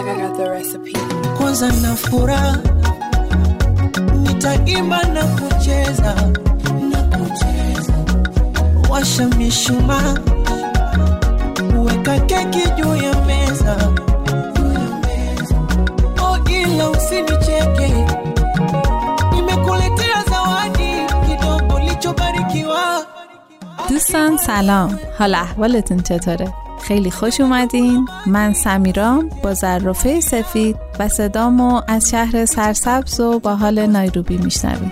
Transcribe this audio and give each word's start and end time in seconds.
like 0.00 0.16
I 0.16 0.20
got 0.20 0.36
the 0.36 0.50
recipe. 0.50 0.92
kwanza 1.38 1.66
na 1.82 1.96
furaha 1.96 2.58
nitaimba 4.22 5.02
na 5.04 5.24
kucheza 5.24 6.14
na 6.90 7.02
kucheza 7.02 7.92
washa 8.90 9.26
mishumaa 9.26 10.14
weka 11.84 12.18
keki 12.20 12.70
juu 12.76 12.96
ya 12.96 13.14
meza 13.26 13.76
juu 14.56 14.72
ya 14.72 14.88
meza. 15.06 15.56
oh 16.22 16.38
ila 16.50 16.90
usinicheke 16.90 18.06
nimekuletea 19.32 20.24
zawadi 20.30 20.92
kidogo 21.26 21.78
lichobarikiwa 21.78 23.06
دوستان 23.90 24.36
سلام 24.36 24.98
حال 25.18 25.34
احوالتون 25.34 26.02
چطوره؟ 26.02 26.52
خیلی 26.90 27.10
خوش 27.10 27.40
اومدین. 27.40 28.08
من 28.26 28.52
سمیرام 28.52 29.28
با 29.42 29.54
ذرافیس 29.54 30.28
سفید 30.28 30.76
و 30.98 31.08
صدامو 31.08 31.80
از 31.88 32.10
شهر 32.10 32.44
سرسبز 32.44 33.20
و 33.20 33.38
با 33.38 33.56
حال 33.56 33.86
نایروبی 33.86 34.36
میشناvem 34.36 34.90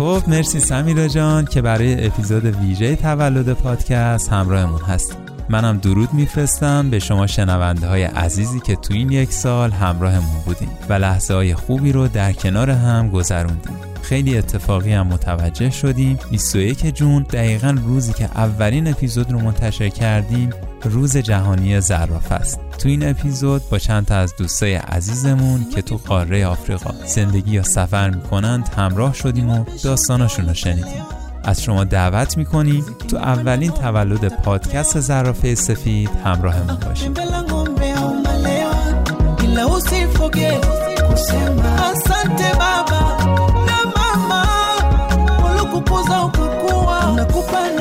خب 0.00 0.22
مرسی 0.26 0.60
سمیرا 0.60 1.08
جان 1.08 1.44
که 1.44 1.62
برای 1.62 2.06
اپیزود 2.06 2.44
ویژه 2.44 2.96
تولد 2.96 3.52
پادکست 3.52 4.32
همراهمون 4.32 4.80
هست 4.80 5.16
منم 5.48 5.78
درود 5.78 6.14
میفرستم 6.14 6.90
به 6.90 6.98
شما 6.98 7.26
شنونده 7.26 7.86
های 7.86 8.02
عزیزی 8.02 8.60
که 8.60 8.76
تو 8.76 8.94
این 8.94 9.12
یک 9.12 9.32
سال 9.32 9.70
همراهمون 9.70 10.40
بودین 10.46 10.68
و 10.88 10.92
لحظه 10.92 11.34
های 11.34 11.54
خوبی 11.54 11.92
رو 11.92 12.08
در 12.08 12.32
کنار 12.32 12.70
هم 12.70 13.10
گذروندیم. 13.10 13.76
خیلی 14.02 14.38
اتفاقی 14.38 14.92
هم 14.92 15.06
متوجه 15.06 15.70
شدیم. 15.70 16.18
21 16.30 16.94
جون 16.94 17.22
دقیقا 17.22 17.78
روزی 17.86 18.12
که 18.12 18.24
اولین 18.24 18.88
اپیزود 18.88 19.32
رو 19.32 19.40
منتشر 19.40 19.88
کردیم 19.88 20.50
روز 20.84 21.16
جهانی 21.16 21.80
زرافه 21.80 22.34
است. 22.34 22.60
تو 22.82 22.88
این 22.88 23.10
اپیزود 23.10 23.68
با 23.70 23.78
چند 23.78 24.06
تا 24.06 24.14
از 24.14 24.36
دوستای 24.36 24.74
عزیزمون 24.74 25.66
که 25.74 25.82
تو 25.82 25.96
قاره 25.96 26.46
آفریقا 26.46 26.94
زندگی 27.06 27.50
یا 27.50 27.62
سفر 27.62 28.10
می‌کنند 28.10 28.68
همراه 28.76 29.14
شدیم 29.14 29.50
و 29.50 29.64
داستاناشون 29.84 30.48
رو 30.48 30.54
شنیدیم 30.54 31.02
از 31.44 31.62
شما 31.62 31.84
دعوت 31.84 32.36
می‌کنیم 32.36 32.84
تو 33.08 33.16
اولین 33.16 33.70
تولد 33.70 34.42
پادکست 34.42 35.00
زرافه 35.00 35.54
سفید 35.54 36.10
همراهمون 36.24 36.78
keki. 36.80 37.20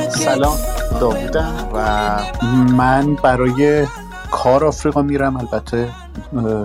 سلام 0.09 0.58
داوودم 1.00 1.70
و 1.73 2.20
من 2.77 3.16
برای 3.16 3.88
کار 4.31 4.66
آفریقا 4.66 5.02
میرم. 5.02 5.38
البته 5.38 5.89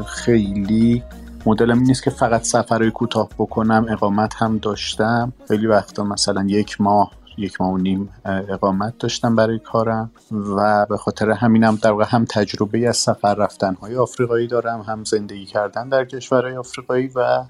خیلی 0.07 1.03
مدلم 1.47 1.79
نیست 1.79 2.03
که 2.03 2.11
فقط 2.11 2.43
سفرهای 2.43 2.91
کوتاه 2.91 3.29
بکنم 3.39 3.87
اقامت 3.91 4.35
هم 4.35 4.59
داشتم. 4.59 5.33
خیلی 5.49 5.67
وقتا 5.67 6.05
مثلا 6.05 6.45
یک 6.49 6.81
ماه 6.81 7.13
یک 7.37 7.61
ماه 7.61 7.73
و 7.73 7.79
نیم 7.79 8.09
اقامت 8.25 8.99
داشتم 8.99 9.37
برای 9.37 9.59
کارم 9.59 10.11
و 10.57 10.87
به 10.87 10.97
خاطر 10.97 11.31
همینم 11.31 11.79
در 11.83 11.91
واقع 11.91 12.05
هم 12.09 12.25
تجربه 12.25 12.89
از 12.89 12.97
سفر 12.97 13.35
رفتن 13.35 13.75
های 13.75 13.97
آفریقایی 13.97 14.47
دارم 14.47 14.81
هم 14.81 15.05
زندگی 15.05 15.47
کردن 15.47 15.89
در 15.89 16.05
کشورهای 16.05 16.57
آفریقایی 16.57 17.11
و 17.15 17.45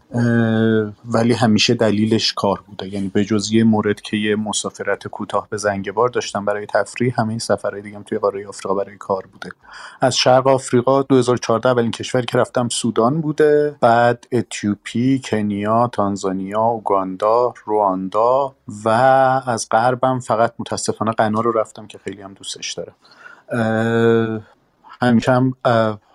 ولی 1.04 1.32
همیشه 1.32 1.74
دلیلش 1.74 2.32
کار 2.32 2.60
بوده. 2.66 2.88
یعنی 2.88 3.08
به 3.08 3.24
جز 3.24 3.52
یه 3.52 3.64
مورد 3.64 4.00
که 4.00 4.16
یه 4.16 4.36
مسافرت 4.36 5.08
کوتاه 5.08 5.46
به 5.50 5.56
زنگبار 5.56 6.08
داشتم 6.08 6.44
برای 6.44 6.66
تفریح 6.66 7.20
همه 7.20 7.28
این 7.28 7.38
سفرهای 7.38 7.82
دیگه 7.82 8.02
توی 8.02 8.18
قاره 8.18 8.48
آفریقا 8.48 8.74
برای 8.74 8.96
کار 8.96 9.26
بوده. 9.32 9.50
از 10.00 10.16
شرق 10.16 10.46
آفریقا 10.46 11.02
2014 11.02 11.68
اولین 11.68 11.90
کشوری 11.90 12.26
که 12.26 12.38
رفتم 12.38 12.68
سودان 12.68 13.20
بوده 13.20 13.76
بعد 13.80 14.26
اتیوپی 14.32 15.20
کنیا 15.24 15.90
تانزانیا 15.92 16.60
اوگاندا 16.60 17.54
رواندا 17.64 18.54
و 18.84 18.88
از 19.46 19.68
غربم 19.74 20.20
فقط 20.20 20.54
متاسفانه 20.58 21.12
غنا 21.12 21.40
رو 21.40 21.52
رفتم 21.52 21.86
که 21.86 21.98
خیلی 21.98 22.22
هم 22.22 22.34
دوستش 22.34 22.72
دارم 22.72 22.94
اه، 23.52 24.40
همیشه 25.02 25.32
هم 25.32 25.54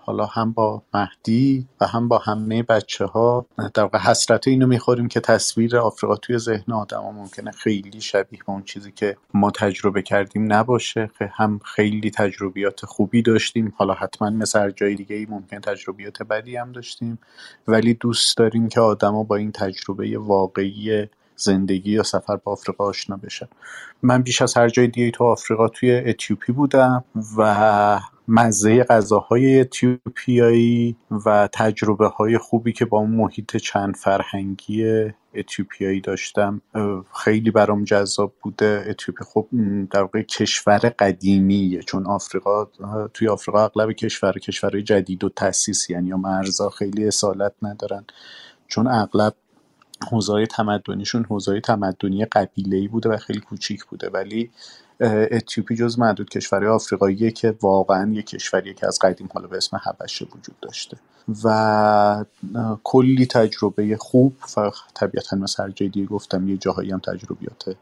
حالا 0.06 0.26
هم 0.26 0.52
با 0.52 0.82
مهدی 0.94 1.68
و 1.80 1.86
هم 1.86 2.08
با 2.08 2.18
همه 2.18 2.62
بچه 2.62 3.06
ها 3.06 3.46
در 3.74 3.82
واقع 3.82 3.98
حسرت 3.98 4.48
اینو 4.48 4.66
می‌خوریم 4.66 5.08
که 5.08 5.20
تصویر 5.20 5.78
آفریقا 5.78 6.16
توی 6.16 6.38
ذهن 6.38 6.72
آدم 6.74 7.02
ها 7.02 7.12
ممکنه 7.12 7.50
خیلی 7.50 8.00
شبیه 8.00 8.40
به 8.46 8.52
اون 8.52 8.62
چیزی 8.62 8.92
که 8.92 9.16
ما 9.34 9.50
تجربه 9.50 10.02
کردیم 10.02 10.52
نباشه. 10.52 11.10
خ- 11.20 11.30
هم 11.34 11.60
خیلی 11.64 12.10
تجربیات 12.10 12.86
خوبی 12.86 13.22
داشتیم. 13.22 13.74
حالا 13.76 13.94
حتما 13.94 14.30
مثل 14.30 14.60
هر 14.60 14.70
جای 14.70 14.94
دیگه 14.94 15.16
ای 15.16 15.26
ممکن 15.30 15.60
تجربیات 15.60 16.22
بدی 16.22 16.56
هم 16.56 16.72
داشتیم. 16.72 17.18
ولی 17.68 17.94
دوست 17.94 18.38
داریم 18.38 18.68
که 18.68 18.80
آدما 18.80 19.24
با 19.24 19.36
این 19.36 19.52
تجربه 19.52 20.18
واقعی 20.18 21.08
زندگی 21.40 21.92
یا 21.92 22.02
سفر 22.02 22.36
به 22.36 22.50
آفریقا 22.50 22.84
آشنا 22.84 23.16
بشن 23.16 23.48
من 24.02 24.22
بیش 24.22 24.42
از 24.42 24.56
هر 24.56 24.68
جای 24.68 24.88
دیگه 24.88 25.10
تو 25.10 25.24
آفریقا 25.24 25.68
توی 25.68 26.02
اتیوپی 26.06 26.52
بودم 26.52 27.04
و 27.36 28.00
مزه 28.28 28.84
غذاهای 28.84 29.60
اتیوپیایی 29.60 30.96
و 31.26 31.48
تجربه 31.52 32.08
های 32.08 32.38
خوبی 32.38 32.72
که 32.72 32.84
با 32.84 32.98
اون 32.98 33.10
محیط 33.10 33.56
چند 33.56 33.96
فرهنگی 33.96 35.10
اتیوپیایی 35.34 36.00
داشتم. 36.00 36.60
خیلی 37.24 37.50
برام 37.50 37.84
جذاب 37.84 38.34
بوده. 38.42 38.84
اتیوپی 38.88 39.24
خب 39.24 39.48
در 39.90 40.00
واقع 40.00 40.22
کشور 40.22 40.78
قدیمیه. 40.78 41.82
چون 41.82 42.06
آفریقا 42.06 42.64
توی 43.14 43.28
آفریقا 43.28 43.64
اغلب 43.64 43.92
کشور 43.92 44.32
کشورهای 44.32 44.82
جدید 44.82 45.24
و 45.24 45.28
تاسیس 45.28 45.90
یعنی 45.90 46.08
یا 46.08 46.16
مرزا 46.16 46.70
خیلی 46.70 47.06
اصالت 47.06 47.52
ندارن. 47.62 48.04
چون 48.68 48.86
اغلب 48.86 49.34
حوزه‌های 50.08 50.46
تمدنیشون 50.46 51.24
حوزه‌های 51.24 51.60
تمدنی 51.60 52.24
قبیله‌ای 52.24 52.88
بوده 52.88 53.08
و 53.08 53.16
خیلی 53.16 53.40
کوچیک 53.40 53.84
بوده. 53.84 54.08
ولی 54.08 54.50
اتیوپی 55.00 55.76
جز 55.76 55.98
معدود 55.98 56.30
کشورهای 56.30 56.72
آفریقاییه 56.72 57.30
که 57.30 57.54
واقعا 57.60 58.12
یک 58.12 58.26
کشوریه 58.26 58.74
که 58.74 58.86
از 58.86 58.98
قدیم 58.98 59.28
حالا 59.34 59.46
به 59.46 59.56
اسم 59.56 59.76
حبشه 59.76 60.24
وجود 60.24 60.60
داشته. 60.62 60.96
و 61.44 62.24
کلی 62.84 63.26
تجربه 63.26 63.96
خوب 63.96 64.36
و 64.56 64.70
طبیعتا 64.94 65.36
مثل 65.36 65.62
هر 65.62 65.70
جای 65.70 65.88
دیگه 65.88 66.06
گفتم 66.06 66.48
یه 66.48 66.56
جاهایی 66.56 66.90
هم 66.90 66.98
تجربیات 66.98 67.76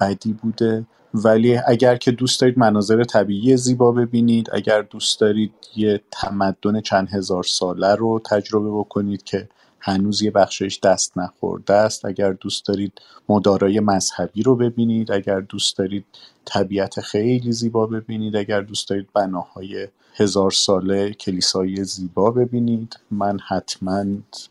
بدی 0.00 0.32
بوده. 0.32 0.84
ولی 1.14 1.56
اگر 1.66 1.96
که 1.96 2.10
دوست 2.10 2.40
دارید 2.40 2.58
مناظر 2.58 3.04
طبیعی 3.04 3.56
زیبا 3.56 3.92
ببینید 3.92 4.48
اگر 4.52 4.82
دوست 4.82 5.20
دارید 5.20 5.52
یه 5.76 6.00
تمدن 6.10 6.80
چند 6.80 7.08
هزار 7.10 7.42
ساله 7.42 7.94
رو 7.94 8.20
تجربه 8.30 8.70
بکنید 8.70 9.22
که 9.22 9.48
هنوز 9.80 10.22
یه 10.22 10.30
بخشش 10.30 10.80
دست 10.82 11.18
نخورده 11.18 11.74
است. 11.74 12.04
اگر 12.04 12.32
دوست 12.32 12.66
دارید 12.66 12.92
مدارای 13.28 13.80
مذهبی 13.80 14.42
رو 14.42 14.56
ببینید 14.56 15.12
اگر 15.12 15.40
دوست 15.40 15.78
دارید 15.78 16.06
طبیعت 16.48 17.00
خیلی 17.00 17.52
زیبا 17.52 17.86
ببینید. 17.86 18.36
اگر 18.36 18.60
دوست 18.60 18.88
دارید 18.88 19.08
بناهای 19.14 19.88
هزار 20.14 20.50
ساله 20.50 21.12
کلیسایی 21.12 21.84
زیبا 21.84 22.30
ببینید 22.30 23.00
من 23.10 23.38
حتما 23.48 24.04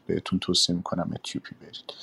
بهتون 0.08 0.40
توصیه 0.40 0.76
می‌کنم 0.76 1.12
اتیوپی 1.16 1.56
برید. 1.62 1.94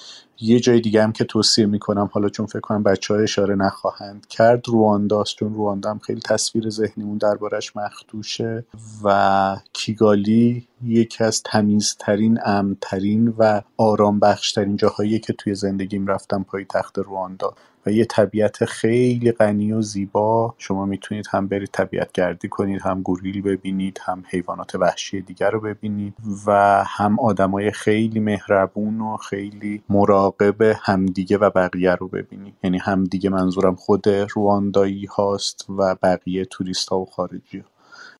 یه 0.40 0.60
جای 0.60 0.80
دیگه 0.80 1.02
هم 1.02 1.12
که 1.12 1.24
توصیه 1.24 1.66
می‌کنم 1.66 2.10
حالا 2.12 2.28
چون 2.28 2.46
فکر 2.46 2.60
کنم 2.60 2.82
بچه 2.82 3.14
ها 3.14 3.20
اشاره 3.20 3.54
نخواهند 3.54 4.26
کرد 4.26 4.68
روانداست 4.68 5.36
چون 5.36 5.54
رواندا 5.54 5.90
هم 5.90 5.98
خیلی 5.98 6.20
تصویر 6.20 6.70
ذهنیمون 6.70 7.18
دربارش 7.18 7.76
مخدوشه 7.76 8.64
و 9.04 9.56
کیگالی 9.72 10.68
یکی 10.84 11.24
از 11.24 11.42
تمیزترین 11.42 12.38
امنترین 12.44 13.34
و 13.38 13.62
آرام 13.76 14.20
بخشترین 14.20 14.76
جاهایی 14.76 15.18
که 15.18 15.32
توی 15.32 15.54
زندگیم 15.54 16.06
رفتم 16.06 16.42
پای 16.42 16.64
تخت 16.64 16.98
رواندا. 16.98 17.54
و 17.86 17.90
یه 17.90 18.04
طبیعت 18.04 18.64
خیلی 18.64 19.32
غنی 19.32 19.72
و 19.72 19.82
زیبا 19.82 20.54
شما 20.58 20.86
می‌تونید 20.86 21.26
هم 21.30 21.48
برید 21.48 21.68
طبیعت 21.72 22.12
گردی 22.12 22.48
کنید 22.48 22.82
هم 22.82 23.02
گوریل 23.02 23.42
ببینید 23.42 24.00
هم 24.04 24.24
حیوانات 24.28 24.74
وحشی 24.74 25.20
دیگر 25.20 25.50
رو 25.50 25.60
ببینید 25.60 26.14
و 26.46 26.84
هم 26.86 27.20
آدمای 27.20 27.70
خیلی 27.70 28.20
مهربون 28.20 29.00
و 29.00 29.16
خیلی 29.16 29.82
مراقب 29.88 30.62
همدیگه 30.82 31.38
و 31.38 31.50
بقیه 31.50 31.94
رو 31.94 32.08
ببینید 32.08 32.54
یعنی 32.62 32.78
همدیگه 32.78 33.30
منظورم 33.30 33.74
خود 33.74 34.08
رواندایی 34.08 35.06
هاست 35.06 35.66
و 35.78 35.94
بقیه 36.02 36.44
توریست 36.44 36.88
ها 36.88 36.98
و 36.98 37.06
خارجی. 37.06 37.64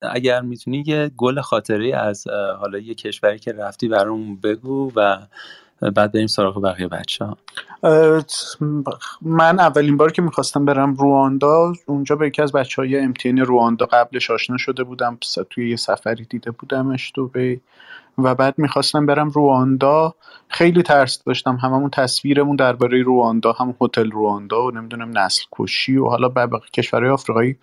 اگر 0.03 0.41
می‌تونی 0.41 0.85
یه 0.87 1.11
گل 1.17 1.41
خاطری 1.41 1.93
از 1.93 2.27
حالا 2.61 2.79
یه 2.79 2.95
کشوری 2.95 3.39
که 3.39 3.53
رفتی 3.53 3.89
برامون 3.89 4.41
بگو 4.41 4.93
و 4.97 5.19
بعد 5.81 6.13
بریم 6.13 6.27
سراغ 6.27 6.63
بقیه 6.63 6.89
بچه 6.89 7.25
ها 7.25 7.37
من 9.23 9.61
اولین 9.61 9.97
بار 9.97 10.13
که 10.13 10.23
می‌خواستم 10.23 10.65
برم 10.65 10.95
رواندا 10.95 11.73
اونجا 11.87 12.17
به 12.17 12.27
یکی 12.27 12.43
از 12.43 12.53
بچه 12.53 12.83
های 12.83 12.99
امتحان 13.01 13.39
رواندا 13.39 13.87
قبلش 13.87 14.31
آشنا 14.31 14.57
شده 14.57 14.85
بودم 14.85 15.19
توی 15.51 15.71
یه 15.71 15.77
سفری 15.77 16.25
دیده 16.25 16.51
بودمش 16.51 17.13
دوبی 17.15 17.61
و 18.19 18.35
بعد 18.35 18.55
می‌خواستم 18.59 19.07
برم 19.07 19.31
رواندا. 19.31 20.15
خیلی 20.49 20.83
ترس 20.83 21.23
داشتم. 21.27 21.57
هممون 21.57 21.91
تصویرمون 21.91 22.57
درباره 22.57 23.03
رواندا 23.03 23.53
هم 23.53 23.75
هتل 23.81 24.11
رواندا 24.11 24.67
و 24.67 24.71
نمی‌دونم 24.71 25.19
نسل 25.19 25.43
کشی 25.53 25.97
و 25.97 26.07
حالا 26.07 26.29
به 26.29 26.49
کشورهای 26.73 27.11
آفریقایی 27.11 27.57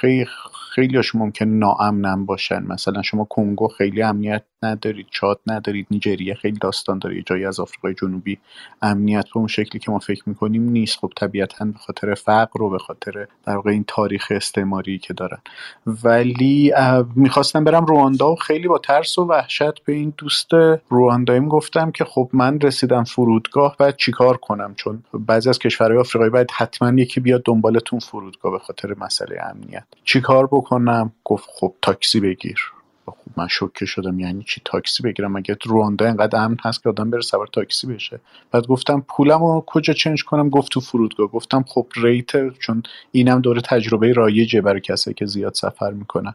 خیلی 0.00 0.26
خیلیاش 0.74 1.14
ممکن 1.14 1.44
ناامنم 1.44 2.26
باشن. 2.26 2.62
مثلا 2.62 3.02
شما 3.02 3.24
کنگو 3.24 3.68
خیلی 3.68 4.02
امنیت 4.02 4.42
ندارید 4.62 5.06
چاد 5.10 5.40
ندارید 5.46 5.86
نیجریه 5.90 6.34
خیلی 6.34 6.58
داستان 6.58 6.98
داره 6.98 7.22
جایی 7.22 7.44
از 7.44 7.60
آفریقای 7.60 7.94
جنوبی 7.94 8.38
امنیت 8.82 9.24
به 9.24 9.36
اون 9.36 9.46
شکلی 9.46 9.78
که 9.78 9.90
ما 9.90 9.98
فکر 9.98 10.22
می‌کنیم 10.26 10.62
نیست. 10.62 10.98
خب 10.98 11.12
طبیعتا 11.16 11.64
به 11.64 11.78
خاطر 11.78 12.14
فقر 12.14 12.62
و 12.62 12.70
به 12.70 12.78
خاطر 12.78 13.26
در 13.46 13.56
واقع 13.56 13.70
این 13.70 13.84
تاریخ 13.88 14.26
استعماری 14.30 14.98
که 14.98 15.14
دارن. 15.14 15.38
ولی 15.86 16.72
می‌خواستم 17.14 17.64
برم 17.64 17.86
رواندا 17.86 18.32
و 18.32 18.36
خیلی 18.36 18.68
با 18.68 18.78
ترس 18.78 19.18
و 19.18 19.24
وحشت 19.24 19.84
به 19.84 19.92
این 19.92 20.14
دوست 20.18 20.50
روانداییم 20.88 21.48
گفتم 21.48 21.90
که 21.90 22.04
خب 22.04 22.30
من 22.32 22.60
رسیدم 22.60 23.04
فرودگاه 23.04 23.76
باید 23.78 23.96
چیکار 23.96 24.36
کنم؟ 24.36 24.74
چون 24.74 25.04
بعضی 25.12 25.48
از 25.48 25.58
کشورهای 25.58 25.98
آفریقایی 26.00 26.30
باید 26.30 26.50
حتما 26.50 27.00
یکی 27.00 27.20
بیاد 27.20 27.42
دنبالتون 27.44 27.98
فرودگاه 27.98 28.52
به 28.52 28.58
خاطر 28.58 28.94
مسئله 28.98 29.40
امنیت. 29.42 29.77
چیکار 30.04 30.46
بکنم؟ 30.46 31.12
گفت 31.24 31.48
خب 31.52 31.74
تاکسی 31.82 32.20
بگیر. 32.20 32.72
خب 33.06 33.14
من 33.36 33.48
شوکه 33.48 33.86
شدم 33.86 34.20
یعنی 34.20 34.44
چی 34.44 34.62
تاکسی 34.64 35.02
بگیرم؟ 35.02 35.32
مگه 35.32 35.56
رواندا 35.64 36.06
اینقدر 36.06 36.38
امن 36.38 36.56
هست 36.64 36.82
که 36.82 36.88
آدم 36.88 37.10
بره 37.10 37.20
سوار 37.20 37.46
تاکسی 37.46 37.86
بشه؟ 37.86 38.20
بعد 38.50 38.66
گفتم 38.66 39.04
پولم 39.08 39.44
رو 39.44 39.64
کجا 39.66 39.92
change 39.92 40.24
کنم؟ 40.24 40.48
گفت 40.48 40.72
تو 40.72 40.80
فرودگاه. 40.80 41.26
گفتم 41.26 41.64
خب 41.68 41.86
rate 41.96 42.58
چون 42.58 42.82
اینم 43.12 43.40
دوره 43.40 43.60
تجربه 43.60 44.12
رایجه 44.12 44.60
برای 44.60 44.80
کسایی 44.80 45.14
که 45.14 45.26
زیاد 45.26 45.54
سفر 45.54 45.90
می‌کنن. 45.90 46.34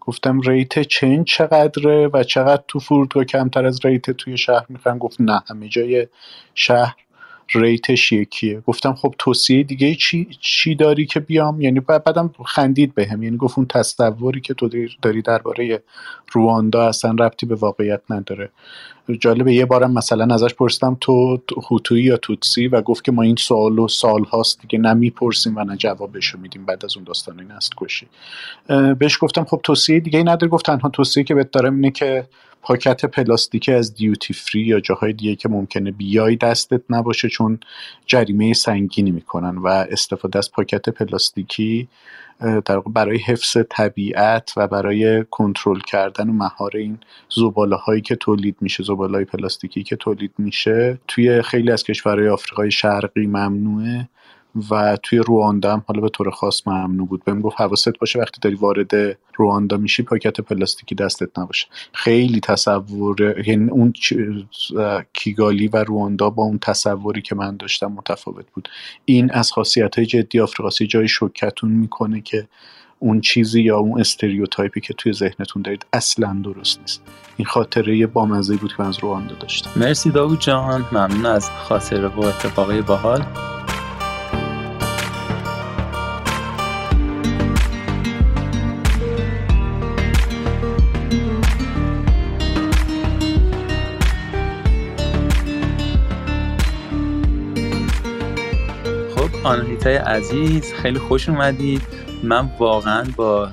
گفتم 0.00 0.40
rate 0.40 0.82
change 0.82 1.26
چقدره 1.26 2.08
و 2.12 2.22
چقدر 2.22 2.62
تو 2.68 2.78
فرودگاه 2.78 3.24
کمتر 3.24 3.66
از 3.66 3.86
rate 3.86 4.10
توی 4.10 4.38
شهر 4.38 4.66
می‌خوان 4.68 4.98
گفت 4.98 5.20
نه 5.20 5.42
همه 5.48 5.68
جای 5.68 6.06
شهر 6.54 6.96
rate 7.54 7.93
ش 7.93 8.12
یکیه. 8.12 8.60
گفتم 8.60 8.94
خب 8.94 9.14
توصیه 9.18 9.62
دیگه 9.62 9.94
چی, 9.94 10.28
چی 10.40 10.74
داری 10.74 11.06
که 11.06 11.20
بیام؟ 11.20 11.60
یعنی 11.60 11.80
بعدم 11.80 12.34
خندید 12.44 12.94
بهم. 12.94 13.22
یعنی 13.22 13.36
گفت 13.36 13.58
اون 13.58 13.66
تصوری 13.66 14.40
که 14.40 14.54
تو 14.54 14.68
داری 15.02 15.22
درباره 15.22 15.82
رواندا 16.32 16.88
اصلا 16.88 17.10
ربطی 17.10 17.46
به 17.46 17.54
واقعیت 17.54 18.00
نداره. 18.10 18.50
جالبه 19.20 19.54
یه 19.54 19.64
بارم 19.64 19.92
مثلا 19.92 20.34
ازش 20.34 20.54
پرسیدم 20.54 20.96
تو 21.00 21.38
هوتویی 21.70 22.04
یا 22.04 22.16
توتسی؟ 22.16 22.68
و 22.68 22.80
گفت 22.80 23.04
که 23.04 23.12
ما 23.12 23.22
این 23.22 23.36
سوال 23.36 23.78
و 23.78 23.88
سال 23.88 24.24
هاست 24.24 24.60
دیگه 24.60 24.78
نه 24.78 24.94
می‌پرسیم 24.94 25.56
و 25.56 25.64
نه 25.64 25.76
جوابشو 25.76 26.38
میدیم 26.38 26.64
بعد 26.64 26.84
از 26.84 26.96
اون 26.96 27.04
داستان 27.04 27.40
نست 27.40 27.72
کشی. 27.76 28.06
بهش 28.98 29.18
گفتم 29.20 29.44
خب 29.44 29.60
توصیه 29.62 30.00
دیگه 30.00 30.22
نداره 30.22 30.48
گفت 30.48 30.66
تنها 30.66 30.88
توصیه 30.88 31.24
که 31.24 31.34
بهت 31.34 31.50
دارم 31.50 31.74
اینه 31.74 31.90
که 31.90 32.26
پاکت 32.64 33.04
پلاستیکی 33.04 33.72
از 33.72 33.94
دیوتی 33.94 34.34
فری 34.34 34.60
یا 34.60 34.80
جاهای 34.80 35.12
دیگه 35.12 35.36
که 35.36 35.48
ممکنه 35.48 35.90
بیای 35.90 36.36
دستت 36.36 36.82
نباشه 36.90 37.28
چون 37.28 37.58
جریمه 38.06 38.52
سنگینی 38.52 39.10
می‌کنن 39.10 39.58
و 39.58 39.66
استفاده 39.66 40.38
از 40.38 40.52
پاکت 40.52 40.88
پلاستیکی 40.88 41.88
در 42.64 42.80
برای 42.80 43.18
حفظ 43.18 43.56
طبیعت 43.70 44.52
و 44.56 44.68
برای 44.68 45.24
کنترل 45.30 45.80
کردن 45.80 46.28
و 46.28 46.32
مهار 46.32 46.76
این 46.76 46.98
زباله 47.36 47.76
هایی 47.76 48.00
که 48.00 48.16
تولید 48.16 48.56
میشه 48.60 48.82
زباله 48.82 49.12
های 49.12 49.24
پلاستیکی 49.24 49.82
که 49.82 49.96
تولید 49.96 50.32
میشه 50.38 50.98
توی 51.08 51.42
خیلی 51.42 51.70
از 51.70 51.84
کشورهای 51.84 52.28
آفریقای 52.28 52.70
شرقی 52.70 53.26
ممنوعه. 53.26 54.08
و 54.70 54.96
توی 55.02 55.18
رواندا 55.18 55.72
هم 55.72 55.84
حالا 55.86 56.00
به 56.00 56.08
طور 56.08 56.30
خاص 56.30 56.66
ممنوع 56.66 57.08
بود. 57.08 57.24
بهم 57.24 57.40
گفت 57.40 57.60
حواست 57.60 57.98
باشه 57.98 58.18
وقتی 58.18 58.40
داری 58.42 58.56
وارد 58.56 58.90
رواندا 59.36 59.76
میشی 59.76 60.02
پاکت 60.02 60.40
پلاستیکی 60.40 60.94
دستت 60.94 61.38
نباشه. 61.38 61.66
خیلی 61.92 62.40
تصور 62.40 63.46
یعنی 63.48 63.70
اون 63.70 63.92
کیگالی 65.12 65.68
و 65.68 65.76
رواندا 65.76 66.30
با 66.30 66.42
اون 66.42 66.58
تصوری 66.58 67.22
که 67.22 67.34
من 67.34 67.56
داشتم 67.56 67.86
متفاوت 67.86 68.46
بود. 68.54 68.68
این 69.04 69.30
از 69.30 69.52
خاصیت 69.52 69.96
های 69.96 70.06
جدی 70.06 70.40
آفریقاسی 70.40 70.86
جای 70.86 71.08
شکتون 71.08 71.70
می‌کنه 71.70 72.20
که 72.20 72.48
اون 72.98 73.20
چیزی 73.20 73.62
یا 73.62 73.78
اون 73.78 74.00
استریوتایپی 74.00 74.80
که 74.80 74.94
توی 74.94 75.12
ذهنتون 75.12 75.62
دارید 75.62 75.86
اصلا 75.92 76.40
درست 76.44 76.80
نیست. 76.80 77.02
این 77.36 77.46
خاطره 77.46 78.06
بامزه 78.06 78.56
بود 78.56 78.70
که 78.70 78.82
من 78.82 78.88
از 78.88 78.98
رواندا 78.98 79.34
داشتم. 79.34 79.70
مرسی 79.76 80.10
داوود 80.10 80.40
جان. 80.40 80.84
ممنون 80.92 81.26
از 81.26 81.50
خاطره 81.50 82.08
و 82.08 82.20
اتفاقای 82.20 82.82
باحال. 82.82 83.24
آنالیتای 99.44 99.96
عزیز 99.96 100.72
خیلی 100.72 100.98
خوش 100.98 101.28
اومدید 101.28 101.82
من 102.22 102.50
واقعا 102.58 103.04
با 103.16 103.48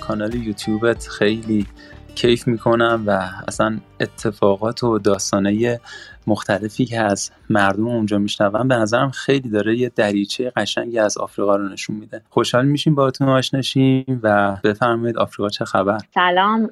کانال 0.00 0.34
یوتیوبت 0.34 1.06
خیلی 1.06 1.66
کیف 2.14 2.46
می‌کنم 2.48 3.04
و 3.06 3.28
اصلا 3.48 3.78
اتفاقات 4.00 4.84
و 4.84 4.98
داستانه 4.98 5.80
مختلفی 6.26 6.84
که 6.84 7.00
از 7.00 7.30
مردم 7.50 7.86
اونجا 7.86 8.18
میشنوم 8.18 8.68
به 8.68 8.76
نظرم 8.76 9.10
خیلی 9.10 9.48
داره 9.48 9.76
یه 9.76 9.88
دریچه 9.96 10.52
قشنگی 10.56 10.98
از 10.98 11.18
آفریقا 11.18 11.56
رو 11.56 11.68
نشون 11.68 11.96
میده. 11.96 12.22
خوشحال 12.30 12.66
میشیم 12.66 12.94
باهاتون 12.94 13.28
آشناشیم 13.28 14.20
و 14.22 14.56
بفرمایید 14.64 15.16
آفریقا 15.16 15.48
چه 15.48 15.64
خبر؟ 15.64 15.98
سلام 16.14 16.70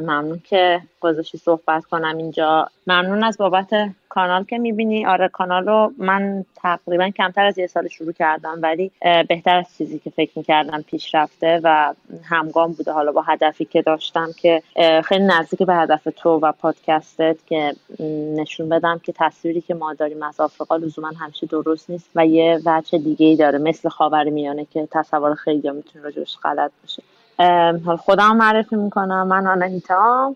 ممنون 0.00 0.40
که 0.44 0.80
گذاشتی 1.00 1.38
صحبت 1.38 1.84
کنم 1.84 2.16
اینجا. 2.16 2.68
ممنون 2.86 3.24
از 3.24 3.38
بابت 3.38 3.70
کانال 4.10 4.44
که 4.44 4.58
می‌بینی. 4.58 5.06
آره 5.06 5.28
کانال 5.28 5.66
رو 5.66 5.92
من 5.98 6.44
تقریبا 6.62 7.08
کمتر 7.08 7.46
از 7.46 7.58
یه 7.58 7.66
سال 7.66 7.88
شروع 7.88 8.12
کردم 8.12 8.58
ولی 8.62 8.90
بهتر 9.28 9.56
از 9.56 9.66
چیزی 9.78 9.98
که 9.98 10.10
فکر 10.10 10.32
می‌کردم 10.36 10.82
پیش 10.82 11.14
رفته 11.14 11.60
و 11.64 11.94
همگام 12.24 12.72
بوده. 12.72 12.92
حالا 12.92 13.12
با 13.12 13.22
هدفی 13.22 13.64
که 13.64 13.82
داشتم 13.82 14.28
که 14.40 14.62
خیلی 15.04 15.24
نزدیک 15.24 15.62
به 15.62 15.74
هدف 15.74 16.08
تو 16.16 16.30
و 16.30 16.52
پادکستت 16.52 17.36
که 17.46 17.74
نشون 18.36 18.68
بدم 18.68 19.00
که 19.02 19.12
تصویری 19.16 19.60
که 19.60 19.74
ما 19.74 19.94
داریم 19.94 20.22
از 20.22 20.40
آفریقا 20.40 20.76
لزوما 20.76 21.08
همیشه 21.20 21.46
درست 21.46 21.90
نیست 21.90 22.10
و 22.14 22.26
یه 22.26 22.60
وجه 22.66 22.98
دیگه 22.98 23.26
ای 23.26 23.36
داره 23.36 23.58
مثل 23.58 23.88
خاور 23.88 24.24
میانه 24.24 24.66
که 24.70 24.88
تصور 24.90 25.34
خیلی 25.34 25.70
می‌تونه 25.70 26.04
راجبش 26.04 26.36
غلط 26.42 26.70
باشه. 26.82 27.02
حال 27.84 27.96
خودم 27.96 28.36
معرفی 28.36 28.76
می‌کنم. 28.76 29.26
من 29.26 29.46
آنهیتا 29.46 30.34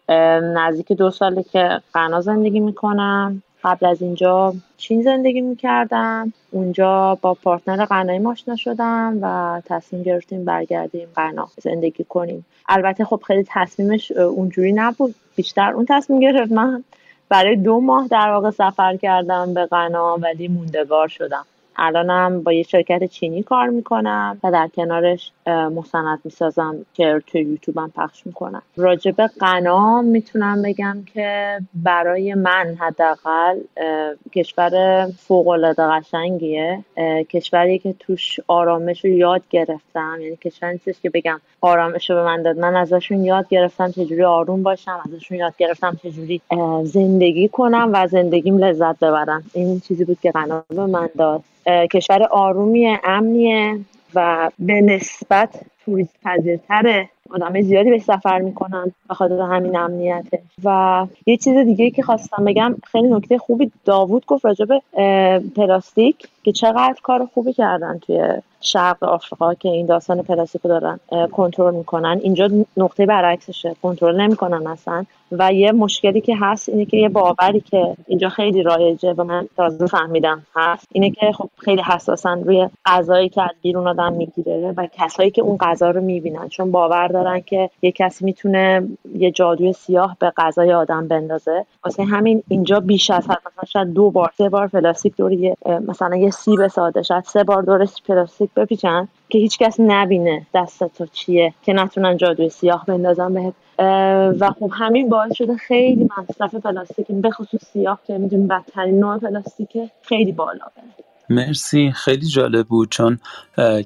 نزدیک 0.54 0.92
دو 0.92 1.10
ساله 1.10 1.42
که 1.42 1.80
غنا 1.94 2.20
زندگی 2.20 2.60
می‌کنم. 2.60 3.42
قبل 3.64 3.86
از 3.86 4.02
اینجا 4.02 4.54
چین 4.76 5.02
زندگی 5.02 5.40
می‌کردم. 5.40 6.32
اونجا 6.50 7.18
با 7.22 7.34
پارتنر 7.34 7.84
قنایی 7.84 8.26
آشنا 8.26 8.56
شدم 8.56 9.18
و 9.22 9.62
تصمیم 9.66 10.02
گرفتیم 10.02 10.44
برگردیم 10.44 11.08
قنا 11.16 11.48
زندگی 11.60 12.04
کنیم. 12.04 12.46
البته 12.68 13.04
خب 13.04 13.22
خیلی 13.26 13.44
تصمیمش 13.48 14.12
اونجوری 14.12 14.72
نبود. 14.72 15.14
بیشتر 15.36 15.72
اون 15.72 15.86
تصمیم 15.88 16.20
گرفت 16.20 16.52
من 16.52 16.84
برای 17.28 17.56
دو 17.56 17.80
ماه 17.80 18.08
در 18.08 18.30
واقع 18.30 18.50
سفر 18.50 18.96
کردم 18.96 19.54
به 19.54 19.66
غنا 19.66 20.16
ولی 20.16 20.48
موندگار 20.48 21.08
شدم. 21.08 21.46
الانم 21.76 22.42
با 22.42 22.52
یه 22.52 22.62
شرکت 22.62 23.04
چینی 23.04 23.42
کار 23.42 23.68
می‌کنم 23.68 24.38
و 24.44 24.50
در 24.52 24.68
کنارش 24.74 25.32
مستند 25.46 26.18
می‌سازم 26.24 26.76
که 26.94 27.22
توی 27.26 27.40
یوتیوبم 27.40 27.92
پخش 27.96 28.26
می‌کنم. 28.26 28.62
راجب 28.76 29.20
قنا 29.40 30.02
می‌تونم 30.02 30.62
بگم 30.62 31.04
که 31.14 31.58
برای 31.74 32.34
من 32.34 32.76
حداقل 32.78 33.58
کشور 34.32 35.06
فوق 35.18 35.48
العاده 35.48 35.82
قشنگیه 35.82 36.84
کشوری 37.30 37.78
که 37.78 37.94
توش 37.98 38.40
آرامش 38.48 39.04
رو 39.04 39.10
یاد 39.10 39.42
گرفتم. 39.50 40.18
یعنی 40.20 40.36
کشوری 40.36 40.72
نیستش 40.72 41.00
که 41.00 41.10
بگم 41.10 41.40
آرامش 41.60 42.10
رو 42.10 42.16
به 42.16 42.22
من 42.22 42.42
داد. 42.42 42.58
من 42.58 42.76
ازشون 42.76 43.24
یاد 43.24 43.48
گرفتم 43.48 43.90
چجوری 43.90 44.24
آروم 44.24 44.62
باشم 44.62 45.00
ازشون 45.06 45.38
یاد 45.38 45.54
گرفتم 45.58 45.98
چجوری 46.02 46.40
زندگی 46.84 47.48
کنم 47.48 47.90
و 47.92 48.06
زندگیم 48.06 48.58
لذت 48.58 48.98
ببرم. 48.98 49.42
این 49.52 49.80
چیزی 49.80 50.04
بود 50.04 50.18
که 50.22 50.30
قنا 50.30 50.64
به 50.68 50.86
من 50.86 51.08
داد. 51.18 51.42
کشور 51.66 52.22
آرومیه 52.22 53.00
امنیه 53.04 53.80
و 54.14 54.50
به 54.58 54.80
نسبت 54.80 55.60
توریست 55.84 56.16
پذیرتره 56.24 57.08
آدم 57.30 57.60
زیادی 57.60 57.90
به 57.90 57.98
سفر 57.98 58.38
می‌کنن 58.38 58.92
به 59.08 59.14
خاطر 59.14 59.40
همین 59.40 59.76
امنیته 59.76 60.42
و 60.64 61.06
یه 61.26 61.36
چیز 61.36 61.56
دیگه 61.56 61.90
که 61.90 62.02
خواستم 62.02 62.44
بگم 62.44 62.74
خیلی 62.84 63.08
نکته 63.08 63.38
خوبی 63.38 63.72
داوود 63.84 64.26
گفت 64.26 64.44
راجع 64.44 64.64
به 64.64 64.82
پلاستیک. 65.56 66.28
که 66.44 66.52
چقدر 66.52 66.96
کار 67.02 67.28
خوبی 67.34 67.52
کردن 67.52 67.98
توی 67.98 68.28
شرق 68.60 69.04
آفریقا 69.04 69.54
که 69.54 69.68
این 69.68 69.86
داستان 69.86 70.22
پلاستیک 70.22 70.62
رو 70.64 70.70
دارن 70.70 71.00
کنترل 71.26 71.74
می‌کنن. 71.74 72.20
اینجا 72.22 72.50
نقطه 72.76 73.06
برعکسشه 73.06 73.76
کنترل 73.82 74.20
نمی‌کنن 74.20 74.66
اصلا. 74.66 75.04
و 75.32 75.52
یه 75.52 75.72
مشکلی 75.72 76.20
که 76.20 76.36
هست 76.40 76.68
اینه 76.68 76.84
که 76.84 76.96
یه 76.96 77.08
باوری 77.08 77.60
که 77.60 77.96
اینجا 78.06 78.28
خیلی 78.28 78.62
رایجه 78.62 79.12
و 79.12 79.24
من 79.24 79.48
تازه 79.56 79.86
فهمیدم 79.86 80.42
هست 80.54 80.86
اینه 80.92 81.10
که 81.10 81.32
خب 81.32 81.50
خیلی 81.58 81.82
حساسن 81.82 82.44
روی 82.44 82.68
غذایی 82.86 83.28
که 83.28 83.42
از 83.42 83.50
بیرون 83.62 83.88
آدم 83.88 84.12
می‌گیره 84.12 84.74
و 84.76 84.86
کسایی 84.92 85.30
که 85.30 85.42
اون 85.42 85.56
غذا 85.56 85.90
رو 85.90 86.00
می‌بینن. 86.00 86.48
چون 86.48 86.72
باور 86.72 87.08
دارن 87.08 87.40
که 87.40 87.70
یه 87.82 87.92
کسی 87.92 88.24
می‌تونه 88.24 88.88
یه 89.14 89.30
جادوی 89.30 89.72
سیاه 89.72 90.16
به 90.20 90.32
غذای 90.36 90.72
آدم 90.72 91.08
بندازه. 91.08 91.66
واسه 91.84 92.04
همین 92.04 92.42
اینجا 92.48 92.80
بیش 92.80 93.10
از 93.10 93.24
حد 93.30 93.38
مثلا 93.46 93.64
شاید 93.68 93.92
دو 93.92 94.10
بار 94.10 94.30
سه 94.38 94.48
بار 94.48 94.68
پلاستیک 94.68 95.16
دور 95.16 95.32
مثلا 95.88 96.16
یه 96.16 96.30
سیب 96.34 96.66
ساده 96.66 97.02
شاید 97.02 97.24
سه 97.24 97.44
بار 97.44 97.62
دورش 97.62 98.02
پلاستیک 98.08 98.50
بپیچن 98.56 99.08
که 99.28 99.38
هیچ 99.38 99.58
کس 99.58 99.76
نبینه 99.78 100.46
دست 100.54 100.84
تو 100.84 101.06
چیه. 101.06 101.54
که 101.62 101.72
نتونن 101.72 102.16
جادوی 102.16 102.48
سیاه 102.48 102.84
بندازن 102.86 103.34
بهت. 103.34 103.54
و 104.40 104.50
خب 104.50 104.70
همین 104.72 105.08
باعث 105.08 105.32
شده 105.34 105.56
خیلی 105.56 106.08
مصرف 106.18 106.54
پلاستیک 106.54 107.06
به 107.08 107.30
خصوص 107.30 107.64
سیاه 107.64 108.00
که 108.06 108.18
می‌دونیم 108.18 108.48
بدترین 108.48 109.00
نوع 109.00 109.18
پلاستیک 109.18 109.70
خیلی 110.02 110.32
بالا 110.32 110.64
بره. 110.76 110.84
مرسی. 111.30 111.92
خیلی 111.92 112.26
جالب 112.26 112.66
بود 112.66 112.90
چون 112.90 113.18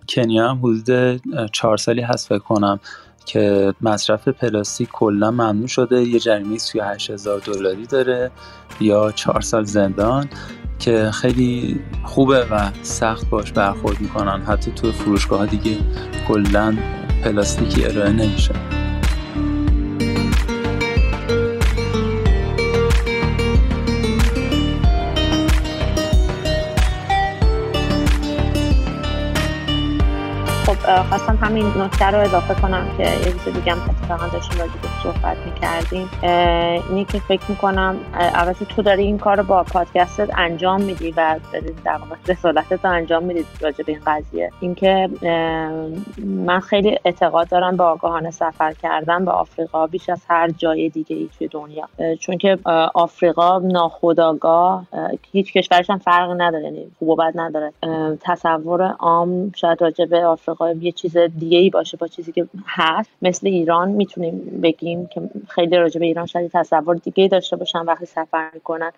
کنیا 0.09 0.49
هم 0.49 0.59
حدود 0.59 1.21
چهار 1.53 1.77
سالی 1.77 2.01
هست 2.01 2.29
فکر 2.29 2.39
کنم. 2.39 2.81
که 3.29 3.75
مصرف 3.81 4.29
پلاستیک 4.29 4.89
کلا 4.93 5.31
ممنوع 5.31 5.67
شده. 5.67 6.03
یه 6.03 6.19
جریمه 6.19 6.59
38 6.59 7.11
هزار 7.11 7.39
دلاری 7.39 7.87
داره 7.87 8.31
یا 8.81 9.13
چهار 9.13 9.41
سال 9.41 9.65
زندان 9.65 10.29
که 10.79 11.11
خیلی 11.11 11.81
خوبه 12.05 12.47
و 12.51 12.71
سخت 12.83 13.31
باش 13.31 13.53
برخورد 13.53 14.01
می‌کنن. 14.01 14.43
حتی 14.43 14.71
تو 14.71 14.93
فروشگاه 14.93 15.47
دیگه 15.47 15.77
کلا 16.29 16.77
پلاستیکی 17.25 17.85
ارائه 17.85 18.13
نمیشه. 18.13 18.55
خواستم 31.09 31.39
همین 31.43 31.67
نکته 31.67 32.07
رو 32.07 32.19
اضافه 32.19 32.55
کنم 32.55 32.87
که 32.97 33.03
یه 33.03 33.25
چیز 33.25 33.55
دیگه 33.55 33.73
هم 33.73 33.79
اتفاقا 33.91 34.29
داشتیم 34.29 34.61
راجع 34.61 34.73
به 34.73 34.89
صحبت 35.03 35.37
می‌کردیم. 35.47 36.11
اینی 36.89 37.05
که 37.05 37.19
فکر 37.19 37.43
می‌کنم 37.49 37.97
البته 38.15 38.65
تو 38.65 38.83
داری 38.83 39.03
این 39.03 39.19
کار 39.19 39.37
رو 39.37 39.43
با 39.43 39.63
پادکستت 39.63 40.31
انجام 40.39 40.81
میدی 40.81 41.11
و 41.17 41.37
در 41.85 41.97
واقع 41.97 42.17
رسالتت 42.29 42.85
رو 42.85 42.91
انجام 42.91 43.25
میدی 43.25 43.45
راجع 43.61 43.85
به 43.85 43.93
این 43.93 44.01
قضیه. 44.07 44.51
اینکه 44.61 45.09
من 46.25 46.61
خیلی 46.61 46.99
اعتقاد 47.05 47.49
دارم 47.49 47.77
به 47.77 47.85
آگاهانه 47.85 48.31
سفر 48.31 48.73
کردن 48.73 49.25
به 49.25 49.31
آفریقا 49.31 49.87
بیش 49.87 50.09
از 50.09 50.23
هر 50.29 50.49
جای 50.49 50.89
دیگه 50.89 51.17
ای 51.17 51.29
توی 51.39 51.49
دنیا. 51.49 51.89
چون 52.21 52.39
که 52.39 52.59
آفریقا 52.95 53.59
ناخودآگاه 53.59 54.87
هیچ 55.33 55.53
کشورش 55.53 55.91
هم 55.91 55.99
فرق 55.99 56.31
نداره 56.41 56.65
یعنی 56.65 56.91
خوب 56.99 57.09
و 57.09 57.17
بد 57.17 57.33
نداره. 57.35 57.73
تصور 58.21 58.83
عام 58.83 59.53
شاید 59.57 59.83
راجع 59.83 60.05
به 60.05 60.25
آفریقا 60.25 60.75
یه 60.83 60.93
چیز 60.93 61.17
دیگه 61.17 61.59
ای 61.59 61.71
باشه 61.71 61.97
با 61.97 62.07
چیزی 62.07 62.33
که 62.33 62.49
هست. 62.67 63.11
مثل 63.23 63.47
ایران 63.47 63.91
می‌تونیم 63.91 64.61
بگیم 64.63 65.07
که 65.07 65.21
خیلی 65.49 65.77
راجع 65.77 66.01
به 66.01 66.07
ایران 66.07 66.27
شاید 66.27 66.51
تصور 66.55 66.97
دیگه 66.97 67.29
داشته 67.29 67.57
باشن 67.57 67.81
وقتی 67.81 68.07
سفر 68.07 68.51
می‌کنن. 68.55 68.93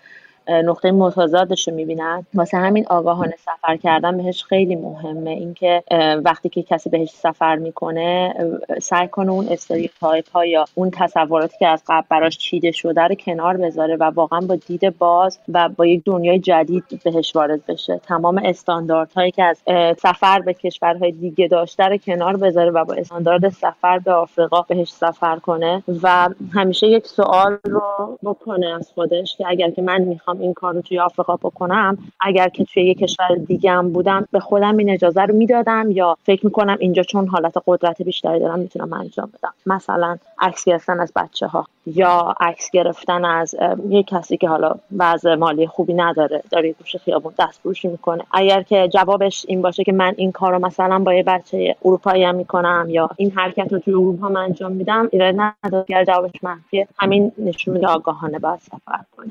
نقطه 0.49 0.91
متضادش 0.91 1.69
رو 1.69 1.75
می‌بینن. 1.75 2.27
واسه 2.35 2.57
همین 2.57 2.87
آگاهانه 2.91 3.35
سفر 3.39 3.77
کردن 3.77 4.17
بهش 4.17 4.45
خیلی 4.45 4.77
مهمه. 4.77 5.31
اینکه 5.31 5.83
وقتی 6.25 6.49
که 6.49 6.63
کسی 6.63 6.91
بهش 6.91 7.11
سفر 7.11 7.57
می‌کنه 7.57 8.35
سعی 8.83 9.09
کنه 9.09 9.31
اون 9.31 9.49
استریوتایپ 9.49 10.31
ها 10.31 10.47
یا 10.47 10.65
اون 10.75 10.91
تصوراتی 10.91 11.57
که 11.59 11.69
از 11.69 11.83
قبل 11.89 12.07
براش 12.09 12.39
چیده 12.39 12.73
شده 12.73 13.03
رو 13.03 13.15
کنار 13.15 13.57
بذاره 13.57 13.97
و 13.97 14.03
واقعا 14.03 14.41
با 14.41 14.57
دید 14.57 14.99
باز 14.99 15.39
و 15.49 15.69
با 15.69 15.87
یک 15.87 16.03
دنیای 16.05 16.39
جدید 16.39 16.85
بهش 17.05 17.37
وارد 17.37 17.67
بشه. 17.67 18.01
تمام 18.07 18.39
استانداردهایی 18.45 19.31
که 19.31 19.45
از 19.45 19.63
سفر 19.99 20.41
به 20.41 20.55
کشورهای 20.55 21.13
دیگه 21.13 21.49
داشته 21.49 21.85
رو 21.85 21.97
کنار 21.97 22.37
بذاره 22.37 22.71
و 22.71 22.85
با 22.85 22.95
استاندارد 22.95 23.49
سفر 23.49 23.99
به 23.99 24.13
آفریقا 24.13 24.63
بهش 24.63 24.93
سفر 24.93 25.37
کنه. 25.37 25.83
و 26.03 26.29
همیشه 26.55 26.87
یک 26.87 27.07
سوال 27.07 27.59
رو 27.65 28.19
بکنه 28.23 28.75
از 28.77 28.91
خودش 28.95 29.37
که 29.37 29.45
اگر 29.49 29.71
که 29.71 29.83
من 29.83 30.01
می‌خوام 30.01 30.30
این 30.41 30.55
کار 30.55 30.75
رو 30.75 30.81
توی 30.81 30.99
آفریقا 30.99 31.37
بکنم 31.37 31.99
اگر 32.21 32.49
که 32.49 32.65
توی 32.65 32.83
یک 32.83 32.99
کشور 32.99 33.35
دیگه 33.47 33.71
هم 33.71 33.93
بودم 33.93 34.29
به 34.33 34.41
خودم 34.41 34.77
این 34.77 34.91
اجازه 34.91 35.23
رو 35.23 35.35
می‌دادم 35.35 35.91
یا 35.91 36.17
فکر 36.23 36.47
می‌کنم 36.47 36.77
اینجا 36.81 37.03
چون 37.03 37.29
حالت 37.29 37.55
قدرت 37.67 38.03
بیشتری 38.03 38.39
دارم 38.41 38.59
می‌تونم 38.59 38.93
انجام 38.93 39.33
بدم. 39.39 39.53
مثلا 39.67 40.17
عکس 40.39 40.65
گرفتن 40.65 41.01
از 41.01 41.13
بچه 41.17 41.47
ها 41.47 41.67
یا 41.87 42.35
عکس 42.41 42.71
گرفتن 42.71 43.25
از 43.25 43.55
یک 43.89 44.07
کسی 44.07 44.37
که 44.37 44.49
حالا 44.49 44.75
وضع 44.97 45.35
مالی 45.35 45.67
خوبی 45.67 45.95
نداره 45.95 46.43
داره 46.51 46.73
گوشه 46.73 46.99
خیابون 46.99 47.33
دست 47.39 47.61
فروشی 47.61 47.89
می‌کنه. 47.89 48.25
اگر 48.33 48.63
که 48.63 48.89
جوابش 48.89 49.45
این 49.49 49.63
باشه 49.63 49.85
که 49.85 49.93
من 49.93 50.15
این 50.17 50.33
کار 50.33 50.53
رو 50.53 50.67
مثلا 50.67 50.99
با 50.99 51.15
یه 51.15 51.23
بچه 51.23 51.77
اروپایی 51.85 52.25
هم 52.25 52.35
می‌کنم 52.35 52.87
یا 52.91 53.11
این 53.17 53.31
حرکت 53.31 53.73
رو 53.73 53.79
توی 53.79 53.95
اروپا 53.95 54.27
انجام 54.27 54.73
میدم 54.73 55.09
ایراد 55.13 55.35
نداره. 55.39 56.05
جوابش 56.07 56.31
منفیه 56.43 56.89
همین 56.99 57.33
نشون 57.39 57.75
میده 57.75 57.87
آگاهانه 57.87 58.39
باید 58.39 58.59
سفر 58.59 59.01
کنه. 59.17 59.31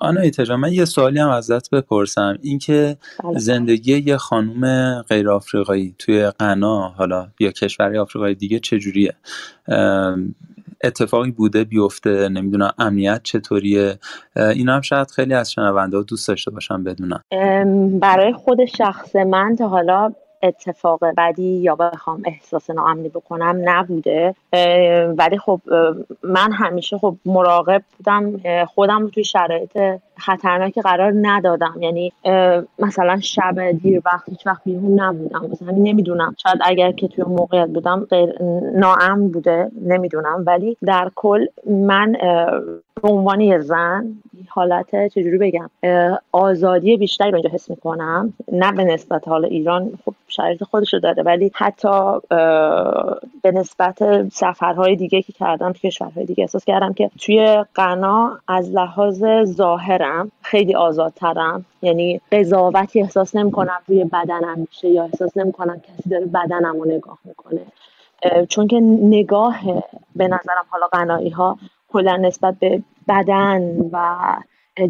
آنا 0.00 0.20
من 0.58 0.72
یه 0.72 0.84
سوالی 0.84 1.18
هم 1.18 1.28
ازت 1.28 1.70
بپرسم. 1.70 2.38
اینکه 2.42 2.96
بله. 3.24 3.38
زندگی 3.38 3.98
یه 3.98 4.16
خانوم 4.16 5.02
غیر 5.02 5.30
آفریقایی 5.30 5.94
توی 5.98 6.30
غنا 6.30 6.88
حالا 6.88 7.28
یا 7.40 7.50
کشوری 7.50 7.98
آفریقایی 7.98 8.34
دیگه 8.34 8.58
چجوریه؟ 8.58 9.14
اتفاقی 10.84 11.30
بوده 11.30 11.64
بیفته 11.64 12.28
نمی‌دونم 12.28 12.70
امنیت 12.78 13.20
چطوریه؟ 13.22 13.98
اینا 14.36 14.74
هم 14.74 14.80
شاید 14.80 15.10
خیلی 15.10 15.34
از 15.34 15.52
شنونده 15.52 16.02
دوست 16.02 16.28
داشته 16.28 16.50
باشم 16.50 16.84
بدونم 16.84 17.20
برای 18.00 18.32
خود 18.32 18.64
شخص 18.64 19.16
من 19.16 19.56
تا 19.56 19.68
حالا 19.68 20.12
اتفاق 20.42 21.04
بدی 21.16 21.42
یا 21.42 21.74
بخوام 21.74 22.22
احساس 22.26 22.70
ناامنی 22.70 23.08
بکنم 23.08 23.60
نبوده. 23.64 24.34
ولی 25.18 25.38
خب 25.38 25.60
من 26.22 26.52
همیشه 26.52 26.98
خب 26.98 27.16
مراقب 27.24 27.82
بودم 27.98 28.40
خودم 28.64 29.08
توی 29.08 29.24
شرایط 29.24 30.00
خطرناکی 30.18 30.80
قرار 30.80 31.12
ندادم. 31.22 31.74
یعنی 31.80 32.12
مثلا 32.78 33.20
شب 33.20 33.70
دیر 33.70 34.02
وقت 34.04 34.28
هیچ 34.28 34.46
وقت 34.46 34.64
بیرون 34.64 35.00
نبودم. 35.00 35.46
مثلا 35.52 35.70
نمی‌دونم. 35.70 36.34
شاید 36.42 36.58
اگر 36.64 36.92
که 36.92 37.08
توی 37.08 37.24
موقعیت 37.24 37.68
بودم 37.68 38.06
غیر 38.10 38.42
ناامن 38.74 39.28
بوده 39.28 39.70
نمی‌دونم. 39.82 40.42
ولی 40.46 40.76
در 40.84 41.10
کل 41.14 41.46
من 41.66 42.12
به 43.02 43.08
عنوان 43.08 43.40
یه 43.40 43.58
زن 43.58 44.06
حالت 44.48 45.08
چجوری 45.08 45.38
بگم 45.38 45.70
آزادی 46.32 46.96
بیشتری 46.96 47.30
رو 47.30 47.34
اینجا 47.34 47.50
حس 47.50 47.70
می‌کنم. 47.70 48.32
نه 48.52 48.72
به 48.72 48.84
نسبت 48.84 49.28
حال 49.28 49.44
ایران 49.44 49.92
خب 50.04 50.14
شرایط 50.28 50.64
خودش 50.64 50.94
رو 50.94 51.00
داره. 51.00 51.22
ولی 51.22 51.50
حتی 51.54 51.88
به 53.42 53.52
نسبت 53.52 54.28
سفرهای 54.28 54.96
دیگه 54.96 55.22
که 55.22 55.32
کردم 55.32 55.72
توی 55.72 55.90
کشورهای 55.90 56.24
دیگه 56.26 56.42
احساس 56.42 56.64
کردم 56.64 56.92
که 56.92 57.10
توی 57.20 57.64
غنا 57.76 58.38
از 58.48 58.70
لحاظ 58.70 59.24
خیلی 60.42 60.74
آزادترم. 60.74 61.64
یعنی 61.82 62.20
قضاوتی 62.32 63.02
احساس 63.02 63.36
نمی‌کنم 63.36 63.78
روی 63.86 64.04
بدنم 64.04 64.58
میشه 64.58 64.88
یا 64.88 65.04
احساس 65.04 65.36
نمی‌کنم 65.36 65.80
کسی 65.80 66.10
داره 66.10 66.26
بدنم 66.26 66.76
رو 66.76 66.84
نگاه 66.84 67.18
می‌کنه. 67.24 67.60
چون 68.48 68.66
که 68.66 68.80
نگاه 69.02 69.60
به 70.16 70.24
نظرم 70.28 70.64
حالا 70.68 70.86
قنایی 70.86 71.30
ها 71.30 71.58
کلا 71.88 72.16
نسبت 72.16 72.54
به 72.60 72.82
بدن 73.08 73.90
و 73.92 74.16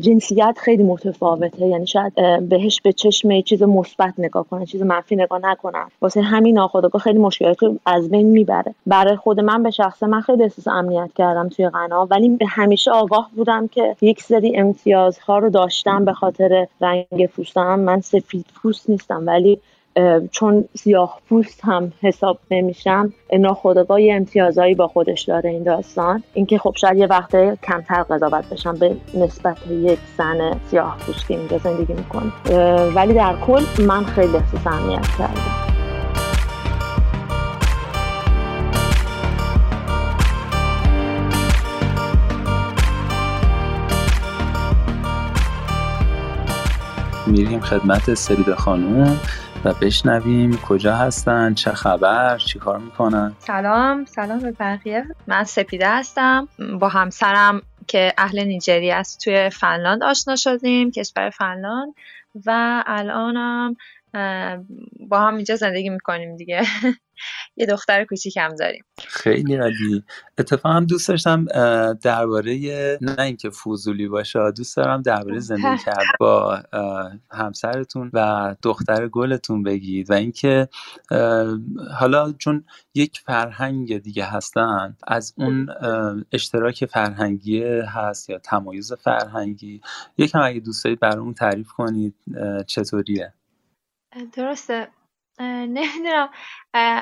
جنسیت 0.01 0.59
خیلی 0.61 0.83
متفاوته. 0.83 1.67
یعنی 1.67 1.87
شاید 1.87 2.13
بهش 2.49 2.81
به 2.81 2.93
چشم 2.93 3.41
چیز 3.41 3.63
مثبت 3.63 4.15
نگاه 4.19 4.47
کنن 4.51 4.65
چیز 4.65 4.83
منفی 4.83 5.17
نگاه 5.17 5.41
نکنن. 5.43 5.89
واسه 6.01 6.21
همین 6.21 6.55
ناخودآگاه 6.55 7.03
خیلی 7.03 7.19
مشکلات 7.19 7.63
رو 7.63 7.77
از 7.87 8.11
بین 8.11 8.27
می‌بره. 8.27 8.75
برای 8.87 9.17
خود 9.17 9.41
من 9.41 9.63
به 9.63 9.71
شخص 9.71 10.03
من 10.03 10.21
خیلی 10.21 10.43
احساس 10.43 10.69
امنیت 10.69 11.11
کردم 11.15 11.49
توی 11.49 11.69
غنا. 11.69 12.07
ولی 12.11 12.29
به 12.29 12.47
همیشه 12.47 12.91
آگاه 12.91 13.31
بودم 13.37 13.69
که 13.69 13.97
یک 14.01 14.23
سری 14.23 14.57
امتیازها 14.57 15.39
رو 15.39 15.51
داشتم 15.51 16.05
به 16.05 16.13
خاطر 16.13 16.67
رنگ 16.81 17.27
پوستم. 17.27 17.81
من 17.81 18.01
سفید 18.01 18.47
پوست 18.63 18.91
نیستم 18.91 19.27
ولی 19.27 19.59
چون 20.31 20.65
سیاه 20.75 21.21
پوست 21.29 21.61
هم 21.65 21.93
حساب 22.03 22.39
نمیشم 22.51 23.13
ناخودآگاه 23.39 24.03
یه 24.03 24.15
امتیازایی 24.15 24.75
با 24.75 24.89
خودش 24.89 25.23
داره 25.23 25.51
این 25.51 25.63
داستان. 25.63 26.23
اینکه 26.35 26.59
خب 26.59 26.75
شاید 26.77 26.99
یه 26.99 27.07
وقت 27.07 27.61
کمتر 27.63 28.03
قضاوت 28.03 28.49
بشم 28.49 28.75
به 28.75 28.97
نسبت 29.15 29.57
یک 29.71 29.99
زن 30.19 30.61
سیاه 30.71 30.97
پوستی 31.07 31.35
اینجا 31.35 31.59
زندگی 31.59 31.93
می‌کنه. 31.93 32.33
ولی 32.95 33.15
در 33.15 33.35
کل 33.47 33.63
من 33.87 34.05
خیلی 34.05 34.37
احساس 34.37 34.67
اهمیت 34.67 35.07
کردم. 35.19 35.67
میریم 47.27 47.61
خدمت 47.61 48.15
سریده 48.15 48.55
خانوم 48.55 49.21
و 49.65 49.73
بشنویم 49.73 50.57
کجا 50.57 50.97
هستن 50.97 51.55
چه 51.55 51.73
خبر 51.73 52.39
چی 52.39 52.59
کار 52.59 52.79
می‌کنن؟ 52.79 53.33
سلام 53.39 54.05
سلام 54.05 54.39
به 54.39 54.53
بقیه. 54.53 55.05
من 55.27 55.45
سپیده 55.45 55.89
هستم. 55.89 56.49
با 56.81 56.89
همسرم 56.89 57.63
که 57.89 58.13
اهل 58.19 58.45
نیجری 58.45 58.91
است 58.91 59.21
توی 59.25 59.51
فنلاند 59.51 60.03
آشنا 60.03 60.37
شدیم 60.37 60.91
کشور 60.91 61.31
فنلاند. 61.31 61.95
و 62.47 62.83
الانم 62.87 63.77
با 65.09 65.21
هم 65.21 65.37
اینجا 65.37 65.57
زندگی 65.57 65.89
می‌کنیم 65.89 66.37
دیگه. 66.37 66.63
یه 67.57 67.67
دختر 67.67 68.05
کوچیکم 68.05 68.49
داریم. 68.49 68.85
خیلی 68.99 69.57
عالی. 69.57 70.05
اتفاقا 70.39 70.81
دوست 70.81 71.09
داشتم 71.09 71.45
درباره 72.03 72.99
نه 73.01 73.23
اینکه 73.23 73.51
فوزولی 73.51 74.09
باشه 74.09 74.51
دوست 74.57 74.77
دارم 74.77 75.03
درباره 75.03 75.41
زندگی 75.41 75.79
کرد 75.87 76.07
با 76.21 76.63
همسرتون 77.31 78.11
و 78.13 78.57
دختر 78.63 79.09
گلتون 79.09 79.63
بگید 79.63 80.11
و 80.11 80.15
اینکه 80.15 80.69
حالا 81.99 82.33
چون 82.33 82.65
یک 82.95 83.21
فرهنگ 83.27 83.99
دیگه 83.99 84.25
هستن 84.25 84.97
از 85.07 85.35
اون 85.37 85.69
اشتراک 86.33 86.87
فرهنگی 86.87 87.63
هست 87.65 88.31
یا 88.31 88.39
تمایز 88.39 88.93
فرهنگی 88.93 89.81
یکم 90.19 90.41
اگه 90.41 90.61
دوست 90.61 90.85
دارید 90.85 91.01
برامون 91.01 91.35
تعریف 91.35 91.69
کنید 91.69 92.15
چطوریه؟ 92.67 93.33
درسته. 94.33 94.89
نمی‌دونم. 95.41 96.31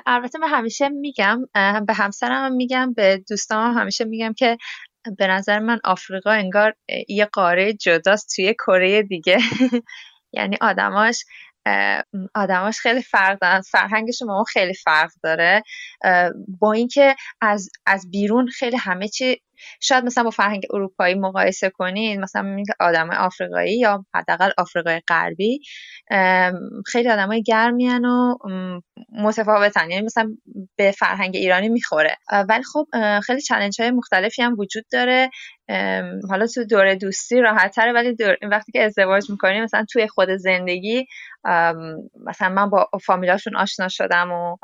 البته 0.07 0.39
من 0.39 0.49
همیشه 0.49 0.89
میگم 0.89 1.41
به 1.87 1.95
همسرم 1.95 2.53
میگم 2.53 2.93
به 2.95 3.23
دوستام 3.29 3.79
همیشه 3.79 4.05
میگم 4.05 4.33
که 4.33 4.57
به 5.19 5.27
نظر 5.27 5.59
من 5.59 5.81
آفریقا 5.85 6.31
انگار 6.31 6.75
یه 7.09 7.25
قاره 7.25 7.73
جداست 7.73 8.33
توی 8.37 8.55
کره 8.55 9.03
دیگه. 9.03 9.39
یعنی 10.37 10.57
آدماش 10.61 11.25
آدماش 12.35 12.79
خیلی 12.79 13.03
فرق 13.03 13.39
دارن 13.41 13.61
فرهنگشون 13.61 14.29
با 14.29 14.35
ما 14.35 14.45
خیلی 14.45 14.75
فرق 14.75 15.11
داره. 15.23 15.63
با 16.61 16.73
اینکه 16.73 17.17
از 17.41 17.69
از 17.87 18.11
بیرون 18.11 18.47
خیلی 18.47 18.77
همه 18.77 19.09
چی 19.09 19.41
شاید 19.81 20.05
مثلا 20.05 20.25
با 20.25 20.31
فرهنگ 20.31 20.63
اروپایی 20.71 21.15
مقایسه 21.15 21.71
کنید 21.71 22.21
مثلا 22.21 22.63
آدم 22.81 23.11
آفریقایی 23.11 23.79
یا 23.79 24.05
حداقل 24.15 24.51
آفریقای 24.59 25.01
غربی 25.09 25.61
خیلی 26.87 27.09
آدمای 27.09 27.43
گرمیان 27.43 28.05
و 28.05 28.37
متفاوتن. 29.13 29.91
یعنی 29.91 30.05
مثلا 30.05 30.37
به 30.77 30.91
فرهنگ 30.91 31.37
ایرانی 31.37 31.69
می‌خوره. 31.69 32.17
ولی 32.49 32.63
خب 32.63 32.87
خیلی 33.23 33.41
چلنج 33.41 33.81
های 33.81 33.91
مختلفی 33.91 34.43
هم 34.43 34.57
وجود 34.59 34.85
داره. 34.93 35.31
حالا 36.29 36.47
تو 36.47 36.65
دوره 36.65 36.95
دوستی 36.95 37.41
راحت 37.41 37.75
تره 37.75 37.93
ولی 37.93 38.17
وقتی 38.43 38.73
که 38.73 38.83
ازدواج 38.83 39.31
می‌کنیم 39.31 39.65
مثلا 39.65 39.85
توی 39.93 40.09
خود 40.09 40.31
زندگی 40.31 41.07
مثلا 42.27 42.49
من 42.51 42.71
با 42.71 42.89
فامیلاشون 43.05 43.57
آشنا 43.57 43.89
شدم 43.89 44.33
و 44.33 44.57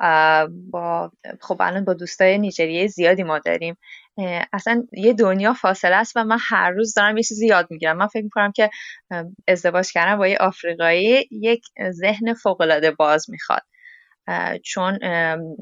با 0.70 1.10
خب 1.40 1.56
الان 1.60 1.84
با 1.84 1.94
دوستای 1.94 2.38
نیجریه 2.38 2.86
زیادی 2.86 3.22
ما 3.22 3.38
داریم. 3.38 3.76
اصلا 4.52 4.82
یه 4.92 5.12
دنیا 5.12 5.52
فاصله 5.54 5.96
است 5.96 6.12
و 6.16 6.24
من 6.24 6.38
هر 6.40 6.70
روز 6.70 6.94
دارم 6.94 7.16
یه 7.16 7.22
چیزی 7.22 7.46
یاد 7.46 7.66
می‌گیرم. 7.70 7.96
من 7.96 8.06
فکر 8.06 8.24
می‌کنم 8.24 8.52
که 8.52 8.70
ازدواج 9.48 9.92
کردن 9.92 10.16
با 10.16 10.28
یه 10.28 10.36
آفریقایی 10.38 11.28
یک 11.30 11.64
ذهن 11.90 12.34
فوقالعاده 12.34 12.90
باز 12.90 13.30
می‌خواد. 13.30 13.62
چون 14.64 14.98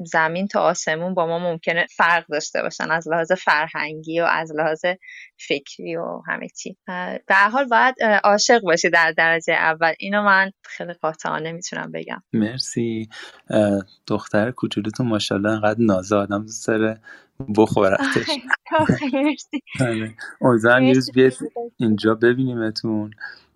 زمین 0.05 0.47
تا 0.47 0.61
آسمون 0.61 1.13
با 1.13 1.27
ما 1.27 1.39
ممکنه 1.39 1.87
فرق 1.95 2.25
داشته 2.29 2.61
باشن 2.61 2.91
از 2.91 3.07
لحاظ 3.07 3.31
فرهنگی 3.31 4.19
و 4.21 4.23
از 4.23 4.51
لحاظ 4.55 4.85
فکری 5.47 5.95
و 5.95 6.21
همه 6.27 6.47
چی. 6.47 6.77
در 7.27 7.49
حال 7.51 7.65
باید 7.65 7.95
عاشق 8.23 8.61
باشی 8.61 8.89
در 8.89 9.11
درجه 9.11 9.53
اول. 9.53 9.93
اینو 9.99 10.23
من 10.23 10.51
خیلی 10.63 10.93
قاطعانه 10.93 11.51
می‌تونم 11.51 11.91
بگم. 11.91 12.23
مرسی. 12.33 13.09
دختر 14.07 14.51
کوچولوتون 14.51 15.07
ماشاءالله 15.07 15.51
انقدر 15.51 15.79
نازه 15.79 16.15
آدم 16.15 16.41
دوست 16.41 16.67
داره. 16.67 17.01
بخورتش 17.57 18.27
آره. 19.79 20.15
امیدوارم 20.41 20.83
یه 20.83 20.93
روز 20.93 21.11
بیاد 21.11 21.33
اینجا 21.77 22.15
ببینیمتون. 22.15 23.11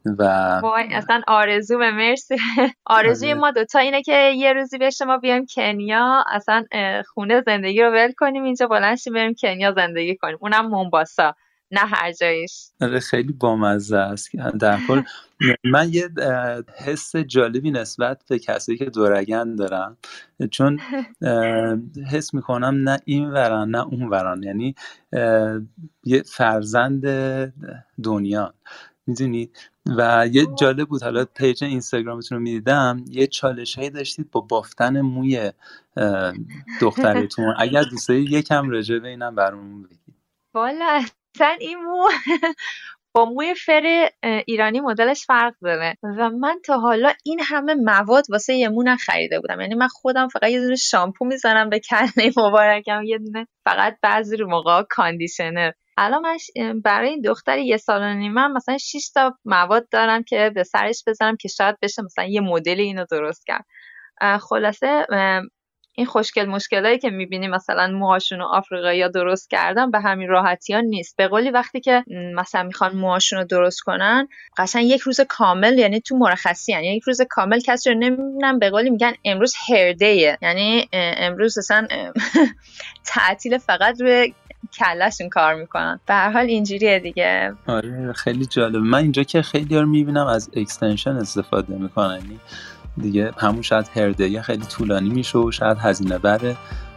و 0.06 0.24
وای 0.64 0.94
اصلا 0.94 1.22
آرزو 1.28 1.78
به 1.78 1.92
مرسی. 1.92 2.36
آرزوی 2.86 3.30
آره. 3.32 3.40
ما 3.40 3.52
دوتا 3.52 3.80
اینه 3.80 4.02
که 4.02 4.32
یه 4.38 4.54
روزی 4.54 4.78
به 4.78 4.90
شما 4.90 5.18
بیایم 5.18 5.46
کنیا. 5.56 6.24
اصلا 6.32 6.64
خونه 7.14 7.42
زندگی 7.46 7.82
رو 7.82 7.92
ول 7.92 8.12
کنیم 8.12 8.44
اینجا 8.44 8.68
بلنشیم 8.68 9.14
بریم 9.14 9.34
کنیا 9.42 9.72
زندگی 9.72 10.16
کنیم. 10.16 10.38
اونم 10.42 10.68
مونباسا 10.68 11.36
نه 11.72 11.80
هر 11.80 12.12
جایش. 12.12 12.70
آره 12.82 13.00
خیلی 13.00 13.34
بامزه 13.34 13.98
است. 13.98 14.30
در 14.60 14.78
کل 14.88 15.02
من 15.64 15.90
یه 15.94 16.10
حس 16.86 17.16
جالبی 17.16 17.72
نسبت 17.72 18.24
به 18.30 18.40
کسایی 18.40 18.78
که 18.78 18.86
دورگن 18.86 19.56
دارم 19.56 19.98
چون 20.52 20.80
حس 22.12 22.34
می‌کنم 22.34 22.90
نه 22.90 23.00
این 23.06 23.30
وران 23.30 23.70
نه 23.70 23.88
اون 23.88 24.10
وران 24.10 24.44
یعنی 24.44 24.76
یه 26.04 26.24
فرزند 26.26 27.06
دنیا. 28.04 28.54
می‌دونید 29.08 29.58
و 29.86 30.28
یه 30.32 30.48
جالب 30.60 30.88
بود 30.88 31.04
حالا 31.04 31.26
page 31.26 31.64
اینستاگرامتون 31.64 32.38
رو 32.38 32.44
می‌دیدم 32.44 33.06
یه 33.08 33.28
چالش 33.28 33.76
هایی 33.76 33.90
داشتید 33.90 34.32
با 34.32 34.42
بافتن 34.42 35.02
موی 35.02 35.52
دخترتون 36.82 37.54
اگر 37.60 37.84
دوست 37.84 38.07
داری 38.07 38.24
یکم 38.24 38.70
راجع 38.70 39.00
به 39.00 39.08
اینم 39.08 39.36
برامون 39.36 39.84
بگید. 39.84 40.00
والا 40.56 40.86
اصلا 41.36 41.56
این 41.60 41.78
مو 41.84 42.08
با 43.16 43.26
موی 43.26 43.56
فر 43.56 44.10
ایرانی 44.24 44.80
مدلش 44.80 45.26
فرق 45.26 45.54
داره. 45.62 45.98
و 46.04 46.30
من 46.30 46.60
تا 46.66 46.80
حالا 46.80 47.14
این 47.24 47.40
همه 47.44 47.74
مواد 47.74 48.26
واسه 48.30 48.54
یه 48.54 48.70
مو 48.70 48.84
نخریده 48.84 49.40
بودم. 49.40 49.62
یعنی 49.62 49.76
من 49.76 49.88
خودم 49.88 50.28
فقط 50.28 50.50
یه 50.50 50.60
دونه 50.62 50.76
شامپو 50.76 51.26
می‌زنم 51.26 51.70
به 51.70 51.80
کله 51.80 52.32
مبارکم 52.38 53.04
یه 53.04 53.18
دونه 53.18 53.48
فقط 53.66 53.98
بعضی 54.02 54.50
موقع 54.50 54.84
conditioner. 54.90 55.72
الان 55.98 56.22
من 56.22 56.38
برای 56.82 57.10
این 57.10 57.22
دختر 57.22 57.58
یه 57.58 57.78
سال 57.78 58.02
و 58.02 58.14
نیمه 58.14 58.48
مثلا 58.48 58.78
6 58.78 59.10
تا 59.14 59.38
مواد 59.46 59.90
دارم 59.90 60.24
که 60.24 60.52
به 60.56 60.64
سرش 60.64 61.04
بزنم 61.08 61.38
که 61.38 61.48
شاید 61.48 61.78
بشه 61.82 62.02
مثلا 62.02 62.26
یه 62.26 62.42
مدل 62.42 62.80
اینو 62.80 63.06
درست 63.12 63.46
کرد. 63.48 63.66
خلاصه 64.40 65.06
این 65.96 66.06
خوشگل 66.06 66.46
مشکلایی 66.46 67.00
که 67.00 67.10
می‌بینی 67.10 67.48
مثلا 67.48 67.88
موهاشون 67.88 68.40
رو 68.40 68.46
آفریقایی 68.46 69.10
درست 69.10 69.50
کردن 69.50 69.92
به 69.92 70.00
همین 70.00 70.28
راحتی 70.28 70.74
ها 70.74 70.80
نیست. 70.80 71.18
به 71.18 71.28
قولی 71.28 71.50
وقتی 71.50 71.80
که 71.80 72.04
مثلا 72.36 72.64
می‌خوان 72.64 72.96
موهاشون 72.96 73.40
رو 73.40 73.46
درست 73.46 73.82
کنن 73.82 74.28
قشنگ 74.58 74.86
یک 74.86 75.02
روز 75.02 75.22
کامل 75.22 75.78
یعنی 75.78 76.02
تو 76.02 76.18
مرخصی 76.18 76.72
یعنی 76.72 76.88
یک 76.88 77.04
روز 77.04 77.22
کامل 77.30 77.60
کسی 77.60 77.90
رو 77.90 78.00
نمی‌بینن. 78.00 78.60
به 78.60 78.70
قولی 78.70 78.90
میگن 78.90 79.14
امروز 79.26 79.54
هردیه 79.70 80.38
یعنی 80.42 80.90
امروز 80.94 81.58
اصلا 81.58 81.88
تعطیل 83.06 83.58
فقط 83.58 84.02
روی 84.02 84.34
کلشون 84.80 85.30
کار 85.30 85.56
می‌کنن. 85.56 86.00
به 86.06 86.14
هر 86.14 86.32
حال 86.32 86.46
اینجوریه 86.46 87.00
دیگه. 87.00 87.54
آره 87.68 88.14
خیلی 88.14 88.46
جالب 88.46 88.76
من 88.76 88.98
اینجا 88.98 89.24
که 89.24 89.42
خیلی 89.42 89.76
ها 89.76 89.82
می‌بینم 89.82 90.28
از 90.28 90.50
extension 90.56 91.12
استفاده 91.12 91.74
می‌کنن. 91.74 92.20
یعنی 92.22 92.40
دیگه 92.98 93.32
همون 93.38 93.62
شاید 93.62 93.90
هر 93.96 94.11
دفعه 94.11 94.42
خیلی 94.42 94.66
طولانی 94.66 95.10
میشه 95.10 95.38
و 95.38 95.52
شاید 95.52 95.78
هزینه 95.78 96.18
بره. 96.18 96.56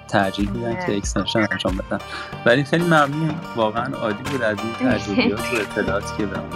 ترجیح 0.08 0.50
میدن 0.50 0.86
که 0.86 0.96
extension 0.96 1.46
انجام 1.50 1.76
بدن. 1.76 1.98
ولی 2.46 2.64
خیلی 2.64 2.84
ممنون. 2.84 3.34
واقعا 3.56 3.96
عالی 3.96 4.22
بود 4.30 4.42
از 4.42 4.58
این 4.58 4.72
تجربیات 4.92 5.40
و 5.40 5.56
اطلاعاتی 5.56 6.16
که 6.18 6.26
بهمون 6.26 6.50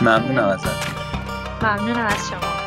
ممنونم 0.00 0.48
ازت. 0.48 0.68
ممنونم 1.62 2.06
از 2.06 2.28
شما. 2.30 2.63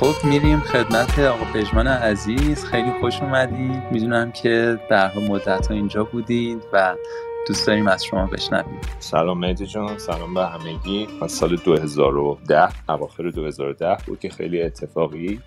خب 0.00 0.14
میریم 0.24 0.60
خدمت 0.60 1.18
آقا 1.18 1.44
پژمان 1.44 1.86
عزیز. 1.86 2.64
خیلی 2.64 2.92
خوش 3.00 3.20
اومدید 3.20 3.82
می‌دونم 3.90 4.32
که 4.32 4.80
در 4.90 5.10
مدت 5.18 5.66
ها 5.66 5.74
اینجا 5.74 6.04
بودید 6.04 6.62
و 6.72 6.94
دوست 7.46 7.66
داریم 7.66 7.88
از 7.88 8.04
شما 8.04 8.26
بشنویم. 8.26 8.80
سلام 8.98 9.38
مهدی 9.38 9.66
جان 9.66 9.98
سلام 9.98 10.34
به 10.34 10.46
همگی. 10.46 11.08
من 11.20 11.28
سال 11.28 11.56
2010 11.56 12.90
اواخر 12.90 13.30
2010 13.30 13.96
بود 14.06 14.20
که 14.20 14.28
خیلی 14.28 14.62
اتفاقی 14.62 15.40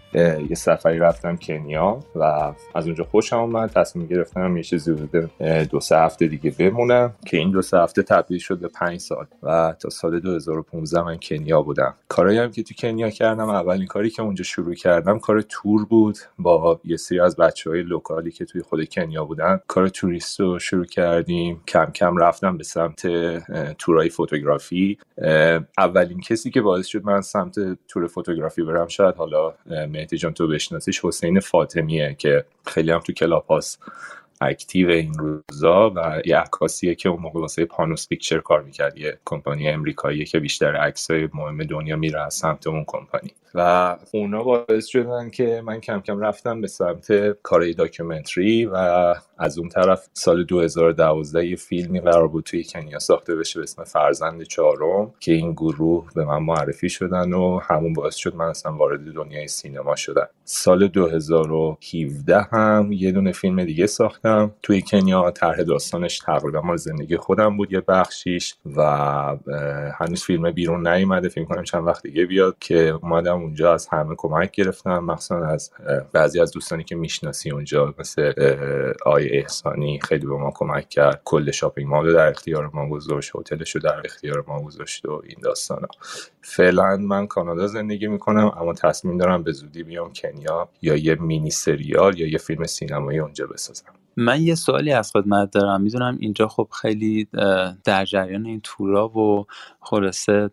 یه 0.49 0.55
سفری 0.55 0.99
رفتم 0.99 1.35
کنیا 1.35 1.99
و 2.15 2.53
از 2.75 2.85
اونجا 2.85 3.03
خوشم 3.03 3.37
اومد. 3.37 3.71
تصمیم 3.71 4.07
گرفتم 4.07 4.57
یه 4.57 4.63
چیزی 4.63 4.93
بوده 4.93 5.29
دو 5.63 5.79
سه 5.79 5.97
هفته 5.97 6.27
دیگه 6.27 6.51
بمونم 6.51 7.13
که 7.25 7.37
این 7.37 7.51
دو 7.51 7.61
سه 7.61 7.77
هفته 7.77 8.03
تبدیل 8.03 8.39
شد 8.39 8.59
به 8.59 8.67
پنج 8.67 8.99
سال 8.99 9.25
و 9.43 9.75
تا 9.79 9.89
سال 9.89 10.19
2015 10.19 11.01
من 11.01 11.17
کنیا 11.21 11.61
بودم. 11.61 11.95
کارایی 12.07 12.37
هم 12.37 12.51
که 12.51 12.63
تو 12.63 12.73
کنیا 12.73 13.09
کردم 13.09 13.49
اولین 13.49 13.87
کاری 13.87 14.09
که 14.09 14.21
اونجا 14.21 14.43
شروع 14.43 14.73
کردم 14.73 15.19
کار 15.19 15.41
تور 15.41 15.85
بود 15.85 16.17
با 16.39 16.79
یه 16.83 16.97
سری 16.97 17.19
از 17.19 17.35
بچه 17.35 17.69
های 17.69 17.83
لوکالی 17.83 18.31
که 18.31 18.45
توی 18.45 18.61
خود 18.61 18.89
کنیا 18.89 19.25
بودن. 19.25 19.59
کار 19.67 19.87
توریست 19.87 20.39
رو 20.39 20.59
شروع 20.59 20.85
کردیم 20.85 21.61
کم 21.91 22.07
کم 22.07 22.17
رفتم 22.17 22.57
به 22.57 22.63
سمت 22.63 23.07
تورای 23.73 24.09
photography. 24.09 24.97
اولین 25.77 26.21
کسی 26.21 26.51
که 26.51 26.61
باعث 26.61 26.85
شد 26.85 27.05
من 27.05 27.21
سمت 27.21 27.55
تور 27.87 28.07
photography 28.07 28.63
برم 28.63 28.87
شاید 28.87 29.15
حالا 29.15 29.53
مهدی 29.65 30.17
جان 30.17 30.33
تو 30.33 30.47
بشناسیش 30.47 31.05
حسین 31.05 31.39
فاطمیه 31.39 32.15
که 32.19 32.45
خیلی 32.65 32.91
هم 32.91 32.99
تو 32.99 33.13
Clubhouse 33.13 33.77
active 34.41 34.89
این 34.89 35.13
روزا 35.13 35.89
و 35.89 36.21
یه 36.25 36.37
عکاسیه 36.37 36.95
که 36.95 37.09
اون 37.09 37.21
موقع 37.21 37.39
واسه 37.39 37.65
Panos 37.65 38.07
Pictures 38.07 38.39
کار 38.39 38.61
می‌کرد 38.61 38.97
یه 38.97 39.19
کمپانی 39.25 39.69
امریکایی 39.69 40.25
که 40.25 40.39
بیشتر 40.39 40.75
عکسای 40.75 41.29
مهم 41.33 41.63
دنیا 41.63 41.95
میره 41.95 42.21
از 42.21 42.33
سمت 42.33 42.67
اون 42.67 42.83
کمپانی. 42.87 43.33
و 43.57 43.97
اونا 44.13 44.43
باعث 44.43 44.85
شدن 44.85 45.29
که 45.29 45.61
من 45.65 45.79
کم 45.79 45.99
کم 45.99 46.19
رفتم 46.19 46.61
به 46.61 46.67
سمت 46.67 47.31
کارهای 47.43 47.73
documentary 47.73 48.65
و 48.65 48.75
از 49.37 49.57
اون 49.57 49.69
طرف 49.69 50.09
سال 50.13 50.43
2012 50.43 51.47
یه 51.47 51.55
فیلمی 51.55 51.99
قرار 51.99 52.27
بود 52.27 52.43
توی 52.43 52.63
کنیا 52.63 52.99
ساخته 52.99 53.35
بشه 53.35 53.59
به 53.59 53.63
اسم 53.63 53.83
فرزند 53.83 54.43
چهارم 54.43 55.13
که 55.19 55.31
این 55.31 55.51
گروه 55.51 56.07
به 56.15 56.25
من 56.25 56.37
معرفی 56.37 56.89
شدن 56.89 57.33
و 57.33 57.59
همون 57.59 57.93
باعث 57.93 58.15
شد 58.15 58.35
من 58.35 58.45
اصلا 58.45 58.73
وارد 58.73 59.13
دنیای 59.13 59.47
سینما 59.47 59.95
شدم. 59.95 60.27
سال 60.43 60.87
2017 60.87 62.41
هم 62.41 62.91
یه 62.91 63.11
دونه 63.11 63.31
فیلم 63.31 63.63
دیگه 63.63 63.87
ساختم. 63.87 64.51
توی 64.63 64.81
کنیا 64.81 65.31
طرح 65.31 65.63
داستانش 65.63 66.19
تقریبا 66.19 66.61
مال 66.61 66.77
زندگی 66.77 67.17
خودم 67.17 67.57
بود 67.57 67.73
یه 67.73 67.81
بخشیش 67.81 68.55
و 68.75 68.81
هنوز 69.99 70.23
فیلم 70.23 70.51
بیرون 70.51 70.87
نیومده. 70.87 71.29
فیلم 71.29 71.45
کنم 71.45 71.63
چند 71.63 71.87
وقت 71.87 72.03
دیگه 72.03 72.25
بیاد 72.25 72.55
که 72.59 72.99
اومدم 73.01 73.46
اونجا 73.47 73.73
از 73.73 73.87
همه 73.87 74.15
کمک 74.17 74.51
گرفتم. 74.51 74.99
مخصوصا 74.99 75.45
از 75.45 75.71
بعضی 76.13 76.39
از 76.39 76.51
دوستانی 76.51 76.83
که 76.83 76.95
می‌شناسی 76.95 77.51
اونجا 77.51 77.93
مثل 77.99 78.33
آی 79.05 79.29
احسانی 79.29 79.99
خیلی 80.03 80.25
به 80.25 80.35
ما 80.35 80.51
کمک 80.55 80.89
کرد. 80.89 81.21
کل 81.25 81.51
شاپینگ 81.51 81.89
مال 81.89 82.13
در 82.13 82.27
اختیار 82.27 82.71
ما 82.73 82.89
گذاشت 82.89 83.31
هتلش 83.35 83.75
رو 83.75 83.81
در 83.81 84.01
اختیار 84.05 84.43
ما 84.47 84.61
گذاشت 84.61 85.05
و 85.05 85.21
این 85.25 85.37
داستانا 85.43 85.87
فعلا 86.41 86.97
من 86.97 87.27
کانادا 87.27 87.67
زندگی 87.67 88.07
می‌کنم 88.07 88.51
اما 88.57 88.73
تصمیم 88.73 89.17
دارم 89.17 89.43
به 89.43 89.51
زودی 89.51 89.83
بیام 89.83 90.13
کنیا 90.13 90.69
یا 90.81 90.95
یه 90.95 91.15
مینی 91.15 91.51
سریال 91.51 92.19
یا 92.19 92.27
یه 92.27 92.37
فیلم 92.37 92.63
سینمایی 92.63 93.19
اونجا 93.19 93.47
بسازم. 93.47 93.93
من 94.17 94.41
یه 94.41 94.55
سوالی 94.55 94.91
از 94.91 95.11
خدمت 95.11 95.51
دارم. 95.51 95.81
می‌دونم 95.81 96.17
اینجا 96.19 96.47
خب 96.47 96.67
خیلی 96.81 97.27
در 97.83 98.05
جریان 98.05 98.45
این 98.45 98.61
تورا 98.63 99.09
و 99.09 99.45
خلاصه 99.79 100.49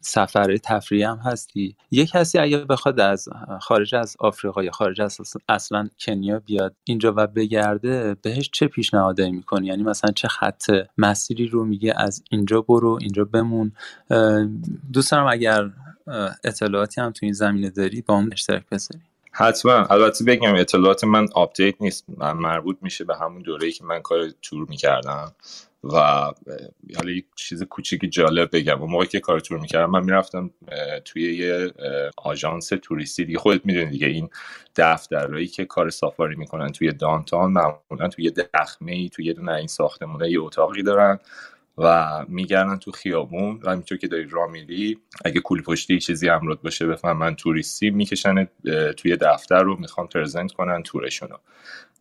سفر 0.00 0.56
تفریحی 0.56 1.02
هم 1.02 1.16
هستی. 1.16 1.76
یه 1.90 2.06
کسی 2.06 2.38
اگر 2.38 2.64
بخواد 2.64 3.00
از 3.00 3.28
خارج 3.60 3.94
از 3.94 4.16
آفریقا 4.18 4.64
یا 4.64 4.70
خارج 4.70 5.00
از 5.00 5.20
اصلا 5.48 5.88
کنیا 6.00 6.38
بیاد 6.38 6.74
اینجا 6.84 7.14
و 7.16 7.26
بگرده 7.26 8.16
بهش 8.22 8.50
چه 8.52 8.66
پیشنهادی 8.66 9.30
می‌کنی؟ 9.30 9.66
یعنی 9.66 9.82
مثلا 9.82 10.10
چه 10.10 10.28
خط 10.28 10.70
مسیری 10.98 11.46
رو 11.46 11.64
میگه 11.64 11.94
از 11.96 12.22
اینجا 12.30 12.60
برو 12.60 12.98
اینجا 13.00 13.24
بمون؟ 13.24 13.72
دوست 14.92 15.10
دارم 15.12 15.26
اگر 15.26 15.70
اطلاعاتی 16.44 17.00
هم 17.00 17.10
تو 17.10 17.26
این 17.26 17.32
زمینه 17.32 17.70
داری 17.70 18.02
باهامون 18.02 18.28
اشتراک 18.32 18.62
بذاری 18.72 19.00
حتما. 19.36 19.72
البته 19.72 20.24
بگم 20.24 20.54
اطلاعات 20.54 21.04
من 21.04 21.26
update 21.34 21.74
نیست. 21.80 22.04
من 22.18 22.32
مربوط 22.32 22.76
میشه 22.82 23.04
به 23.04 23.16
همون 23.16 23.42
دوره‌ای 23.42 23.72
که 23.72 23.84
من 23.84 24.02
کار 24.02 24.30
تور 24.42 24.66
می‌کردم 24.68 25.34
و 25.84 25.98
حالا 26.96 27.10
یک 27.10 27.26
چیز 27.36 27.62
کوچیک 27.62 28.12
جالب 28.12 28.48
بگم. 28.52 28.82
اون 28.82 28.90
موقعی 28.90 29.06
که 29.06 29.20
کار 29.20 29.40
تور 29.40 29.58
می‌کردم 29.58 29.90
من 29.90 30.04
می‌رفتم 30.04 30.50
توی 31.04 31.36
یه 31.36 31.72
آژانس 32.16 32.68
توریستی 32.82 33.24
دیگه. 33.24 33.38
خودت 33.38 33.66
می‌دونی 33.66 33.90
دیگه 33.90 34.06
این 34.06 34.28
دفترهایی 34.76 35.46
که 35.46 35.64
کار 35.64 35.90
سافاری 35.90 36.36
می‌کنن 36.36 36.72
توی 36.72 36.92
دانتان 36.92 37.52
معمولا 37.52 38.08
توی 38.10 38.24
یه 38.24 38.30
دخمه 38.30 38.92
ای 38.92 39.08
توی 39.08 39.24
یه 39.24 39.32
دونه 39.32 39.52
این 39.52 39.66
ساختمونه 39.66 40.30
یه 40.30 40.40
اتاقی 40.40 40.82
دارن. 40.82 41.18
و 41.78 42.08
میگردن 42.28 42.76
تو 42.76 42.90
خیابون 42.90 43.60
و 43.62 43.70
همینطور 43.70 43.98
که 43.98 44.08
داری 44.08 44.26
راه 44.30 44.50
میری 44.50 44.98
اگه 45.24 45.40
کول 45.40 45.62
پشتی 45.62 45.98
چیزی 45.98 46.28
امراد 46.28 46.62
باشه 46.62 46.86
بفهم 46.86 47.16
من 47.16 47.34
توریستی 47.34 47.90
می‌کشن 47.90 48.48
توی 48.96 49.16
دفتر 49.16 49.62
رو 49.62 49.80
می‌خوان 49.80 50.06
پرزنت 50.06 50.52
کنن 50.52 50.82
تورشونو 50.82 51.36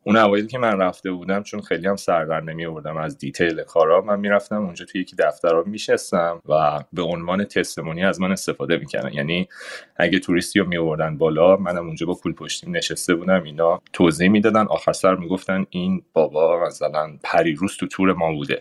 اون 0.05 0.17
اوایلی 0.17 0.47
که 0.47 0.57
من 0.57 0.79
رفته 0.79 1.11
بودم 1.11 1.43
چون 1.43 1.61
خیلی 1.61 1.87
هم 1.87 1.95
سردر 1.95 2.41
نمی 2.41 2.65
آوردم 2.65 2.97
از 2.97 3.17
دیتیل 3.17 3.63
کارا 3.63 4.01
من 4.01 4.19
می‌رفتم 4.19 4.65
اونجا 4.65 4.85
توی 4.85 5.01
یکی 5.01 5.15
دفترها 5.15 5.63
میشستم 5.65 6.41
و 6.49 6.83
به 6.93 7.01
عنوان 7.01 7.43
تستمونی 7.43 8.03
از 8.03 8.21
من 8.21 8.31
استفاده 8.31 8.77
می‌کردن. 8.77 9.13
یعنی 9.13 9.47
اگه 9.95 10.19
توریستی 10.19 10.59
رو 10.59 10.67
میوردن 10.67 11.17
بالا 11.17 11.57
منم 11.57 11.85
اونجا 11.87 12.05
با 12.05 12.13
پول 12.13 12.33
پشتیم 12.33 12.75
نشسته 12.75 13.15
بودم 13.15 13.43
اینا 13.43 13.81
توضیح 13.93 14.29
می‌دادن 14.29 14.65
آخر 14.67 14.93
سر 14.93 15.15
می‌گفتن 15.15 15.65
این 15.69 16.03
بابا 16.13 16.65
مثلا 16.67 17.17
پریروز 17.23 17.77
تو 17.77 17.87
تور 17.87 18.13
ما 18.13 18.33
بوده. 18.33 18.59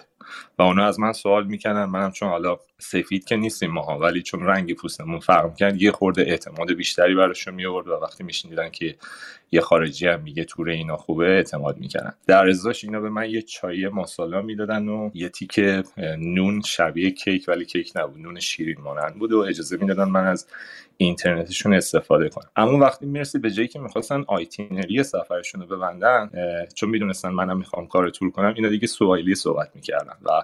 و 0.58 0.62
اونا 0.62 0.87
از 0.87 1.00
من 1.00 1.12
سوال 1.12 1.46
می‌کنن. 1.46 1.85
منم 1.85 2.11
چون 2.11 2.28
حالا 2.28 2.58
سفید 2.78 3.24
که 3.24 3.37
نیستیم 3.37 3.70
ماها 3.70 3.98
ولی 3.98 4.22
چون 4.22 4.46
رنگ 4.46 4.74
پوستمون 4.74 5.20
فرق 5.20 5.56
کرد 5.56 5.82
یه 5.82 5.92
خورده 5.92 6.22
اعتماد 6.22 6.72
بیشتری 6.72 7.14
براشون 7.14 7.54
میورد 7.54 7.88
و 7.88 7.92
وقتی 7.92 8.24
میشنیدن 8.24 8.68
که 8.68 8.96
یه 9.52 9.61
خارجی 9.61 10.06
هم 10.06 10.20
میگه 10.20 10.44
تور 10.44 10.68
اینا 10.68 10.96
خوبه 10.96 11.24
اعتماد 11.24 11.78
می‌کنن 11.78 12.12
در 12.26 12.48
ازاش 12.48 12.85
اینا 12.85 13.00
به 13.00 13.11
من 13.11 13.30
یه 13.30 13.42
چای 13.42 13.88
ماسالا 13.88 14.42
می‌دادن 14.42 14.88
و 14.88 15.11
یه 15.14 15.28
تیکه 15.28 15.82
نون 16.18 16.61
شبیه 16.61 17.11
کیک 17.11 17.44
ولی 17.48 17.64
کیک 17.64 17.92
نبود. 17.96 18.20
نون 18.20 18.40
شیرین 18.40 18.80
مانند 18.80 19.14
بود 19.14 19.32
و 19.32 19.38
اجازه 19.38 19.76
می‌دادن 19.76 20.04
من 20.04 20.26
از 20.26 20.46
اینترنتشون 20.96 21.74
استفاده 21.74 22.28
کنم. 22.28 22.50
اما 22.56 22.78
وقتی 22.78 23.06
می‌رسی 23.06 23.38
به 23.38 23.50
جایی 23.50 23.68
که 23.68 23.78
می‌خواستن 23.78 24.24
itinerary 24.26 25.02
سفرشون 25.02 25.61
رو 25.61 25.76
ببندن 25.76 26.30
چون 26.74 26.90
می‌دونستن 26.90 27.28
منم 27.28 27.58
می‌خوام 27.58 27.87
کار 27.87 28.11
تور 28.11 28.30
کنم 28.30 28.54
اینا 28.56 28.68
دیگه 28.68 28.87
سواحیلی 28.87 29.35
صحبت 29.35 29.70
می‌کردن. 29.74 30.12
و 30.22 30.42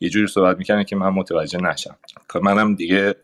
یه 0.00 0.08
جوری 0.08 0.26
صحبت 0.26 0.58
می‌کردن 0.58 0.84
که 0.84 0.96
من 0.96 1.08
متوجه 1.08 1.58
نشم. 1.58 1.96
منم 2.42 2.74
دیگه 2.74 3.14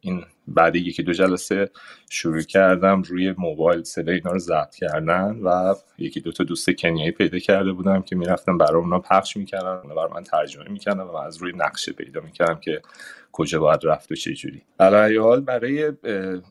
این 0.00 0.24
بعد 0.48 0.76
یکی 0.76 1.02
دو 1.02 1.12
جلسه 1.12 1.70
شروع 2.10 2.42
کردم 2.42 3.02
روی 3.02 3.34
موبایل 3.38 3.82
صدای 3.82 4.14
اینا 4.14 4.32
رو 4.32 4.38
ضبط 4.38 4.74
کردن 4.74 5.40
و 5.44 5.74
یکی 5.98 6.20
دو 6.20 6.32
تا 6.32 6.44
دوست 6.44 6.70
کنیایی 6.70 7.10
پیدا 7.10 7.38
کرده 7.38 7.72
بودم 7.72 8.02
که 8.02 8.16
می‌رفتم 8.16 8.58
برای 8.58 8.74
اونا 8.74 8.98
پخش 8.98 9.36
می‌کردم 9.36 9.76
اونا 9.82 9.94
برای 9.94 10.12
من 10.14 10.22
ترجمه 10.22 10.68
می‌کردن 10.68 11.00
و 11.00 11.16
از 11.16 11.36
روی 11.36 11.52
نقشه 11.56 11.92
پیدا 11.92 12.20
می‌کردم 12.20 12.60
که 12.60 12.82
کجا 13.36 13.60
باید 13.60 13.80
رفت 13.84 14.12
و 14.12 14.14
چه 14.14 14.32
جوری 14.34 14.62
حال 15.18 15.40
برای 15.40 15.92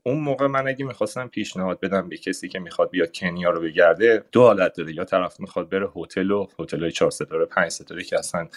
اون 0.04 0.20
موقع 0.20 0.48
من 0.48 0.68
اگه 0.68 0.86
می‌خواستم 0.86 1.28
پیشنهاد 1.28 1.80
بدم 1.80 2.10
به 2.10 2.18
کسی 2.18 2.50
که 2.50 2.60
می‌خواد 2.60 2.90
بیاد 2.90 3.12
کنیا 3.16 3.50
رو 3.50 3.62
بگرده 3.62 4.24
دو 4.32 4.42
حالت 4.42 4.74
داره. 4.78 4.94
یا 4.94 5.04
طرف 5.04 5.40
می‌خواد 5.40 5.70
بره 5.70 5.90
هتل 5.96 6.32
و 6.32 6.48
هتل 6.60 6.82
های 6.82 6.92
4 6.92 7.12
ستاره 7.12 7.46
5 7.46 7.72
ستاره 7.72 8.04
که 8.04 8.20
اصلا 8.20 8.48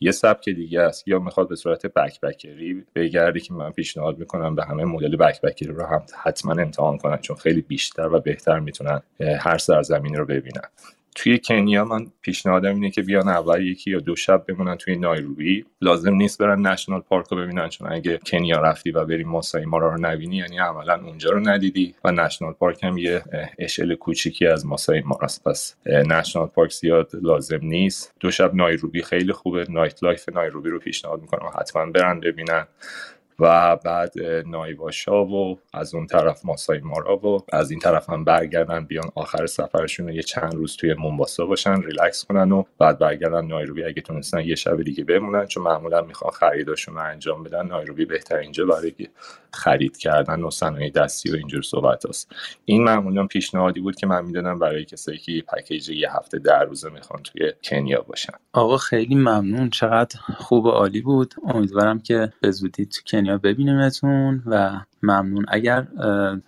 یه 0.00 0.12
سبک 0.12 0.48
دیگه 0.48 0.80
است 0.80 1.08
یا 1.08 1.18
می‌خواد 1.18 1.48
به 1.48 1.56
صورت 1.56 1.86
بک 1.86 2.20
بکری 2.20 2.84
بگرده 2.94 3.40
که 3.40 3.54
من 3.54 3.70
پیشنهاد 3.70 4.18
می‌کنم 4.18 4.54
به 4.54 4.64
همه 4.64 4.84
مدل 4.84 5.16
بک 5.16 5.40
بکری 5.40 5.68
رو 5.68 5.86
هم 5.86 6.02
حتما 6.22 6.52
امتحان 6.52 6.98
کنن 6.98 7.16
چون 7.16 7.36
خیلی 7.36 7.60
بیشتر 7.60 8.06
و 8.12 8.20
بهتر 8.20 8.60
می‌تونن 8.60 9.00
هر 9.40 9.58
سرزمینی 9.58 10.16
رو 10.16 10.26
ببینن. 10.26 10.68
توی 11.14 11.38
کنیا 11.38 11.84
من 11.84 12.06
پیشنهادم 12.20 12.74
اینه 12.74 12.90
که 12.90 13.02
بیان 13.02 13.28
اول 13.28 13.66
یکی 13.66 13.90
یا 13.90 14.00
دو 14.00 14.16
شب 14.16 14.44
بمونن 14.48 14.76
توی 14.76 14.96
نایروبی. 14.96 15.64
لازم 15.80 16.14
نیست 16.14 16.38
برن 16.38 16.66
نشنال 16.66 17.00
پارک 17.00 17.26
رو 17.26 17.36
ببینن 17.36 17.68
چون 17.68 17.92
اگه 17.92 18.18
کنیا 18.26 18.60
رفتی 18.60 18.90
و 18.90 19.04
بری 19.04 19.24
ماسای 19.24 19.64
مارا 19.64 19.94
رو 19.94 20.00
نبینی 20.00 20.36
یعنی 20.36 20.58
عملا 20.58 20.94
اونجا 21.04 21.30
رو 21.30 21.40
ندیدی 21.40 21.94
و 22.04 22.12
نشنال 22.12 22.52
پارک 22.52 22.84
هم 22.84 22.98
یه 22.98 23.22
اشل 23.58 23.94
کوچیکی 23.94 24.46
از 24.46 24.66
ماسای 24.66 25.00
ماراست 25.00 25.44
پس 25.44 25.76
national 25.86 26.46
park 26.46 26.72
زیاد 26.72 27.10
لازم 27.22 27.60
نیست. 27.62 28.14
دو 28.20 28.30
شب 28.30 28.54
نایروبی 28.54 29.02
خیلی 29.02 29.32
خوبه. 29.32 29.66
nightlife 29.70 30.28
نایروبی 30.28 30.70
رو 30.70 30.78
پیشنهاد 30.78 31.20
می‌کنم. 31.20 31.50
حتما 31.60 31.86
برن 31.86 32.20
ببینن. 32.20 32.66
و 33.38 33.76
بعد 33.76 34.12
نایواشا 34.46 35.24
و 35.24 35.58
از 35.72 35.94
اون 35.94 36.06
طرف 36.06 36.44
ماسای 36.44 36.78
مارا 36.78 37.16
و 37.16 37.38
از 37.52 37.70
این 37.70 37.80
طرف 37.80 38.10
هم 38.10 38.24
برگردن 38.24 38.84
بیان 38.84 39.10
آخر 39.14 39.46
سفرشون 39.46 40.08
یه 40.08 40.22
چند 40.22 40.54
روز 40.54 40.76
توی 40.76 40.94
مومباسا 40.94 41.46
باشن 41.46 41.82
ریلکس 41.82 42.24
کنن 42.24 42.52
و 42.52 42.64
بعد 42.78 42.98
برگردن 42.98 43.46
نایروبی 43.46 43.84
اگه 43.84 44.02
تونستن 44.02 44.40
یه 44.40 44.54
شب 44.54 44.82
دیگه 44.82 45.04
بمونن 45.04 45.46
چون 45.46 45.62
معمولا 45.62 46.02
می‌خوان 46.02 46.32
خریداشون 46.32 46.94
رو 46.94 47.00
انجام 47.00 47.42
بدن 47.42 47.66
نایروبی 47.66 48.04
بهترین 48.04 48.52
جا 48.52 48.66
برای 48.66 48.92
خرید 49.52 49.96
کردن 49.96 50.42
و 50.42 50.50
صنایع 50.50 50.90
دستی 50.90 51.32
و 51.32 51.36
اینجور 51.36 51.62
صحبت 51.62 52.06
هست 52.06 52.32
این 52.64 52.84
معمولا 52.84 53.26
پیشنهادی 53.26 53.80
بود 53.80 53.96
که 53.96 54.06
من 54.06 54.24
می‌دادم 54.24 54.58
برای 54.58 54.84
کسایی 54.84 55.18
که 55.18 55.42
پکیج 55.42 55.88
یه 55.88 56.16
هفته 56.16 56.38
در 56.38 56.64
روزه 56.64 56.90
می‌خوان 56.90 57.22
توی 57.22 57.52
کنیا 57.64 58.00
باشن. 58.00 58.32
آقا 58.52 58.76
خیلی 58.76 59.14
ممنون 59.14 59.70
چقدر 59.70 60.20
خوب 60.36 60.64
و 60.64 60.70
عالی 60.70 61.00
بود. 61.00 61.34
امیدوارم 61.44 62.00
که 62.00 62.32
به 62.40 62.50
زودی 62.50 62.86
تو 62.86 63.00
کنیا 63.24 63.38
ببینیمتون 63.38 64.42
و 64.46 64.80
ممنون. 65.02 65.44
اگر 65.48 65.86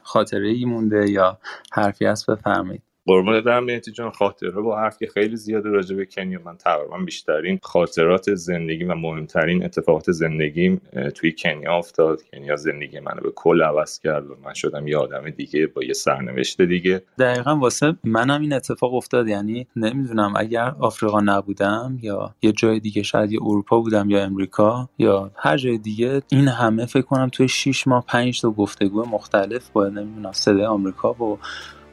خاطره 0.02 0.48
ای 0.48 0.64
مونده 0.64 1.10
یا 1.10 1.38
حرفی 1.72 2.04
هست 2.04 2.30
بفرمایید. 2.30 2.82
قربون 3.06 3.40
دارم 3.40 3.64
مهدی 3.64 3.92
جان. 3.92 4.10
خاطره 4.10 4.50
با 4.50 4.78
حرف 4.78 4.98
که 4.98 5.06
خیلی 5.06 5.36
زیاده 5.36 5.68
راجع 5.68 5.96
به 5.96 6.06
کنیا. 6.06 6.40
من 6.44 6.56
تقریبا 6.56 6.98
بیشترین 6.98 7.58
خاطرات 7.62 8.34
زندگی 8.34 8.84
و 8.84 8.94
مهمترین 8.94 9.64
اتفاقات 9.64 10.10
زندگیم 10.10 10.80
توی 11.14 11.34
کنیا 11.38 11.76
افتاد. 11.76 12.22
کنیا 12.32 12.56
زندگی 12.56 13.00
منو 13.00 13.20
به 13.22 13.30
کل 13.34 13.62
عوض 13.62 14.00
کرد 14.00 14.30
و 14.30 14.36
من 14.44 14.54
شدم 14.54 14.88
یه 14.88 14.96
آدم 14.96 15.30
دیگه 15.30 15.66
با 15.66 15.84
یه 15.84 15.92
سرنوشت 15.92 16.62
دیگه. 16.62 17.02
دقیقا 17.18 17.56
واسه 17.56 17.96
منم 18.04 18.40
این 18.40 18.52
اتفاق 18.52 18.94
افتاد. 18.94 19.28
یعنی 19.28 19.66
نمی‌دونم 19.76 20.34
اگر 20.36 20.74
آفریقا 20.80 21.20
نبودم 21.20 21.98
یا 22.02 22.34
یه 22.42 22.52
جای 22.52 22.80
دیگه 22.80 23.02
شاید 23.02 23.32
یه 23.32 23.38
اروپا 23.42 23.80
بودم 23.80 24.10
یا 24.10 24.24
امریکا 24.24 24.88
یا 24.98 25.30
هر 25.36 25.56
جای 25.56 25.78
دیگه 25.78 26.22
این 26.28 26.48
همه 26.48 26.86
فکر 26.86 27.02
کنم 27.02 27.28
توی 27.28 27.48
6 27.48 27.86
ماه 27.86 28.04
5 28.06 28.40
تا 28.40 28.50
گفتگو 28.50 29.04
مختلف 29.04 29.70
با 29.70 29.88
نمی‌دونم 29.88 30.32
صدای 30.32 30.64
آمریکا 30.64 31.12
و 31.12 31.38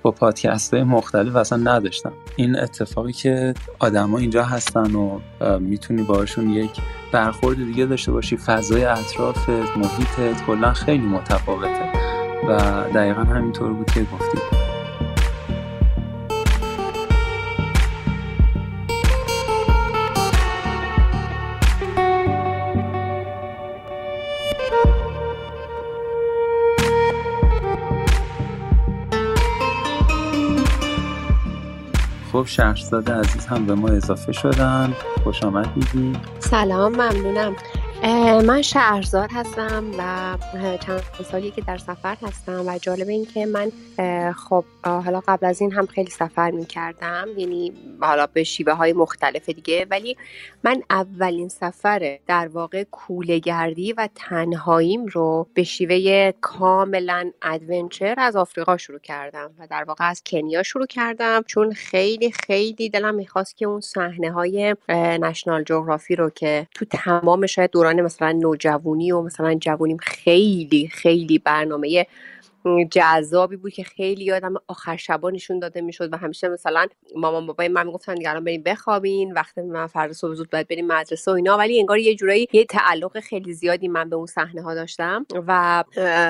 با 0.04 0.12
پادکست 0.12 0.74
های 0.74 0.84
مختلف 0.84 1.36
اصلا 1.36 1.58
نداشتم. 1.58 2.14
این 2.36 2.60
اتفاقی 2.60 3.14
که 3.14 3.54
آدما 3.80 4.18
اینجا 4.18 4.44
هستن 4.44 4.96
و 4.96 5.20
می‌تونی 5.60 6.04
باشون 6.04 6.50
یک 6.50 6.72
برخورد 7.12 7.58
دیگه 7.58 7.86
داشته 7.86 8.12
باشی 8.12 8.38
فضای 8.38 8.86
اطرافت 8.86 9.50
محیطت 9.50 10.46
کلا 10.46 10.74
خیلی 10.74 11.06
متفاوته. 11.06 11.92
و 12.48 12.58
دقیقا 12.94 13.22
همینطور 13.22 13.74
بود 13.74 13.92
که 13.92 14.02
گفتی. 14.02 14.73
خب 32.44 32.50
شهرزاد 32.50 33.12
عزیز 33.12 33.46
هم 33.46 33.66
به 33.66 33.76
ما 33.76 33.88
اضافه 33.88 34.32
شدن. 34.32 34.94
خوش 35.24 35.44
آمد 35.44 35.68
سلام 36.40 36.92
ممنونم. 36.92 37.56
من 38.04 38.62
شهرزاد 38.62 39.30
هستم 39.32 39.84
و 39.98 40.38
چند 40.78 41.02
سالی 41.32 41.52
که 41.52 41.62
در 41.62 41.78
سفر 41.78 42.18
هستم 42.22 42.68
و 42.68 42.78
جالب 42.78 43.10
این 43.10 43.26
که 43.26 43.46
من 43.46 43.72
خب 44.32 44.66
حالا 44.84 45.22
قبل 45.28 45.46
از 45.46 45.62
این 45.62 45.72
هم 45.72 45.86
خیلی 45.86 46.10
سفر 46.10 46.52
می 46.52 46.66
کردم 46.66 47.28
یعنی 47.38 47.74
حالا 48.02 48.28
به 48.28 48.44
شیوه 48.44 48.74
های 48.74 48.94
مختلف 48.94 49.50
دیگه 49.50 49.88
ولی 49.92 50.18
من 50.64 50.84
اولین 50.90 51.50
سفر 51.50 52.20
در 52.28 52.48
واقع 52.48 52.84
کولهگردی 52.84 53.94
و 53.94 54.10
تنهاییم 54.16 55.06
رو 55.06 55.48
به 55.54 55.64
شیوه 55.64 56.32
کاملا 56.42 57.32
ادونچر 57.42 58.16
از 58.18 58.36
آفریقا 58.36 58.78
شروع 58.78 59.00
کردم 59.00 59.52
و 59.60 59.68
در 59.68 59.84
واقع 59.84 60.10
از 60.10 60.24
کنیا 60.26 60.64
شروع 60.64 60.86
کردم 60.86 61.42
چون 61.48 61.74
خیلی 61.74 62.32
خیلی 62.32 62.90
دلم 62.90 63.16
می‌خواست 63.16 63.58
که 63.58 63.66
اون 63.66 63.82
صحنه 63.82 64.32
های 64.32 64.76
نشنال 64.90 65.64
جغرافی 65.64 66.16
رو 66.16 66.30
که 66.30 66.68
تو 66.76 66.86
تمام 66.86 67.46
شاید 67.46 67.72
دوران 67.72 67.93
مثلا 68.02 68.32
نوجوانی 68.32 69.12
و 69.12 69.22
مثلا 69.22 69.56
جوونیم 69.56 69.98
خیلی 69.98 70.88
خیلی 70.88 71.40
برنامه 71.40 72.06
جذابی 72.92 73.56
بود 73.56 73.74
که 73.74 73.84
خیلی 73.84 74.24
یادم 74.24 74.54
آخر 74.68 74.98
شبا 74.98 75.30
نشون 75.30 75.60
داده 75.60 75.82
می‌شد 75.82 76.14
و 76.14 76.18
همیشه 76.18 76.48
مثلا 76.48 76.88
مامان 77.16 77.48
بابای 77.48 77.68
من 77.68 77.88
می‌گفتن 77.88 78.16
دیگه 78.16 78.30
الان 78.30 78.44
بریم 78.44 78.64
بخوابین 78.64 79.32
وقت 79.32 79.58
من 79.58 79.88
فردا 79.88 80.14
صبح 80.14 80.34
زود 80.34 80.50
باید 80.50 80.68
بریم 80.68 80.88
مدرسه 80.88 81.32
و 81.32 81.34
اینا. 81.34 81.58
ولی 81.58 81.80
انگار 81.80 81.98
یه 82.00 82.16
جورایی 82.16 82.48
یه 82.54 82.66
تعلق 82.66 83.20
خیلی 83.20 83.54
زیادی 83.54 83.88
من 83.88 84.10
به 84.10 84.16
اون 84.16 84.26
صحنه 84.26 84.62
ها 84.62 84.74
داشتم 84.76 85.26
و 85.48 85.84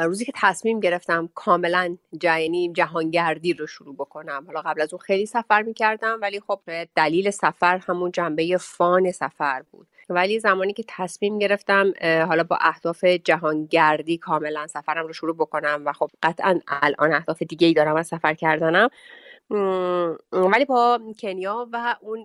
روزی 0.03 0.25
که 0.25 0.31
تصمیم 0.35 0.79
گرفتم 0.79 1.29
کاملا 1.35 1.97
یعنی 2.23 2.73
جهانگردی 2.73 3.53
رو 3.53 3.67
شروع 3.67 3.95
بکنم. 3.95 4.43
حالا 4.47 4.61
قبل 4.61 4.81
از 4.81 4.93
اون 4.93 4.99
خیلی 4.99 5.25
سفر 5.25 5.61
می‌کردم 5.61 6.19
ولی 6.21 6.39
خب 6.39 6.59
دلیل 6.95 7.29
سفر 7.29 7.77
همون 7.77 8.11
جنبه 8.11 8.57
فان 8.57 9.11
سفر 9.11 9.63
بود. 9.71 9.87
ولی 10.13 10.39
زمانی 10.39 10.73
که 10.73 10.83
تصمیم 10.87 11.39
گرفتم 11.39 11.93
حالا 12.01 12.43
با 12.43 12.57
اهداف 12.61 13.03
جهانگردی 13.03 14.17
کاملا 14.17 14.67
سفرم 14.67 15.07
رو 15.07 15.13
شروع 15.13 15.35
بکنم 15.35 15.81
و 15.85 15.93
خب 15.93 16.09
قطعا 16.23 16.59
الان 16.67 17.13
اهداف 17.13 17.41
دیگه 17.41 17.67
ای 17.67 17.73
دارم 17.73 17.95
از 17.95 18.07
سفر 18.07 18.33
کردنم. 18.33 18.89
ولی 20.31 20.65
با 20.65 20.99
کنیا 21.19 21.67
و 21.71 21.95
اون 22.01 22.23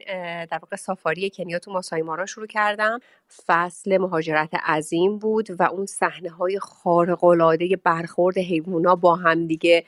در 0.50 0.58
واقع 0.62 0.76
سافاری 0.76 1.30
کنیا 1.30 1.58
تو 1.58 1.72
ماسای 1.72 2.02
مارا 2.02 2.26
شروع 2.26 2.46
کردم. 2.46 2.98
فصل 3.46 3.98
مهاجرت 3.98 4.54
عظیم 4.54 5.18
بود 5.18 5.60
و 5.60 5.62
اون 5.62 5.86
صحنه 5.86 6.30
های 6.30 6.58
خارق 6.58 7.24
العاده 7.24 7.76
برخورد 7.84 8.38
حیوونا 8.38 8.94
با 8.94 9.16
هم 9.16 9.46
دیگه 9.46 9.84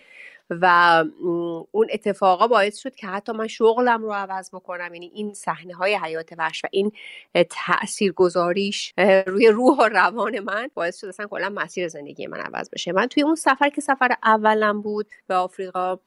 و 0.50 1.04
اون 1.70 1.86
اتفاقا 1.92 2.46
باعث 2.46 2.78
شد 2.78 2.94
که 2.94 3.06
حتی 3.06 3.32
من 3.32 3.46
شغلم 3.46 4.02
رو 4.02 4.12
عوض 4.12 4.50
بکنم. 4.54 4.94
یعنی 4.94 5.10
این 5.14 5.34
صحنه 5.34 5.74
های 5.74 5.94
حیات 5.94 6.30
وحش 6.38 6.64
و 6.64 6.68
این 6.70 6.92
تأثیر 7.50 8.12
گذاریش 8.12 8.94
روی 9.26 9.48
روح 9.48 9.78
و 9.78 9.88
روان 9.88 10.40
من 10.40 10.70
باعث 10.74 11.00
شد 11.00 11.06
اصلا 11.06 11.26
کلا 11.26 11.48
مسیر 11.48 11.88
زندگی 11.88 12.26
من 12.26 12.40
عوض 12.40 12.70
بشه. 12.70 12.92
من 12.92 13.06
توی 13.06 13.22
اون 13.22 13.34
سفر 13.34 13.68
که 13.68 13.80
سفر 13.80 14.16
اولم 14.22 14.82
بود 14.82 15.06
به 15.26 15.34
آفریقا 15.34 15.98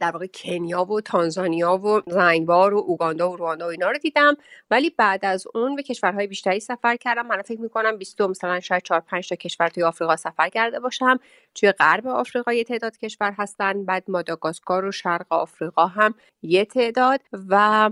در 0.00 0.10
واقع 0.12 0.26
کنیا 0.26 0.84
و 0.84 1.00
تانزانیا 1.00 1.76
و 1.76 2.00
زنگبار 2.06 2.74
و 2.74 2.78
اوگاندا 2.78 3.30
و 3.30 3.36
رواندا 3.36 3.66
و 3.66 3.70
اینا 3.70 3.90
رو 3.90 3.98
دیدم. 3.98 4.36
ولی 4.70 4.90
بعد 4.90 5.24
از 5.24 5.46
اون 5.54 5.76
به 5.76 5.82
کشورهای 5.82 6.26
بیشتری 6.26 6.60
سفر 6.60 6.96
کردم. 6.96 7.26
من 7.26 7.42
فکر 7.42 7.60
می‌کنم 7.60 7.96
20 7.96 8.20
مثلا 8.20 8.60
شاید 8.60 8.82
4 8.82 9.00
5 9.00 9.28
تا 9.28 9.36
کشور 9.36 9.68
توی 9.68 9.82
آفریقا 9.82 10.16
سفر 10.16 10.48
کرده 10.48 10.80
باشم. 10.80 11.20
توی 11.54 11.72
غرب 11.72 12.06
آفریقا 12.06 12.52
یه 12.52 12.64
تعداد 12.64 12.98
کشور 12.98 13.34
هستن. 13.38 13.75
بعد 13.84 14.04
ماداگاسکار 14.08 14.84
و 14.84 14.92
شرق 14.92 15.26
آفریقا 15.30 15.86
هم 15.86 16.14
یه 16.42 16.64
تعداد 16.64 17.20
و 17.48 17.90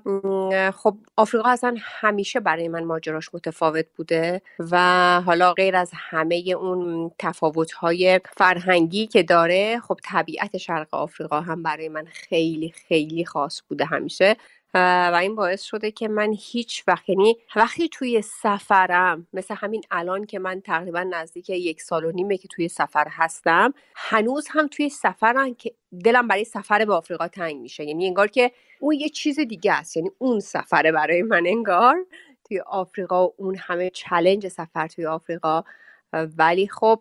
خب 0.75 0.97
آفریقا 1.17 1.49
اصلا 1.49 1.75
همیشه 1.81 2.41
برای 2.41 2.69
من 2.69 2.85
ماجراش 2.85 3.31
متفاوت 3.35 3.87
بوده 3.97 4.43
و 4.59 4.77
حالا 5.27 5.53
غیر 5.53 5.77
از 5.77 5.91
همه 5.95 6.37
اون 6.61 7.11
تفاوت‌های 7.19 8.21
فرهنگی 8.37 9.07
که 9.07 9.23
داره 9.23 9.81
خب 9.81 9.99
طبیعت 10.05 10.57
شرق 10.57 10.95
آفریقا 10.95 11.41
هم 11.41 11.63
برای 11.63 11.89
من 11.89 12.05
خیلی 12.05 12.71
خیلی 12.89 13.25
خاص 13.25 13.63
بوده 13.69 13.85
همیشه. 13.85 14.37
و 14.75 15.19
این 15.21 15.35
باعث 15.35 15.63
شده 15.63 15.91
که 15.91 16.09
من 16.09 16.35
هیچ 16.39 16.85
وقت 16.89 17.09
یعنی 17.09 17.37
وقتی 17.57 17.89
توی 17.89 18.23
سفرم 18.23 19.27
مثل 19.33 19.55
همین 19.55 19.83
الان 19.91 20.27
که 20.27 20.39
من 20.39 20.61
تقریبا 20.61 21.03
نزدیک 21.03 21.51
یک 21.51 21.83
سال 21.83 22.05
و 22.05 22.13
نیمه 22.13 22.37
که 22.37 22.49
توی 22.49 22.69
سفر 22.69 23.07
هستم 23.11 23.75
هنوز 23.95 24.49
هم 24.51 24.67
توی 24.67 24.89
سفرم 24.89 25.55
که 25.55 25.75
دلم 26.05 26.29
برای 26.29 26.45
سفر 26.45 26.85
به 26.85 26.95
آفریقا 26.95 27.29
تنگ 27.29 27.57
میشه. 27.57 27.85
یعنی 27.85 28.07
انگار 28.07 28.29
که 28.29 28.53
اون 28.81 28.95
یه 28.95 29.09
چیز 29.09 29.41
دیگه 29.41 29.73
است. 29.73 29.97
یعنی 29.97 30.11
اون 30.19 30.41
سفره 30.41 30.93
برای 30.93 31.23
من 31.23 31.47
انگار 31.47 31.97
توی 32.45 32.61
آفریقا 32.61 33.27
و 33.27 33.35
اون 33.37 33.57
همه 33.59 33.91
چلنج 33.91 34.49
سفر 34.49 34.87
توی 34.87 35.07
آفریقا 35.07 35.65
ولی 36.39 36.69
خب 36.69 37.01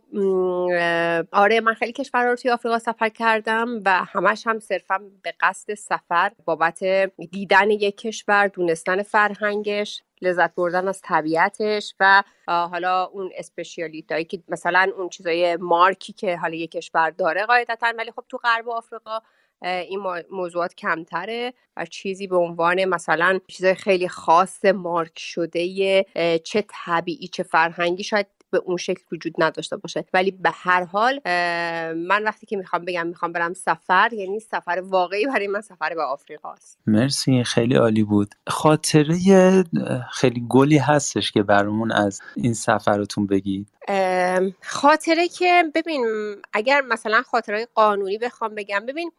آره 1.31 1.61
من 1.61 1.73
خیلی 1.73 1.91
کشورها 1.91 2.29
رو 2.29 2.35
توی 2.35 2.51
آفریقا 2.51 2.79
سفر 2.79 3.09
کردم 3.09 3.81
و 3.85 3.89
همش 3.89 4.47
هم 4.47 4.59
صرفا 4.59 5.01
به 5.23 5.33
قصد 5.39 5.73
سفر 5.73 6.31
بابت 6.45 6.83
دیدن 7.31 7.71
یک 7.71 7.97
کشور 7.97 8.47
دونستن 8.47 9.03
فرهنگش 9.03 10.03
لذت 10.21 10.55
بردن 10.55 10.87
از 10.87 11.01
طبیعتش 11.01 11.95
و 11.99 12.23
حالا 12.47 13.03
اون 13.03 13.31
اسپشیالیت 13.37 14.11
هایی 14.11 14.25
که 14.25 14.43
مثلا 14.47 14.91
اون 14.97 15.09
چیزای 15.09 15.55
مارکی 15.55 16.13
که 16.13 16.37
حالا 16.37 16.55
یک 16.55 16.71
کشور 16.71 17.09
داره 17.09 17.45
قاعدتا 17.45 17.93
ولی 17.97 18.11
خب 18.11 18.23
تو 18.29 18.37
غرب 18.37 18.69
آفریقا 18.69 19.19
این 19.61 19.99
موضوعات 20.31 20.75
کمتره 20.75 21.53
و 21.77 21.85
چیزی 21.85 22.27
به 22.27 22.37
عنوان 22.37 22.85
مثلا 22.85 23.39
چیزای 23.47 23.75
خیلی 23.75 24.07
خاص 24.07 24.65
مارک 24.65 25.19
شده 25.19 26.05
چه 26.43 26.65
طبیعی 26.69 27.27
چه 27.27 27.43
فرهنگی 27.43 28.03
شاید 28.03 28.27
به 28.53 28.61
اون 28.65 28.77
شکل 28.77 29.01
وجود 29.11 29.33
نداشته 29.37 29.77
باشه. 29.77 30.05
ولی 30.13 30.31
به 30.31 30.49
هر 30.53 30.83
حال 30.83 31.19
من 31.95 32.23
وقتی 32.23 32.45
که 32.45 32.57
می‌خوام 32.57 32.85
بگم 32.85 33.07
می‌خوام 33.07 33.31
برم 33.31 33.53
سفر 33.53 34.09
یعنی 34.13 34.39
سفر 34.39 34.83
واقعی 34.85 35.25
برای 35.25 35.47
من 35.47 35.61
سفر 35.61 35.93
به 35.95 36.03
آفریقا 36.03 36.51
است. 36.51 36.79
مرسی 36.87 37.43
خیلی 37.43 37.75
عالی 37.75 38.03
بود. 38.03 38.35
خاطره 38.47 39.15
خیلی 40.11 40.45
گلی 40.49 40.77
هستش 40.77 41.31
که 41.31 41.43
برامون 41.43 41.91
از 41.91 42.21
این 42.35 42.53
سفرتون 42.53 43.27
بگید. 43.27 43.69
خاطره 44.61 45.27
که 45.27 45.63
ببین 45.75 46.05
اگر 46.53 46.81
مثلا 46.81 47.21
خاطره 47.21 47.67
قانونی 47.75 48.17
بخوام 48.17 48.55
بگم 48.55 48.85
ببین 48.85 49.11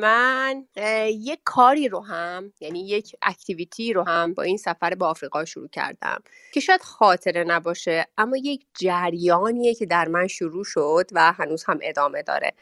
من 0.00 0.64
یک 1.06 1.40
کاری 1.44 1.88
رو 1.88 2.00
هم 2.00 2.52
یعنی 2.60 2.88
یک 2.88 3.16
اکتیویتی 3.22 3.92
رو 3.92 4.02
هم 4.02 4.34
با 4.34 4.42
این 4.42 4.56
سفر 4.56 4.94
به 4.94 5.04
آفریقا 5.04 5.44
شروع 5.44 5.68
کردم 5.68 6.22
که 6.52 6.60
شاید 6.60 6.82
خاطره 6.82 7.44
نباشه 7.44 8.06
اما 8.18 8.36
یک 8.36 8.66
جریانیه 8.74 9.74
که 9.74 9.86
در 9.86 10.08
من 10.08 10.26
شروع 10.26 10.64
شد 10.64 11.10
و 11.12 11.32
هنوز 11.32 11.64
هم 11.64 11.78
ادامه 11.82 12.22
داره. 12.22 12.52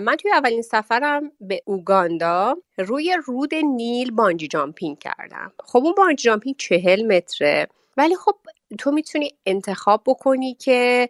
من 0.00 0.16
توی 0.16 0.32
اولین 0.32 0.62
سفرم 0.62 1.32
به 1.40 1.62
اوگاندا 1.64 2.56
روی 2.78 3.16
رود 3.26 3.54
نیل 3.54 4.10
بانجی 4.10 4.48
جامپینگ 4.48 4.98
کردم. 4.98 5.52
خب 5.64 5.78
اون 5.78 5.94
بانجی 5.96 6.24
جامپینگ 6.24 6.56
چهل 6.56 7.06
متره 7.06 7.68
ولی 7.96 8.16
خب 8.16 8.34
تو 8.76 8.90
می‌تونی 8.90 9.32
انتخاب 9.46 10.02
بکنی 10.06 10.54
که 10.54 11.08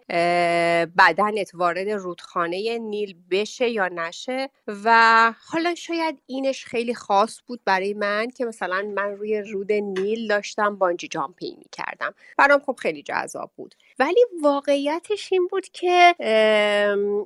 بدنت 0.97 1.51
وارد 1.53 1.89
رودخانه 1.89 2.77
نیل 2.77 3.15
بشه 3.31 3.69
یا 3.69 3.87
نشه 3.87 4.49
و 4.83 5.33
حالا 5.47 5.75
شاید 5.75 6.21
اینش 6.25 6.65
خیلی 6.65 6.93
خاص 6.93 7.39
بود 7.47 7.61
برای 7.65 7.93
من 7.93 8.29
که 8.29 8.45
مثلا 8.45 8.91
من 8.95 9.11
روی 9.11 9.41
رود 9.41 9.71
نیل 9.71 10.27
داشتم 10.27 10.75
بانجی 10.75 11.07
جامپینگ 11.07 11.57
می‌کردم. 11.57 12.13
برام 12.37 12.59
خب 12.59 12.75
خیلی 12.79 13.03
جذاب 13.03 13.51
بود. 13.55 13.75
ولی 13.99 14.25
واقعیتش 14.43 15.29
این 15.31 15.47
بود 15.47 15.69
که 15.69 16.15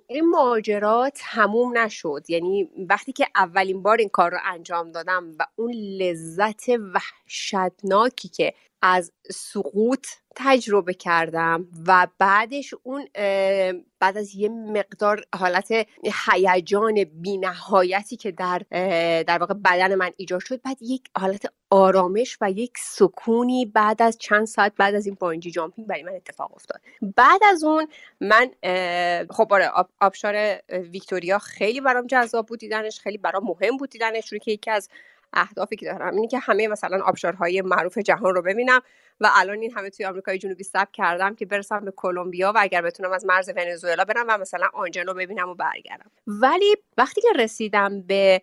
این 0.08 0.30
ماجرا 0.30 1.10
تموم 1.16 1.78
نشد. 1.78 2.26
یعنی 2.30 2.70
وقتی 2.90 3.12
که 3.12 3.28
اولین 3.36 3.82
بار 3.82 3.98
این 3.98 4.10
کار 4.10 4.32
رو 4.32 4.38
انجام 4.46 4.92
دادم 4.92 5.36
و 5.40 5.46
اون 5.56 5.72
لذت 5.74 6.66
وحشتناکی 6.70 8.28
که 8.28 8.54
از 8.82 9.12
سقوط 9.32 10.08
تجربه 10.36 10.94
کردم 10.94 11.67
و 11.88 12.08
بعدش 12.20 12.74
اون 12.84 13.08
بعد 14.00 14.17
از 14.17 14.36
یه 14.36 14.50
مقدار 14.50 15.24
حالت 15.36 15.88
هیجان 16.32 17.04
بینهایتی 17.04 18.15
که 18.17 18.32
در 18.32 18.62
در 19.28 19.38
واقع 19.38 19.54
بدن 19.54 19.96
من 19.96 20.12
ایجاد 20.17 20.41
شد 20.41 20.62
بعد 20.62 20.82
یک 20.82 21.10
حالت 21.17 21.54
آرامش 21.70 22.38
و 22.41 22.52
یک 22.52 22.72
سکونی 22.78 23.65
بعد 23.65 24.02
از 24.02 24.17
چند 24.17 24.46
ساعت 24.46 24.74
بعد 24.78 24.96
از 24.96 25.06
این 25.06 25.17
بانجی 25.20 25.52
جامپینگ 25.52 25.88
برای 25.88 26.04
من 26.04 26.15
اتفاق 26.15 26.54
افتاد. 26.56 26.82
بعد 27.15 27.41
از 27.44 27.63
اون 27.63 27.88
من 28.22 28.52
خب 29.30 29.54
آره 29.54 29.67
آب- 29.67 29.89
آبشار 30.02 30.60
ویکتوریا 30.70 31.39
خیلی 31.39 31.82
برام 31.82 32.08
جذاب 32.08 32.46
بود 32.46 32.60
دیدنش 32.60 33.00
خیلی 33.00 33.17
برام 33.17 33.44
مهم 33.44 33.78
بود 33.78 33.89
دیدنش 33.89 34.26
چون 34.30 34.39
که 34.39 34.52
یکی 34.52 34.72
از 34.72 34.89
اهدافی 35.34 35.76
که 35.76 35.86
دارم 35.86 36.15
اینه 36.15 36.28
که 36.28 36.39
همه 36.39 36.67
مثلا 36.67 37.04
آبشارهای 37.04 37.62
معروف 37.62 37.98
جهان 37.98 38.36
رو 38.36 38.41
ببینم 38.41 38.82
و 39.22 39.30
الان 39.34 39.62
این 39.62 39.72
همه 39.72 39.89
توی 39.89 40.06
آمریکای 40.06 40.38
جنوبی 40.38 40.63
ثبت 40.63 40.91
کردم 40.91 41.36
که 41.36 41.46
برسم 41.46 41.86
به 41.86 41.91
کلمبیا 41.96 42.52
و 42.56 42.58
اگر 42.60 42.82
بتونم 42.82 43.12
از 43.12 43.26
مرز 43.26 43.50
ونزوئلا 43.56 44.04
برم 44.04 44.26
و 44.30 44.38
مثلا 44.38 44.67
آنجا 44.74 45.02
رو 45.02 45.13
ببینم 45.13 45.50
و 45.50 45.56
برگردم. 45.56 46.12
ولی 46.28 46.76
وقتی 46.98 47.22
که 47.22 47.28
رسیدم 47.36 48.02
به 48.02 48.41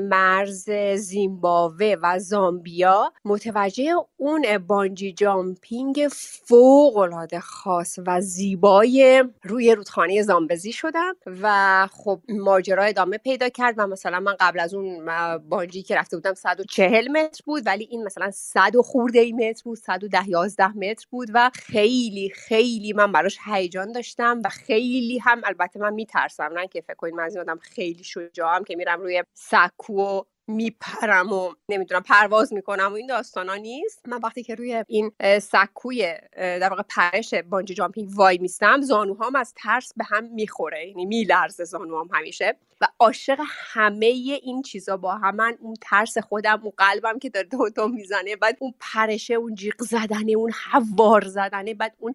مرز 0.00 0.70
زیمبابوه 0.94 1.96
و 2.02 2.18
زامبیا 2.18 3.12
متوجه 3.24 3.94
اون 4.16 4.58
بانجی 4.58 5.12
جامپینگ 5.12 6.06
فوق 6.10 6.96
العاده 6.96 7.40
خاص 7.40 7.98
و 8.06 8.20
زیبای 8.20 9.24
روی 9.42 9.74
رودخانه 9.74 10.22
زامبزی 10.22 10.72
شدم 10.72 11.16
و 11.42 11.86
خب 11.92 12.20
ماجرا 12.28 12.82
ادامه 12.82 13.18
پیدا 13.18 13.48
کرد 13.48 13.74
و 13.78 13.86
مثلا 13.86 14.20
من 14.20 14.34
قبل 14.40 14.60
از 14.60 14.74
اون 14.74 15.06
بانجی 15.38 15.82
که 15.82 15.96
رفته 15.96 16.16
بودم 16.16 16.27
140 16.34 17.08
متر 17.08 17.42
بود 17.44 17.62
ولی 17.66 17.88
این 17.90 18.04
مثلا 18.04 18.30
100 18.30 18.76
و 18.76 18.82
خورده 18.82 19.18
ای 19.20 19.32
متر 19.32 19.62
بود 19.64 19.78
110 19.78 20.28
11 20.28 20.68
متر 20.68 21.06
بود 21.10 21.28
و 21.34 21.50
خیلی 21.54 22.30
خیلی 22.34 22.92
من 22.92 23.12
براش 23.12 23.38
هیجان 23.44 23.92
داشتم 23.92 24.42
و 24.44 24.48
خیلی 24.48 25.18
هم 25.18 25.40
البته 25.44 25.80
من 25.80 25.94
میترسم 25.94 26.50
نه 26.54 26.68
که 26.68 26.80
فکر 26.80 26.94
کنید 26.94 27.14
من 27.14 27.24
از 27.24 27.36
این 27.36 27.40
آدم 27.40 27.58
خیلی 27.58 28.04
شجاعم 28.04 28.64
که 28.64 28.76
میرم 28.76 29.00
روی 29.00 29.24
سکو 29.34 30.02
و 30.02 30.22
میپرم 30.48 31.32
و 31.32 31.54
نمی‌دونم 31.68 32.02
پرواز 32.02 32.52
می‌کنم 32.52 32.88
و 32.92 32.94
این 32.94 33.06
داستانا 33.06 33.54
نیست. 33.54 34.08
من 34.08 34.20
وقتی 34.22 34.42
که 34.42 34.54
روی 34.54 34.84
این 34.88 35.12
سکوی 35.38 36.14
در 36.36 36.68
واقع 36.68 36.82
پرش 36.88 37.34
بانجی 37.34 37.74
جامپینگ 37.74 38.10
وای 38.14 38.38
میستم 38.38 38.80
زانوهام 38.80 39.36
از 39.36 39.54
ترس 39.56 39.92
به 39.96 40.04
هم 40.04 40.24
می‌خوره. 40.24 40.88
یعنی 40.88 41.06
میلرزه 41.06 41.64
زانوهام 41.64 42.08
همیشه. 42.12 42.56
و 42.80 42.86
عاشق 42.98 43.38
همه 43.48 44.06
این 44.06 44.62
چیزا 44.62 44.96
با 44.96 45.14
هم. 45.14 45.36
من 45.36 45.58
اون 45.60 45.74
ترس 45.80 46.18
خودم 46.18 46.60
اون 46.62 46.72
قلبم 46.78 47.18
که 47.18 47.30
داره 47.30 47.46
دو 47.46 47.68
دو 47.68 47.88
می‌زنه 47.88 48.36
بعد 48.36 48.56
اون 48.60 48.74
پرشه 48.80 49.34
اون 49.34 49.54
جیغ 49.54 49.82
زدنه 49.82 50.32
اون 50.32 50.52
حوار 50.70 51.24
زدنه 51.24 51.74
بعد 51.74 51.94
اون 51.98 52.14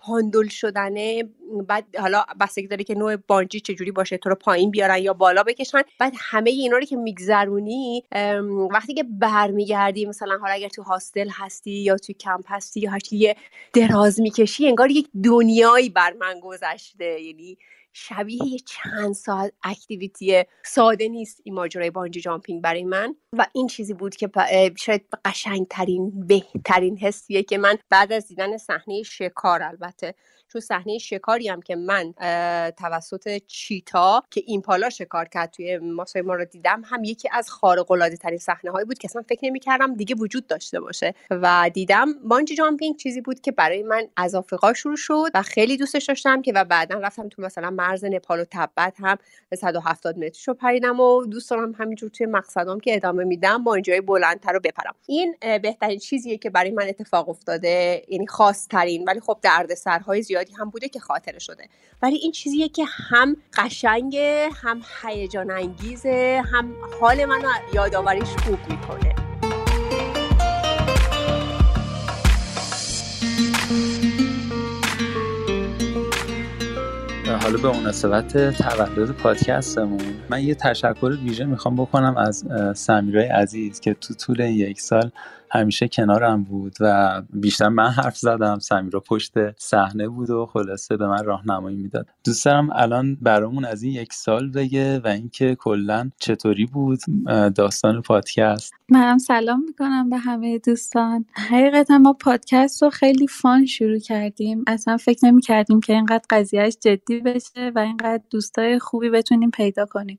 پاندول 0.00 0.48
شدنه 0.48 1.24
بعد 1.68 1.96
حالا 1.96 2.24
بستگی 2.40 2.66
داره 2.66 2.84
که 2.84 2.94
نوع 2.94 3.16
بانجی 3.16 3.60
چجوری 3.60 3.90
باشه 3.90 4.16
تو 4.16 4.28
رو 4.28 4.34
پایین 4.34 4.70
بیارن 4.70 4.98
یا 4.98 5.12
بالا 5.12 5.42
بکشن. 5.42 5.82
بعد 5.98 6.12
همه 6.18 6.50
اینا 6.50 6.76
رو 6.76 6.84
که 6.84 6.96
میگذرونی 6.96 7.71
وقتی 8.70 8.94
که 8.94 9.02
برمیگردی 9.02 10.06
مثلا 10.06 10.38
حالا 10.40 10.52
اگر 10.52 10.68
تو 10.68 10.82
هاستل 10.82 11.28
هستی 11.32 11.70
یا 11.70 11.96
تو 11.96 12.12
کمپ 12.12 12.44
هستی 12.48 12.80
یا 12.80 12.90
هر 12.90 12.98
چی 12.98 13.16
یه 13.16 13.36
دراز 13.72 14.20
می‌کشی 14.20 14.68
انگار 14.68 14.90
یک 14.90 15.08
دنیایی 15.24 15.88
بر 15.88 16.12
من 16.12 16.40
گذشته. 16.40 17.20
یعنی 17.20 17.58
شبیه 17.94 18.44
یه 18.44 18.58
چند 18.58 19.12
ساعت 19.12 19.52
اکتیویتی 19.64 20.44
ساده 20.64 21.08
نیست 21.08 21.40
این 21.44 21.54
ماجرای 21.54 21.90
بانجی 21.90 22.20
جامپینگ 22.20 22.62
برای 22.62 22.84
من. 22.84 23.14
و 23.38 23.46
این 23.52 23.66
چیزی 23.66 23.94
بود 23.94 24.16
که 24.16 24.30
شاید 24.78 25.06
قشنگترین 25.24 26.26
بهترین 26.26 26.98
حسیه 26.98 27.42
که 27.42 27.58
من 27.58 27.78
بعد 27.90 28.12
از 28.12 28.28
دیدن 28.28 28.56
صحنه 28.56 29.02
شکار 29.02 29.62
البته 29.62 30.14
چون 30.48 30.60
صحنه 30.60 30.98
شکاری 30.98 31.48
هم 31.48 31.62
که 31.62 31.76
من 31.76 32.12
توسط 32.78 33.42
چیتا 33.46 34.22
که 34.30 34.42
ایمپالا 34.46 34.90
شکار 34.90 35.24
کرد 35.24 35.50
توی 35.50 35.78
ماسای 35.78 36.22
ما 36.22 36.34
رو 36.34 36.44
دیدم 36.44 36.82
هم 36.84 37.04
یکی 37.04 37.28
از 37.32 37.50
خارق 37.62 37.90
العاده 37.90 38.16
ترین 38.16 38.38
صحنه 38.38 38.70
هایی 38.70 38.84
بود 38.84 38.98
که 38.98 39.08
اصلا 39.10 39.22
فکر 39.28 39.40
نمی 39.42 39.60
کردم 39.60 39.94
دیگه 39.94 40.14
وجود 40.14 40.46
داشته 40.46 40.80
باشه. 40.80 41.14
و 41.30 41.70
دیدم 41.74 42.06
بانجی 42.24 42.54
جامپینگ 42.54 42.96
چیزی 42.96 43.20
بود 43.20 43.40
که 43.40 43.52
برای 43.52 43.82
من 43.82 44.08
از 44.16 44.34
آفریقا 44.34 44.74
شروع 44.74 44.96
شد 44.96 45.30
و 45.34 45.42
خیلی 45.42 45.76
دوستش 45.76 46.04
داشتم 46.04 46.42
که 46.42 46.52
و 46.52 46.64
بعدا 46.64 46.98
رفتم 46.98 47.28
تو 47.28 47.42
مثلا 47.42 47.70
مرز 47.70 48.04
نپال 48.04 48.40
و 48.40 48.44
تبت 48.50 48.94
هم 48.98 49.18
170 49.54 50.18
مترش 50.18 50.48
رو 50.48 50.54
پریدم 50.54 51.00
و 51.00 51.24
دوست 51.26 51.50
دارم 51.50 51.72
همینجور 51.72 52.10
توی 52.10 52.26
مقصدام 52.26 52.80
که 52.80 52.94
ادامه 52.94 53.24
میدم 53.24 53.64
با 53.64 53.74
اینجای 53.74 54.00
بلندتر 54.00 54.52
رو 54.52 54.60
بپرم. 54.60 54.94
این 55.06 55.36
بهترین 55.62 55.98
چیزیه 55.98 56.38
که 56.38 56.50
برای 56.50 56.70
من 56.70 56.88
اتفاق 56.88 57.28
افتاده 57.28 58.02
یعنی 58.08 58.26
خاص 58.26 58.68
ترین 58.68 59.04
ولی 59.04 59.20
خب 59.20 59.38
دردسرهای 59.42 60.22
زیادی 60.22 60.52
هم 60.52 60.70
بوده 60.70 60.88
که 60.88 61.00
خاطره 61.00 61.38
شده. 61.38 61.68
ولی 62.02 62.16
این 62.16 62.32
چیزیه 62.32 62.68
که 62.68 62.84
هم 62.84 63.36
قشنگه 63.58 64.48
هم 64.62 64.82
هیجان 65.02 65.50
انگیزه 65.50 66.42
هم 66.52 66.74
حال 67.00 67.24
منو 67.24 67.51
یادآوریش 67.74 68.28
خوب 68.28 68.58
می‌کنه. 68.70 69.14
حالا 77.42 77.56
به 77.56 77.78
مناسبت 77.78 78.36
تولد 78.62 79.10
پادکستمون 79.10 80.00
من 80.30 80.42
یه 80.42 80.54
تشکر 80.54 81.18
ویژه 81.24 81.44
می‌خوام 81.44 81.76
بکنم 81.76 82.16
از 82.16 82.44
سمیرای 82.78 83.26
عزیز 83.26 83.80
که 83.80 83.94
تو 83.94 84.14
طول 84.14 84.40
یک 84.40 84.80
سال 84.80 85.10
همیشه 85.52 85.88
کنارم 85.88 86.44
بود 86.44 86.76
و 86.80 87.22
بیشتر 87.32 87.68
من 87.68 87.88
حرف 87.88 88.16
زدم. 88.16 88.58
سمیرا 88.58 89.00
پشت 89.00 89.32
صحنه 89.58 90.08
بود 90.08 90.30
و 90.30 90.46
خلاصه 90.46 90.96
به 90.96 91.06
من 91.06 91.24
راهنمایی 91.24 91.76
می‌داد. 91.76 92.06
دوست 92.24 92.44
دارم 92.44 92.70
الان 92.72 93.16
برامون 93.22 93.64
از 93.64 93.82
این 93.82 93.92
یک 93.92 94.12
سال 94.12 94.50
بگه 94.50 95.00
و 95.04 95.06
اینکه 95.08 95.54
کلا 95.54 96.10
چطوری 96.18 96.66
بود 96.66 97.00
داستان 97.54 98.02
پادکست. 98.02 98.74
منم 98.88 99.18
سلام 99.18 99.64
می‌کنم 99.66 100.10
به 100.10 100.18
همه 100.18 100.58
دوستان. 100.58 101.24
حقیقتا 101.50 101.98
ما 101.98 102.12
پادکست 102.12 102.82
رو 102.82 102.90
خیلی 102.90 103.26
فان 103.26 103.66
شروع 103.66 103.98
کردیم. 103.98 104.64
اصلا 104.66 104.96
فکر 104.96 105.26
نمی 105.26 105.40
کردیم 105.40 105.80
که 105.80 105.92
اینقدر 105.92 106.24
قضیهش 106.30 106.76
جدی 106.80 107.20
بشه 107.20 107.72
و 107.74 107.78
اینقدر 107.78 108.22
دوستای 108.30 108.78
خوبی 108.78 109.10
بتونیم 109.10 109.50
پیدا 109.50 109.86
کنیم. 109.86 110.18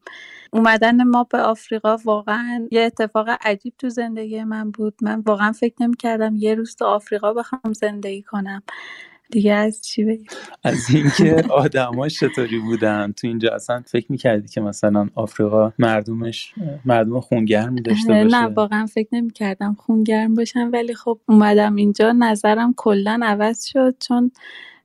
اومدن 0.54 1.04
ما 1.04 1.24
به 1.24 1.38
آفریقا 1.38 1.98
واقعا 2.06 2.68
یه 2.72 2.82
اتفاق 2.82 3.28
عجیب 3.42 3.74
تو 3.78 3.90
زندگی 3.90 4.44
من 4.44 4.72
بود. 4.72 4.94
من 5.02 5.20
واقعا 5.26 5.52
فکر 5.52 5.76
نمی 5.80 5.98
کردم 5.98 6.36
یه 6.36 6.56
روز 6.56 6.76
تو 6.76 6.86
آفریقا 6.86 7.34
بخوام 7.34 7.74
زندگی 7.74 8.22
کنم. 8.22 8.64
دیگه 9.32 9.54
از 9.54 9.82
چی 9.82 10.04
بگم 10.04 10.26
از 10.64 10.90
اینکه 10.90 11.44
آدماش 11.50 12.20
چطوری 12.20 12.60
بودن؟ 12.60 13.12
تو 13.12 13.28
اینجا 13.28 13.56
اصلا 13.56 13.84
فکر 13.86 14.12
می‌کردی 14.12 14.48
که 14.48 14.62
مثلا 14.62 15.10
آفریقا 15.16 15.74
مردمش 15.80 16.54
مردم 16.86 17.20
خونگرمی 17.20 17.82
داشته 17.82 18.14
باشه؟ 18.14 18.42
نه 18.42 18.48
واقعا 18.48 18.86
فکر 18.86 19.08
نمی 19.12 19.32
کردم 19.32 19.74
خونگرم 19.80 20.34
باشم. 20.34 20.70
ولی 20.74 20.94
خب 20.94 21.20
اومدم 21.26 21.76
اینجا 21.76 22.12
نظرم 22.12 22.74
کلا 22.78 23.20
عوض 23.24 23.66
شد 23.66 23.96
چون 24.00 24.32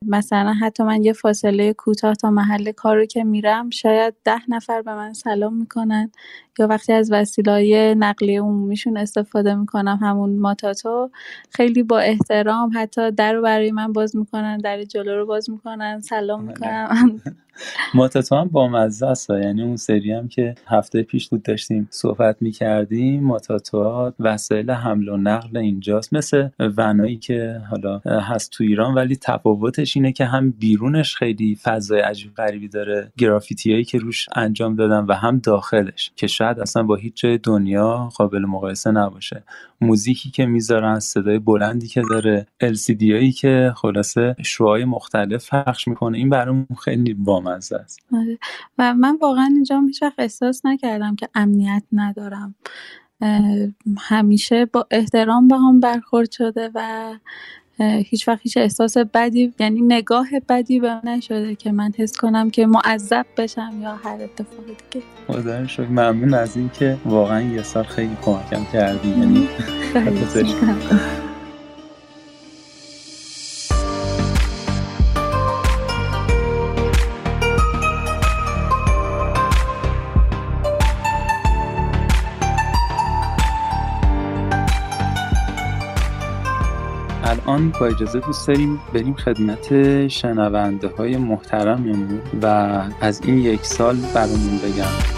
مثلا 0.06 0.52
حتی 0.52 0.82
من 0.82 1.02
یه 1.02 1.12
فاصله 1.12 1.72
کوتاه 1.72 2.14
تا 2.14 2.30
محل 2.30 2.72
کار 2.72 2.96
رو 2.96 3.04
که 3.04 3.24
میرم 3.24 3.70
شاید 3.70 4.14
ده 4.24 4.40
نفر 4.50 4.82
به 4.82 4.94
من 4.94 5.12
سلام 5.12 5.54
می‌کنن 5.56 6.10
یا 6.58 6.66
وقتی 6.66 6.92
از 6.92 7.12
وسیله 7.12 7.94
نقلیه 7.94 8.40
عمومیشون 8.40 8.96
استفاده 8.96 9.54
می‌کنم 9.54 9.98
همون 10.02 10.38
ماتاتو 10.38 11.10
خیلی 11.50 11.82
با 11.82 11.98
احترام 11.98 12.70
حتی 12.74 13.10
در 13.10 13.32
رو 13.32 13.42
برای 13.42 13.70
من 13.72 13.92
باز 13.92 14.16
می‌کنن 14.16 14.58
در 14.58 14.82
جلو 14.84 15.16
رو 15.16 15.26
باز 15.26 15.50
می‌کنن 15.50 16.00
سلام 16.00 16.46
بله. 16.46 16.88
ماتاتو 17.94 18.36
هم 18.36 18.48
با 18.48 18.68
مزه 18.68 19.06
است 19.06 19.30
یعنی 19.30 19.62
اون 19.62 19.76
سری 19.76 20.12
هم 20.12 20.28
که 20.28 20.54
هفته 20.66 21.02
پیش 21.02 21.28
بود 21.28 21.42
داشتیم 21.42 21.88
صحبت 21.90 22.36
می‌کردیم 22.40 23.24
ماتاتو 23.24 24.12
وسایل 24.18 24.70
حمل 24.70 25.08
و 25.08 25.16
نقل 25.16 25.56
اینجاست. 25.56 26.14
مثل 26.14 26.48
ونایی 26.58 27.16
که 27.16 27.60
حالا 27.70 27.98
هست 27.98 28.52
تو 28.52 28.64
ایران 28.64 28.94
ولی 28.94 29.16
تفاوتش 29.16 29.96
اینه 29.96 30.12
که 30.12 30.24
هم 30.24 30.50
بیرونش 30.50 31.16
خیلی 31.16 31.58
فضای 31.62 32.00
عجیب 32.00 32.34
غریبی 32.34 32.68
داره. 32.68 33.12
گرافیتی 33.18 33.72
هایی 33.72 33.84
که 33.84 33.98
روش 33.98 34.26
انجام 34.36 34.74
دادن 34.74 35.04
و 35.04 35.12
هم 35.12 35.38
داخلش 35.38 36.10
که 36.16 36.26
شاید 36.26 36.60
اصلا 36.60 36.82
با 36.82 36.96
هیچ 36.96 37.12
جای 37.16 37.38
دنیا 37.38 38.08
قابل 38.16 38.38
مقایسه 38.44 38.90
نباشه. 38.90 39.42
موزیکی 39.80 40.30
که 40.30 40.46
می‌ذارن 40.46 40.98
صدای 40.98 41.38
بلندی 41.38 41.88
که 41.88 42.02
داره 42.10 42.46
LCD 42.64 43.02
هایی 43.02 43.32
که 43.32 43.72
خلاصه 43.76 44.36
شوهای 44.44 44.84
مختلف 44.84 45.54
پخش 45.54 45.88
می‌کنه. 45.88 46.18
این 46.18 46.28
برام 46.28 46.66
خیلی 46.84 47.14
بامزه 47.14 47.76
است. 47.76 48.00
آره. 48.12 48.38
و 48.78 48.94
من 48.94 49.18
واقعا 49.20 49.50
اینجا 49.54 49.82
وقت 50.02 50.18
احساس 50.18 50.66
نکردم 50.66 51.16
که 51.16 51.28
امنیت 51.34 51.82
ندارم. 51.92 52.54
همیشه 53.98 54.64
با 54.64 54.86
احترام 54.90 55.48
با 55.48 55.58
هم 55.58 55.80
برخورد 55.80 56.30
شده 56.30 56.70
و 56.74 57.14
هیچ 57.80 58.28
وقت 58.28 58.40
هیچ 58.42 58.56
احساس 58.56 58.96
بدی 58.96 59.54
یعنی 59.58 59.80
نگاه 59.80 60.26
بدی 60.48 60.80
به 60.80 60.94
من 60.94 61.12
نشده 61.12 61.54
که 61.54 61.72
من 61.72 61.92
حس 61.96 62.16
کنم 62.16 62.50
که 62.50 62.66
معذب 62.66 63.26
بشم 63.36 63.72
یا 63.82 63.94
هر 63.94 64.18
اتفاق 64.22 64.66
دیگه. 64.66 65.06
خدا 65.26 65.66
شکر. 65.66 65.86
ممنون 65.86 66.34
از 66.34 66.56
اینکه 66.56 66.96
واقعا 67.04 67.40
یه 67.40 67.62
سال 67.62 67.84
خیلی 67.84 68.16
کمکم 68.22 68.64
کردی. 68.72 69.08
یعنی 69.08 69.48
الان 87.58 87.72
با 87.80 87.86
اجازه 87.86 88.20
دوست 88.20 88.48
داریم 88.48 88.80
بریم 88.94 89.14
خدمت 89.14 90.08
شنونده 90.08 90.88
های 90.88 91.16
محترممون 91.16 92.20
و 92.42 92.46
از 93.00 93.20
این 93.24 93.38
یک 93.38 93.64
سال 93.64 93.96
برامون 94.14 94.58
بگم. 94.58 95.17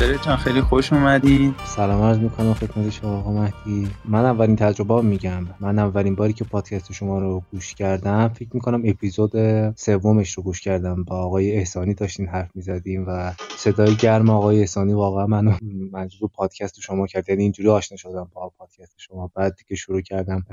جان 0.00 0.36
خیلی 0.36 0.60
خوش 0.60 0.92
اومدین. 0.92 1.54
سلام 1.64 2.02
عرض 2.02 2.18
می‌کنم 2.18 2.54
خدمت 2.54 2.90
شما 2.90 3.18
آقا 3.18 3.32
مهدی. 3.32 3.88
من 4.04 4.24
اولین 4.24 4.56
تجربه 4.56 5.02
میگم. 5.02 5.46
من 5.60 5.78
اولین 5.78 6.14
باری 6.14 6.32
که 6.32 6.44
پادکست 6.44 6.92
شما 6.92 7.18
رو 7.18 7.42
گوش 7.52 7.74
کردم 7.74 8.28
فکر 8.28 8.48
می‌کنم 8.52 8.82
اپیزود 8.84 9.32
سومش 9.76 10.32
رو 10.32 10.42
گوش 10.42 10.60
کردم. 10.60 11.04
با 11.04 11.16
آقای 11.16 11.52
احسانی 11.52 11.94
داشتین 11.94 12.26
حرف 12.26 12.50
می‌زدیم 12.54 13.04
و 13.08 13.32
صدای 13.56 13.94
گرم 13.94 14.30
آقای 14.30 14.60
احسانی 14.60 14.92
واقعا 14.92 15.26
منو 15.26 15.52
مجذوب 15.92 16.30
پادکست 16.34 16.80
شما 16.80 17.06
کرد. 17.06 17.28
یعنی 17.28 17.42
اینجوری 17.42 17.68
آشنا 17.68 17.96
شدم 17.96 18.28
با 18.34 18.52
پادکست 18.58 18.94
شما. 18.96 19.30
بعد 19.34 19.56
که 19.68 19.74
شروع 19.74 20.00
کردم 20.00 20.44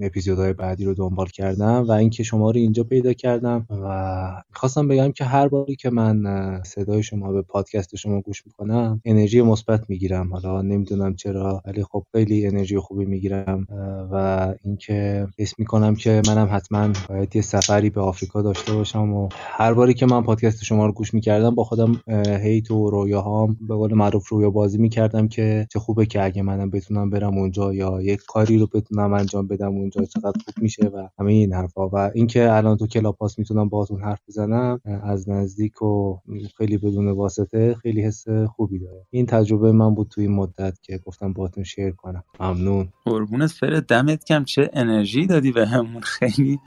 اپیزودهای 0.00 0.52
بعدی 0.52 0.84
رو 0.84 0.94
دنبال 0.94 1.26
کردم 1.26 1.84
و 1.88 1.92
اینکه 1.92 2.22
شما 2.22 2.50
رو 2.50 2.56
اینجا 2.56 2.84
پیدا 2.84 3.12
کردم 3.12 3.66
و 3.70 4.42
می‌خواستم 4.50 4.88
بگم 4.88 5.12
که 5.12 5.24
هر 5.24 5.48
باری 5.48 5.76
که 5.76 5.90
من 5.90 6.62
صدای 6.62 7.02
شما 7.02 7.32
به 7.32 7.42
پادکست 7.42 7.96
شما 7.96 8.20
گوش 8.20 8.46
می‌کنم 8.46 8.93
انرژی 9.04 9.42
مثبت 9.42 9.90
می‌گیرم. 9.90 10.32
حالا 10.32 10.62
نمی‌دونم 10.62 11.14
چرا 11.14 11.62
ولی 11.66 11.82
خب 11.82 12.04
خیلی 12.12 12.46
انرژی 12.46 12.78
خوبی 12.78 13.04
می‌گیرم. 13.04 13.66
و 14.12 14.54
اینکه 14.64 15.26
حس 15.38 15.58
می‌کنم 15.58 15.94
که 15.94 16.22
منم 16.28 16.48
حتما 16.52 16.92
باید 17.08 17.36
یه 17.36 17.42
سفری 17.42 17.90
به 17.90 18.00
آفریقا 18.00 18.42
داشته 18.42 18.72
باشم 18.72 19.12
و 19.12 19.28
هر 19.32 19.74
باری 19.74 19.94
که 19.94 20.06
من 20.06 20.22
پادکست 20.22 20.64
شما 20.64 20.86
رو 20.86 20.92
گوش 20.92 21.14
می‌کردم 21.14 21.54
با 21.54 21.64
خودم 21.64 22.00
هیت 22.42 22.70
و 22.70 22.90
رویاهام 22.90 23.56
به 23.68 23.74
قول 23.74 23.94
معروف 23.94 24.28
رویا 24.28 24.50
بازی 24.50 24.78
می‌کردم 24.78 25.28
که 25.28 25.66
چه 25.70 25.78
خوبه 25.78 26.06
که 26.06 26.24
اگه 26.24 26.42
منم 26.42 26.70
بتونم 26.70 27.10
برم 27.10 27.38
اونجا 27.38 27.74
یا 27.74 28.02
یک 28.02 28.20
کاری 28.28 28.58
رو 28.58 28.66
بتونم 28.74 29.12
انجام 29.12 29.46
بدم 29.46 29.74
اونجا 29.74 30.04
چقدر 30.04 30.40
خوب 30.44 30.54
میشه 30.62 30.86
و 30.86 31.08
همه 31.18 31.32
این 31.32 31.52
حرفا. 31.52 31.88
و 31.88 32.10
اینکه 32.14 32.52
الان 32.52 32.76
تو 32.76 32.86
کلاپاس 32.86 33.38
می‌تونم 33.38 33.68
باهاتون 33.68 34.02
حرف 34.02 34.20
بزنم 34.28 34.80
از 35.02 35.28
نزدیک 35.28 35.82
و 35.82 36.18
خیلی 36.56 36.78
بدون 36.78 37.08
واسطه 37.08 37.74
خیلی 37.74 38.02
حس 38.02 38.28
خوبی 38.28 38.78
داره 38.84 39.06
این 39.10 39.26
تجربه 39.26 39.72
من 39.72 39.94
بود 39.94 40.08
توی 40.08 40.28
مدت 40.28 40.82
که 40.82 40.98
گفتم 40.98 41.32
باهاتون 41.32 41.64
share 41.64 41.90
کنم. 41.90 42.24
ممنون. 42.40 42.88
قربونت 43.04 43.50
فره 43.50 43.80
دمت 43.80 44.24
کم 44.24 44.44
چه 44.44 44.70
انرژی 44.72 45.26
دادی 45.26 45.52
بهمون. 45.52 46.00
خیلی 46.00 46.58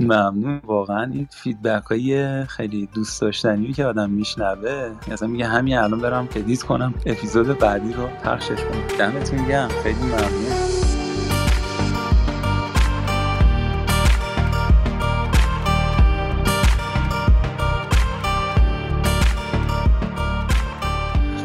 ممنون. 0.00 0.60
واقعا 0.64 1.12
این 1.12 1.28
feedback 1.30 1.84
های 1.84 2.44
خیلی 2.44 2.88
دوست 2.94 3.20
داشتنی 3.20 3.72
که 3.72 3.84
آدم 3.84 4.10
میشنوه. 4.10 4.92
مثلا 5.08 5.28
میگه 5.28 5.46
همین 5.46 5.78
الان 5.78 6.00
برم 6.00 6.28
edit 6.36 6.62
کنم. 6.62 6.94
اپیزود 7.06 7.58
بعدی 7.58 7.92
رو 7.92 8.06
پخشش 8.06 8.64
کنم. 8.64 8.98
دمتون 8.98 9.48
گرم. 9.48 9.68
خیلی 9.68 10.02
ممنون. 10.02 10.73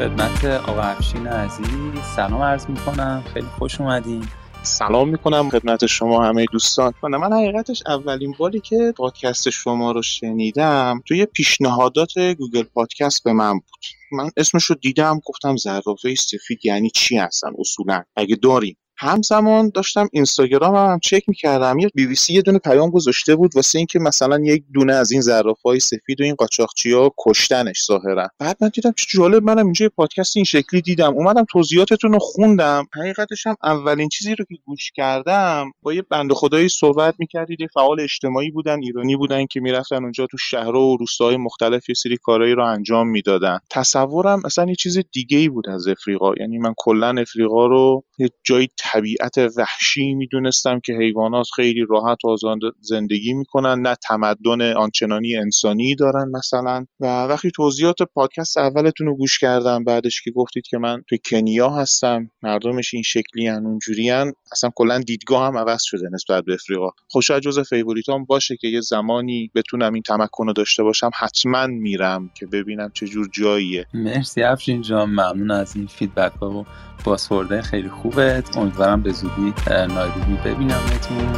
خدمت 0.00 0.44
آقا 0.44 0.80
افشین 0.80 1.26
عزیز. 1.26 2.04
سلام 2.16 2.42
عرض 2.42 2.66
می‌کنم. 2.66 3.24
خیلی 3.34 3.46
خوش 3.46 3.80
اومدین. 3.80 4.24
سلام 4.62 5.08
می‌کنم 5.08 5.50
خدمت 5.50 5.86
شما 5.86 6.24
همه 6.24 6.46
دوستان. 6.52 6.92
من 7.02 7.18
من 7.18 7.32
حقیقتش 7.32 7.82
اولین 7.86 8.34
باری 8.38 8.60
که 8.60 8.94
پادکست 8.96 9.50
شما 9.50 9.92
رو 9.92 10.02
شنیدم 10.02 11.02
توی 11.08 11.26
پیشنهادات 11.26 12.18
Google 12.18 12.62
Podcast 12.62 13.24
به 13.24 13.32
من 13.32 13.52
بود. 13.52 13.84
من 14.12 14.30
اسمش 14.36 14.64
رو 14.64 14.74
دیدم 14.74 15.20
گفتم 15.24 15.56
زرافه 15.56 16.14
سفید 16.14 16.66
یعنی 16.66 16.90
چی 16.90 17.16
هستن 17.16 17.50
اصولا؟ 17.58 18.02
اگه 18.16 18.36
داریم 18.36 18.76
همزمان 19.02 19.70
داشتم 19.74 20.08
اینستاگرام 20.12 20.76
هم, 20.76 20.92
هم 20.92 20.98
چک 21.02 21.22
می‌کردم. 21.28 21.78
یه 21.78 21.90
بی 21.94 22.06
بی 22.06 22.14
سی 22.14 22.34
یه 22.34 22.42
دونه 22.42 22.58
پیام 22.58 22.90
گذاشته 22.90 23.36
بود 23.36 23.56
واسه 23.56 23.78
اینکه 23.78 23.98
مثلا 23.98 24.38
یک 24.44 24.64
دونه 24.74 24.94
از 24.94 25.12
این 25.12 25.22
های 25.64 25.80
سفید 25.80 26.20
و 26.20 26.24
این 26.24 26.34
قاچاقچی 26.34 26.92
ها 26.92 27.14
کشتنش 27.18 27.84
ظاهرا. 27.86 28.28
بعد 28.38 28.56
من 28.60 28.70
دیدم 28.74 28.92
چه 28.96 29.06
جالب 29.08 29.42
منم 29.42 29.64
اینجا 29.64 29.88
پادکست 29.96 30.36
این 30.36 30.44
شکلی 30.44 30.80
دیدم. 30.80 31.14
اومدم 31.14 31.44
توضیحاتتون 31.50 32.12
رو 32.12 32.18
خوندم. 32.18 32.86
حقیقتش 32.94 33.46
هم 33.46 33.56
اولین 33.64 34.08
چیزی 34.08 34.34
رو 34.34 34.44
که 34.48 34.54
گوش 34.64 34.90
کردم 34.94 35.72
با 35.82 35.92
یه 35.92 36.02
بنده 36.02 36.34
خدایی 36.34 36.68
صحبت 36.68 37.14
می‌کردید 37.18 37.60
یه 37.60 37.68
فعال 37.74 38.00
اجتماعی 38.00 38.50
بودن 38.50 38.80
ایرانی 38.82 39.16
بودن 39.16 39.46
که 39.46 39.60
می‌رفتن 39.60 40.02
اونجا 40.02 40.26
تو 40.30 40.36
شهرها 40.38 40.80
و 40.80 40.96
روستاهای 40.96 41.36
مختلف 41.36 41.88
یه 41.88 41.94
سری 41.94 42.16
کارهایی 42.22 42.54
رو 42.54 42.64
انجام 42.64 43.08
می‌دادن. 43.08 43.58
تصورم 43.70 44.42
اصلا 44.44 44.64
یه 44.68 44.74
چیز 44.74 44.98
دیگه 45.12 45.38
ای 45.38 45.48
بود 45.48 45.68
از 45.68 45.88
افریقا. 45.88 46.32
یعنی 46.40 46.58
من 46.58 46.74
کلا 46.76 47.14
افریقا 47.20 47.66
رو 47.66 48.04
یه 48.18 48.30
جای 48.44 48.68
طبیعت 48.92 49.38
وحشی 49.56 50.14
می‌دونستم 50.14 50.80
که 50.84 50.92
حیوانات 50.92 51.46
خیلی 51.56 51.86
راحت 51.90 52.18
آزاد 52.24 52.58
زندگی 52.80 53.32
می‌کنن 53.32 53.80
نه 53.80 53.96
تمدن 54.08 54.72
آنچنانی 54.72 55.36
انسانی 55.36 55.94
دارن 55.94 56.30
مثلا. 56.36 56.86
و 57.00 57.06
وقتی 57.06 57.50
توضیحات 57.50 57.96
پادکست 58.14 58.58
اولتون 58.58 59.06
رو 59.06 59.16
گوش 59.16 59.38
کردم 59.38 59.84
بعدش 59.84 60.22
که 60.22 60.30
گفتید 60.30 60.66
که 60.66 60.78
من 60.78 61.02
توی 61.08 61.18
کنیا 61.30 61.70
هستم 61.70 62.30
مردمش 62.42 62.94
این 62.94 63.02
شکلی 63.02 63.46
هن 63.46 63.66
اونجوری 63.66 64.10
هن. 64.10 64.32
اصلا 64.52 64.70
کلا 64.74 64.98
دیدگاه 64.98 65.46
هم 65.46 65.58
عوض 65.58 65.82
شده 65.82 66.08
نسبت 66.12 66.44
به 66.44 66.54
افریقا. 66.54 66.90
خوشا 67.08 67.40
جز 67.40 67.58
favorite 67.58 68.17
ام 68.17 68.24
باشه 68.24 68.56
که 68.56 68.68
یه 68.68 68.80
زمانی 68.80 69.50
بتونم 69.54 69.94
این 69.94 70.02
تمکن 70.02 70.46
رو 70.46 70.52
داشته 70.52 70.82
باشم 70.82 71.10
حتما 71.18 71.66
میرم 71.66 72.30
که 72.34 72.46
ببینم 72.46 72.90
چه 72.94 73.06
جور 73.06 73.28
جاییه. 73.32 73.86
مرسی 73.94 74.42
افشین 74.42 74.82
جان 74.82 75.10
ممنون 75.10 75.50
از 75.50 75.76
این 75.76 75.86
feedback 75.86 76.42
و 76.42 76.64
بازخورده 77.04 77.62
خیلی 77.62 77.88
خوبه 77.88 78.42
امیدوارم 78.56 78.79
به 78.80 79.12
زودی 79.12 79.54
نایروبی 79.68 80.36
ببینمتون 80.44 81.32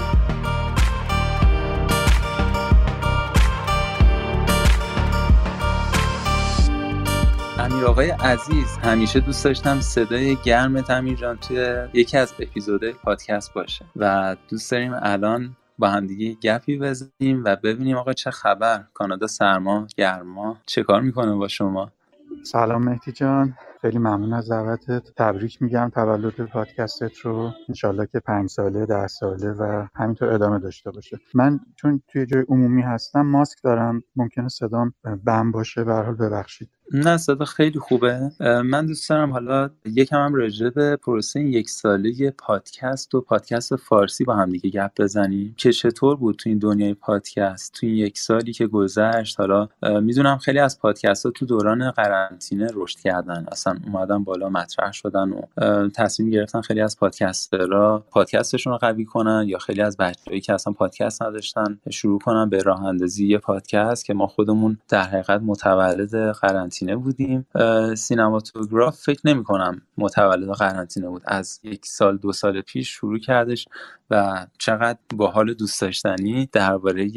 امیر 7.58 7.84
آقای 7.84 8.10
عزیز 8.10 8.78
همیشه 8.82 9.20
دوست 9.20 9.44
داشتم 9.44 9.80
صدای 9.80 10.36
گرمت 10.36 10.90
امیر 10.90 11.16
جان 11.16 11.36
توی 11.36 11.76
یکی 11.92 12.18
از 12.18 12.34
اپیزودهای 12.40 12.92
پادکست 12.92 13.54
باشه 13.54 13.84
و 13.96 14.36
دوست 14.48 14.70
داریم 14.70 14.92
الان 15.02 15.56
با 15.78 15.88
همدیگه 15.88 16.34
گپی 16.34 16.78
بزنیم 16.78 17.44
و 17.44 17.56
ببینیم 17.56 17.96
آقا 17.96 18.12
چه 18.12 18.30
خبر. 18.30 18.84
کانادا 18.94 19.26
سرما 19.26 19.86
گرما 19.96 20.56
چه 20.66 20.82
کار 20.82 21.00
می‌کنه 21.00 21.34
با 21.34 21.48
شما؟ 21.48 21.92
سلام 22.42 22.84
مهدی 22.84 23.12
جان. 23.12 23.54
خیلی 23.82 23.98
ممنون 23.98 24.32
از 24.32 24.50
دعوتت. 24.50 25.02
تبریک 25.16 25.62
میگم 25.62 25.90
تولد 25.94 26.46
پادکستت 26.46 27.18
رو. 27.18 27.50
انشالله 27.68 28.06
که 28.06 28.20
پنج 28.20 28.50
ساله 28.50 28.86
ده 28.86 29.06
ساله 29.06 29.52
و 29.52 29.86
همینطور 29.94 30.28
ادامه 30.28 30.58
داشته 30.58 30.90
باشه. 30.90 31.18
من 31.34 31.60
چون 31.76 32.02
توی 32.08 32.26
جای 32.26 32.44
عمومی 32.48 32.82
هستم 32.82 33.20
ماسک 33.20 33.58
دارم. 33.64 34.02
ممکنه 34.16 34.48
صدام 34.48 34.92
بم 35.24 35.52
باشه. 35.52 35.84
به 35.84 35.92
حال 35.92 36.14
ببخشید. 36.14 36.68
نه 36.94 37.16
صدا 37.16 37.44
خیلی 37.44 37.78
خوبه. 37.78 38.30
من 38.40 38.86
دوست 38.86 39.10
دارم 39.10 39.30
حالا 39.32 39.70
یکم 39.84 40.16
هم 40.16 40.34
راجع 40.34 40.70
به 40.70 40.96
پروسه 40.96 41.40
یک 41.40 41.70
ساله 41.70 42.30
پادکست 42.30 43.14
و 43.14 43.20
پادکست 43.20 43.76
فارسی 43.76 44.24
با 44.24 44.34
هم 44.36 44.50
دیگه 44.50 44.70
گپ 44.70 44.90
بزنیم. 44.98 45.54
که 45.56 45.72
چطور 45.72 46.16
بود 46.16 46.36
تو 46.36 46.48
این 46.48 46.58
دنیای 46.58 46.94
پادکست؟ 46.94 47.72
تو 47.74 47.86
این 47.86 47.94
یک 47.96 48.18
سالی 48.18 48.52
که 48.52 48.66
گذشت 48.66 49.40
حالا 49.40 49.68
می‌دونم 50.00 50.38
خیلی 50.38 50.58
از 50.58 50.80
پادکست 50.80 51.26
ها 51.26 51.32
تو 51.32 51.46
دوران 51.46 51.90
قرنطینه 51.90 52.68
رشد 52.74 52.98
کردن. 52.98 53.46
اصلا 53.52 53.71
اومدن 53.86 54.24
بالا 54.24 54.48
مطرح 54.48 54.92
شدن 54.92 55.30
و 55.30 55.40
تصمیم 55.88 56.30
گرفتن 56.30 56.60
خیلی 56.60 56.80
از 56.80 56.96
پادکسترها 56.98 58.04
پادکستشون 58.10 58.72
رو 58.72 58.78
قوی 58.78 59.04
کنن 59.04 59.44
یا 59.46 59.58
خیلی 59.58 59.82
از 59.82 59.96
بچه‌ای 59.96 60.40
که 60.40 60.54
اصلا 60.54 60.72
پادکست 60.72 61.22
نداشتن 61.22 61.78
شروع 61.90 62.18
کنن 62.18 62.48
به 62.48 62.62
راه 62.62 62.84
اندازی 62.84 63.26
یه 63.26 63.38
پادکست 63.38 64.04
که 64.04 64.14
ما 64.14 64.26
خودمون 64.26 64.78
در 64.88 65.02
حقیقت 65.02 65.40
متولد 65.44 66.32
قرنطینه 66.32 66.96
بودیم. 66.96 67.46
سینماتوگراف 67.96 69.00
فکر 69.00 69.20
نمی 69.24 69.44
کنم 69.44 69.82
متولد 69.98 70.50
قرنطینه 70.50 71.08
بود. 71.08 71.22
از 71.24 71.60
یک 71.62 71.86
سال 71.86 72.16
دو 72.16 72.32
سال 72.32 72.60
پیش 72.60 72.88
شروع 72.88 73.18
کردش 73.18 73.68
و 74.10 74.46
چقدر 74.58 74.98
با 75.16 75.30
حال 75.30 75.54
دوست 75.54 75.80
داشتنی 75.80 76.48
درباره 76.52 77.10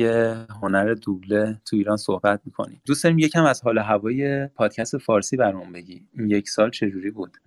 هنر 0.61 0.93
دوبله 0.93 1.61
تو 1.65 1.75
ایران 1.75 1.97
صحبت 1.97 2.41
می‌کنیم. 2.45 2.81
دوست 2.85 3.03
داریم 3.03 3.19
یکم 3.19 3.43
از 3.43 3.61
حال 3.61 3.77
هوای 3.77 4.47
پادکست 4.47 4.97
فارسی 4.97 5.37
برامون 5.37 5.71
بگی 5.71 6.01
یک 6.45 6.49
سال 6.49 6.71
چجوری 6.71 7.11
بود؟ 7.11 7.37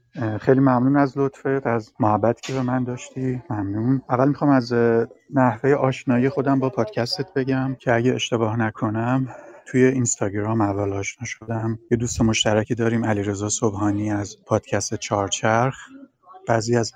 خیلی 0.40 0.60
ممنون 0.60 0.96
از 0.96 1.18
لطفت 1.18 1.66
از 1.66 1.92
محبت 2.00 2.40
که 2.40 2.52
به 2.52 2.62
من 2.62 2.84
داشتی. 2.84 3.42
ممنون. 3.50 4.02
اول 4.10 4.28
می‌خوام 4.28 4.50
از 4.50 4.72
نحوه 5.34 5.72
آشنایی 5.74 6.28
خودم 6.28 6.58
با 6.58 6.70
پادکستت 6.70 7.26
بگم 7.36 7.76
که 7.80 7.94
اگه 7.94 8.14
اشتباه 8.14 8.56
نکنم 8.56 9.28
توی 9.66 9.84
اینستاگرام 9.84 10.60
اول 10.60 10.92
آشنا 10.92 11.24
شدم. 11.24 11.78
یه 11.90 11.96
دوست 11.96 12.22
مشترکی 12.22 12.74
داریم 12.74 13.04
علیرضا 13.04 13.48
صبحانی 13.48 14.12
از 14.12 14.36
پادکست 14.46 14.94
چارچرخ. 14.94 15.76
بعضی 16.48 16.76
از 16.76 16.92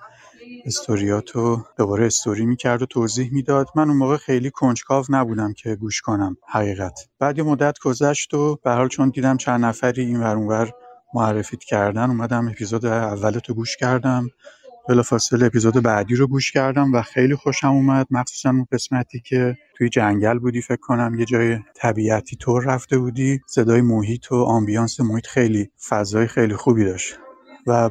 استوریاتو 0.65 1.65
دوباره 1.77 2.07
استوری 2.07 2.47
می‌کرد 2.47 2.83
و 2.83 2.87
توضیح 2.87 3.33
می‌داد. 3.33 3.67
من 3.77 3.89
اون 3.89 3.97
موقع 3.97 4.17
خیلی 4.17 4.51
کنجکاو 4.51 5.05
نبودم 5.11 5.53
که 5.53 5.77
گوش 5.77 6.01
کنم 6.01 6.37
حقیقت. 6.49 7.09
بعد 7.19 7.39
یه 7.39 7.45
مدت 7.45 7.79
گذشت 7.79 8.35
و 8.35 8.59
به 8.65 8.71
حال 8.71 8.89
چون 8.89 9.09
دیدم 9.09 9.37
چند 9.37 9.65
نفری 9.65 10.03
این 10.03 10.21
ور 10.21 10.73
معرفیت 11.15 11.65
کردن 11.65 12.11
اومدم 12.11 12.49
اپیزود 12.49 12.87
اولتو 12.87 13.55
گوش 13.55 13.77
کردم. 13.77 14.29
بلافاصله 14.89 15.47
اپیزود 15.47 15.75
بعدی 15.75 16.15
رو 16.15 16.27
گوش 16.27 16.53
کردم 16.53 16.95
و 16.95 17.03
خیلی 17.03 17.35
خوشم 17.35 17.69
اومد. 17.69 18.07
مخصوصا 18.11 18.51
اون 18.51 18.67
قسمتی 18.73 19.21
که 19.21 19.57
توی 19.77 19.89
جنگل 19.89 20.39
بودی 20.39 20.63
فکر 20.63 20.81
کنم 20.81 21.15
یه 21.19 21.25
جای 21.25 21.59
طبیعتی 21.75 22.37
طور 22.37 22.65
رفته 22.65 22.99
بودی. 22.99 23.41
صدای 23.47 23.81
محیط 23.81 24.33
و 24.33 24.35
آمبیانس 24.35 25.01
محیط 25.01 25.27
خیلی 25.27 25.71
فضای 25.89 26.27
خیلی 26.27 26.57
خوبی 26.57 26.85
داشت. 26.85 27.19
و 27.67 27.91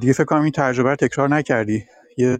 دیگه 0.00 0.12
فکر 0.12 0.24
کنم 0.24 0.42
این 0.42 0.52
تجربه 0.52 0.90
رو 0.90 0.96
تکرار 0.96 1.28
نکردی. 1.28 1.84
یه 2.18 2.38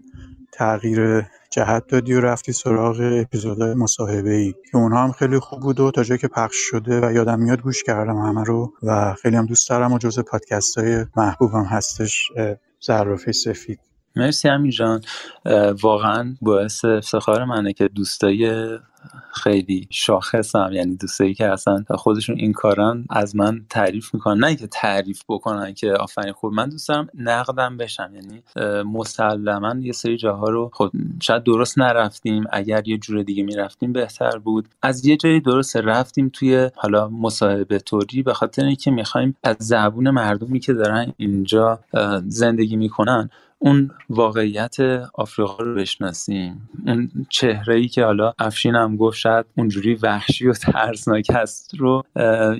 تغییر 0.53 1.25
جهت 1.49 1.87
دادی 1.87 2.13
و 2.13 2.21
رفتی 2.21 2.51
سراغ 2.51 2.99
اپیزودهای 3.01 3.73
مصاحبه 3.73 4.33
ای 4.33 4.51
که 4.71 4.77
اونها 4.77 5.03
هم 5.03 5.11
خیلی 5.11 5.39
خوب 5.39 5.59
بود 5.59 5.79
و 5.79 5.91
تا 5.91 6.03
جایی 6.03 6.19
که 6.19 6.27
پخش 6.27 6.55
شده 6.55 7.07
و 7.07 7.11
یادم 7.11 7.39
میاد 7.39 7.61
گوش 7.61 7.83
کردم 7.83 8.17
همه 8.17 8.43
رو 8.43 8.73
و 8.83 9.13
خیلی 9.21 9.35
هم 9.35 9.45
دوست 9.45 9.69
دارم 9.69 9.93
و 9.93 9.97
جز 9.97 10.19
پادکست 10.19 10.77
های 10.77 11.05
محبوبم 11.15 11.63
هستش 11.63 12.31
زرافه 12.79 13.31
سفید. 13.31 13.79
مرسی 14.15 14.49
امیر 14.49 14.73
جان. 14.73 15.01
واقعا 15.81 16.35
باعث 16.41 16.85
افتخار 16.85 17.45
منه 17.45 17.73
که 17.73 17.87
دوستای 17.87 18.67
خیلی 19.33 19.87
شاخصم 19.91 20.69
یعنی 20.73 20.95
دوستایی 20.95 21.33
که 21.33 21.45
اصلا 21.45 21.83
خودشون 21.89 22.35
این 22.39 22.53
کارن 22.53 23.05
از 23.09 23.35
من 23.35 23.61
تعریف 23.69 24.13
می‌کنن. 24.13 24.45
نه 24.45 24.55
که 24.55 24.67
تعریف 24.67 25.21
بکنن 25.29 25.73
که 25.73 25.91
آفرین 25.91 26.33
خوب 26.33 26.53
من 26.53 26.69
دوست 26.69 26.89
دارم 26.89 27.07
نقدم 27.17 27.77
بشم 27.77 28.11
یعنی 28.15 28.43
مسلما 28.83 29.75
یه 29.79 29.91
سری 29.91 30.17
جاها 30.17 30.49
رو 30.49 30.71
خود 30.73 30.91
شاید 31.21 31.43
درست 31.43 31.79
نرفتیم 31.79 32.43
اگر 32.51 32.87
یه 32.87 32.97
جور 32.97 33.23
دیگه 33.23 33.43
می‌رفتیم 33.43 33.93
بهتر 33.93 34.37
بود. 34.37 34.69
از 34.81 35.05
یه 35.05 35.17
جایی 35.17 35.39
درست 35.39 35.77
رفتیم 35.77 36.29
توی 36.33 36.69
حالا 36.75 37.09
مصاحبه 37.09 37.79
طوری 37.79 38.23
به 38.23 38.33
خاطر 38.33 38.65
اینکه 38.65 38.91
می‌خوایم 38.91 39.35
از 39.43 39.55
زبون 39.59 40.09
مردمی 40.09 40.59
که 40.59 40.73
دارن 40.73 41.13
اینجا 41.17 41.79
زندگی 42.27 42.75
می‌کنن 42.75 43.29
اون 43.65 43.91
واقعیت 44.09 44.79
آفریقا 45.13 45.63
رو 45.63 45.75
بشناسیم. 45.75 46.69
اون 46.85 47.11
چهره 47.29 47.75
ای 47.75 47.87
که 47.87 48.05
حالا 48.05 48.33
افشین 48.39 48.75
هم 48.75 48.97
گفت 48.97 49.17
شاید 49.17 49.45
اونجوری 49.57 49.95
وحشی 49.95 50.47
و 50.47 50.53
ترسناک 50.53 51.27
هست 51.33 51.75
رو 51.75 52.03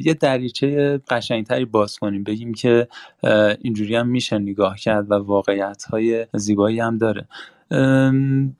یه 0.03 0.13
دریچه 0.13 1.01
قشنگتری 1.09 1.65
باز 1.65 1.99
کنیم. 1.99 2.23
بگیم 2.23 2.53
که 2.53 2.87
اینجوری 3.61 3.95
هم 3.95 4.07
میشه 4.07 4.37
نگاه 4.37 4.77
کرد 4.77 5.11
و 5.11 5.13
واقعیت 5.13 5.83
های 5.83 6.27
زیبایی 6.33 6.79
هم 6.79 6.97
داره. 6.97 7.27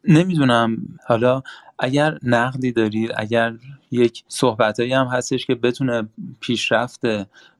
نمی‌دونم. 0.03 0.77
حالا 1.07 1.41
اگر 1.79 2.17
نقدی 2.23 2.71
دارید 2.71 3.11
اگر 3.15 3.53
یک 3.91 4.23
صحبتایی 4.27 4.93
هم 4.93 5.07
هستش 5.07 5.45
که 5.45 5.55
بتونه 5.55 6.07
پیشرفت 6.39 7.01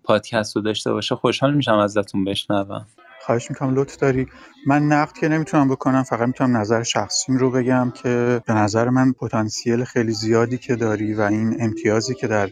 پادکست 0.04 0.56
رو 0.56 0.62
داشته 0.62 0.92
باشه 0.94 1.16
خوشحال 1.16 1.54
میشم 1.54 1.78
ازتون 1.78 2.24
بشنوم. 2.24 2.86
خواهش 3.26 3.50
می‌کنم 3.50 3.76
لطف 3.76 3.98
داری. 3.98 4.28
من 4.68 4.84
نقد 4.88 5.14
که 5.14 5.28
نمی‌تونم 5.28 5.68
بکنم 5.68 6.04
فقط 6.04 6.28
می‌تونم 6.28 6.58
نظر 6.58 6.84
شخصیم 6.84 7.38
رو 7.38 7.52
بگم 7.52 7.92
که 7.96 8.42
به 8.48 8.54
نظر 8.54 8.90
من 8.90 9.14
پتانسیل 9.14 9.84
خیلی 9.84 10.12
زیادی 10.12 10.58
که 10.58 10.76
داری 10.76 11.14
و 11.14 11.22
این 11.22 11.58
امتیازی 11.60 12.16
که 12.16 12.28
در 12.28 12.50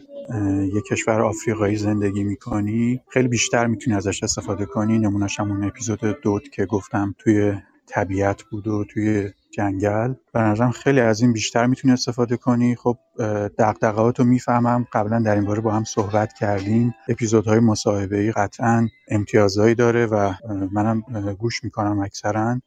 یک 0.72 0.84
کشور 0.84 1.22
آفریقایی 1.22 1.76
زندگی 1.76 2.24
می‌کنی 2.24 3.00
خیلی 3.08 3.28
بیشتر 3.28 3.66
می‌تونی 3.66 3.96
ازش 3.96 4.22
استفاده 4.22 4.66
کنی. 4.66 4.98
نمونهش 4.98 5.40
همون 5.40 5.64
اپیزود 5.64 6.00
دوت 6.22 6.50
که 6.52 6.66
گفتم 6.66 7.14
توی 7.18 7.54
طبیعت 7.92 8.42
بود 8.42 8.66
و 8.66 8.84
توی 8.84 9.30
جنگل. 9.50 10.14
به 10.32 10.40
نظرم 10.40 10.70
خیلی 10.70 11.00
از 11.00 11.20
این 11.20 11.32
بیشتر 11.32 11.66
می‌تونی 11.66 11.94
استفاده 11.94 12.36
کنی. 12.36 12.76
خب 12.76 12.98
دقدقهات 13.58 14.18
رو 14.18 14.24
می‌فهمم. 14.26 14.86
قبلا 14.92 15.18
در 15.18 15.34
این 15.34 15.44
باره 15.44 15.60
با 15.60 15.72
هم 15.72 15.84
صحبت 15.84 16.32
کردیم. 16.32 16.94
اپیزودهای 17.08 17.60
مصاحبه 17.60 18.18
ای 18.18 18.32
قطعا 18.32 18.88
امتیازهایی 19.08 19.74
داره 19.74 20.06
و 20.06 20.32
منم 20.72 21.00
گوش 21.38 21.64
می‌کنم 21.64 21.98
اکثرا. 21.98 22.60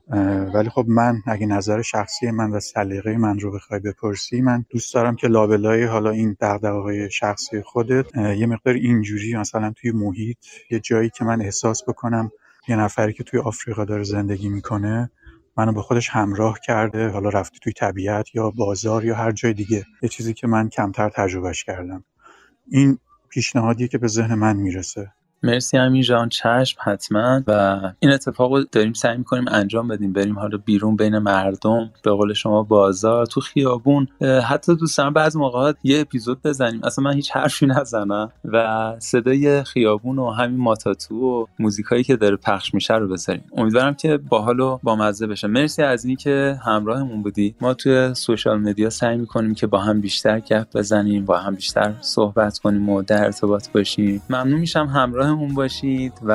ولی 0.54 0.70
خب 0.70 0.86
من 0.88 1.22
اگه 1.28 1.46
نظر 1.46 1.82
شخصی 1.82 2.32
من 2.32 2.52
و 2.52 2.60
سلیقه 2.60 3.18
من 3.18 3.40
رو 3.40 3.52
بخوای 3.52 3.80
بپرسی 3.80 4.42
من 4.42 4.66
دوست 4.70 4.94
دارم 4.94 5.16
که 5.16 5.28
لابلای 5.28 5.84
حالا 5.84 6.10
این 6.10 6.38
دقدقه‌های 6.42 7.12
شخصی 7.12 7.62
خودت 7.62 8.16
یه 8.16 8.46
مقدار 8.46 8.74
اینجوری 8.74 9.38
مثلا 9.38 9.74
توی 9.76 9.92
محیط 9.92 10.38
یه 10.72 10.80
جایی 10.80 11.10
که 11.10 11.26
من 11.26 11.42
احساس 11.42 11.84
بکنم 11.88 12.32
یه 12.68 12.76
نفری 12.76 13.14
که 13.14 13.24
توی 13.24 13.40
آفریقا 13.40 13.86
داره 13.86 14.04
زندگی 14.04 14.50
می‌کنه 14.50 15.12
منو 15.58 15.74
به 15.74 15.82
خودش 15.82 16.10
همراه 16.10 16.60
کرده 16.60 17.10
حالا 17.10 17.30
رفته 17.30 17.60
توی 17.60 17.74
طبیعت 17.74 18.36
یا 18.36 18.50
بازار 18.52 19.06
یا 19.06 19.16
هر 19.16 19.32
جای 19.32 19.54
دیگه. 19.54 19.86
یه 20.02 20.10
چیزی 20.10 20.34
که 20.34 20.48
من 20.48 20.70
کمتر 20.70 21.10
تجربهش 21.10 21.64
کردم. 21.64 22.04
این 22.68 22.98
پیشنهادیه 23.30 23.88
که 23.88 23.98
به 23.98 24.08
ذهن 24.08 24.34
من 24.36 24.58
می‌رسه. 24.58 25.14
مرسی 25.46 25.78
امین 25.78 26.02
جان 26.02 26.30
چشم 26.30 26.80
حتما. 26.84 27.42
و 27.48 27.80
این 28.00 28.12
اتفاق 28.12 28.54
رو 28.54 28.64
داریم 28.72 28.94
سعی 28.94 29.18
می‌کنیم 29.18 29.46
انجام 29.48 29.88
بدیم. 29.88 30.14
بریم 30.14 30.40
حالا 30.40 30.58
بیرون 30.58 30.96
بین 30.96 31.18
مردم 31.18 31.92
به 32.04 32.12
قول 32.12 32.34
شما 32.34 32.64
بازار 32.64 33.26
تو 33.26 33.42
خیابون. 33.42 34.08
حتی 34.44 34.76
دوستان 34.76 35.14
بعض 35.14 35.36
موقعات 35.36 35.76
یه 35.84 36.00
اپیزود 36.00 36.42
بزنیم. 36.42 36.82
اصلا 36.84 37.04
من 37.04 37.14
هیچ 37.14 37.32
حرفی 37.32 37.66
نزنم. 37.66 38.32
و 38.46 38.94
صدای 39.00 39.64
خیابون 39.64 40.20
و 40.20 40.32
همین 40.32 40.58
ماتاتو 40.58 41.16
و 41.16 41.46
موزیکایی 41.60 42.04
که 42.04 42.16
داره 42.16 42.36
پخش 42.36 42.74
میشه 42.74 42.94
رو 42.94 43.08
بذاریم. 43.08 43.44
امیدوارم 43.58 43.94
که 43.94 44.18
باحال 44.18 44.60
و 44.60 44.80
بامزه 44.84 45.28
بشه. 45.28 45.48
مرسی 45.48 45.84
از 45.84 46.06
اینکه 46.06 46.60
همراهمون 46.66 47.24
بودی. 47.24 47.56
ما 47.62 47.74
توی 47.74 48.14
سوشال 48.14 48.60
مدیا 48.60 48.90
سعی 48.90 49.18
می‌کنیم 49.18 49.54
که 49.54 49.68
با 49.68 49.80
هم 49.80 50.02
بیشتر 50.02 50.40
گپ 50.40 50.68
بزنیم 50.76 51.26
با 51.26 51.38
هم 51.38 51.56
بیشتر 51.56 51.94
صحبت 52.02 52.58
کنیم 52.58 52.90
و 52.90 53.02
در 53.02 53.26
ارتباط 53.26 53.70
باشیم. 53.72 54.22
ممنون 54.30 54.60
میشم 54.60 54.86
همراه 54.86 55.35
همراهمون 55.36 55.56
باشید 55.56 56.14
و 56.24 56.32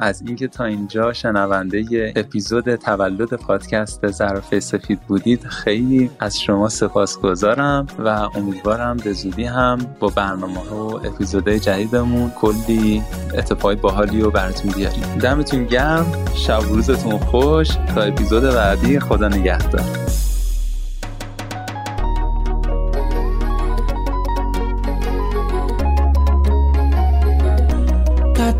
از 0.00 0.22
اینکه 0.26 0.48
تا 0.48 0.64
اینجا 0.64 1.12
شنونده 1.12 2.12
اپیزود 2.16 2.74
تولد 2.74 3.34
پادکست 3.34 4.06
ظرف 4.10 4.58
سفید 4.58 5.00
بودید 5.00 5.44
خیلی 5.44 6.10
از 6.18 6.40
شما 6.40 6.68
سپاسگزارم 6.68 7.86
و 7.98 8.08
امیدوارم 8.08 8.96
به 8.96 9.12
زودی 9.12 9.44
هم 9.44 9.78
با 10.00 10.08
برنامه 10.08 10.60
و 10.70 11.00
اپیزودهای 11.04 11.60
جدیدمون 11.60 12.30
کلی 12.30 13.02
اتفاقی 13.34 13.76
باحالی 13.76 14.20
رو 14.20 14.30
براتون 14.30 14.70
بیاریم. 14.70 15.18
دمتون 15.22 15.64
گرم 15.64 16.06
شب 16.34 16.60
روزتون 16.68 17.18
خوش. 17.18 17.68
تا 17.94 18.02
اپیزود 18.02 18.42
بعدی 18.42 19.00
خدا 19.00 19.28
نگهدار. 19.28 19.84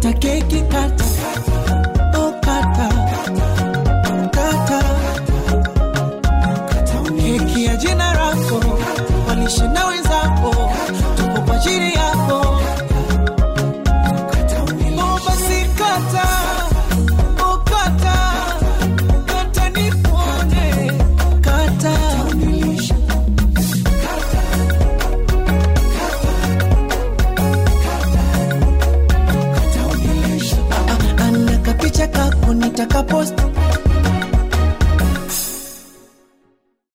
te 0.00 0.14
quiero. 0.14 0.29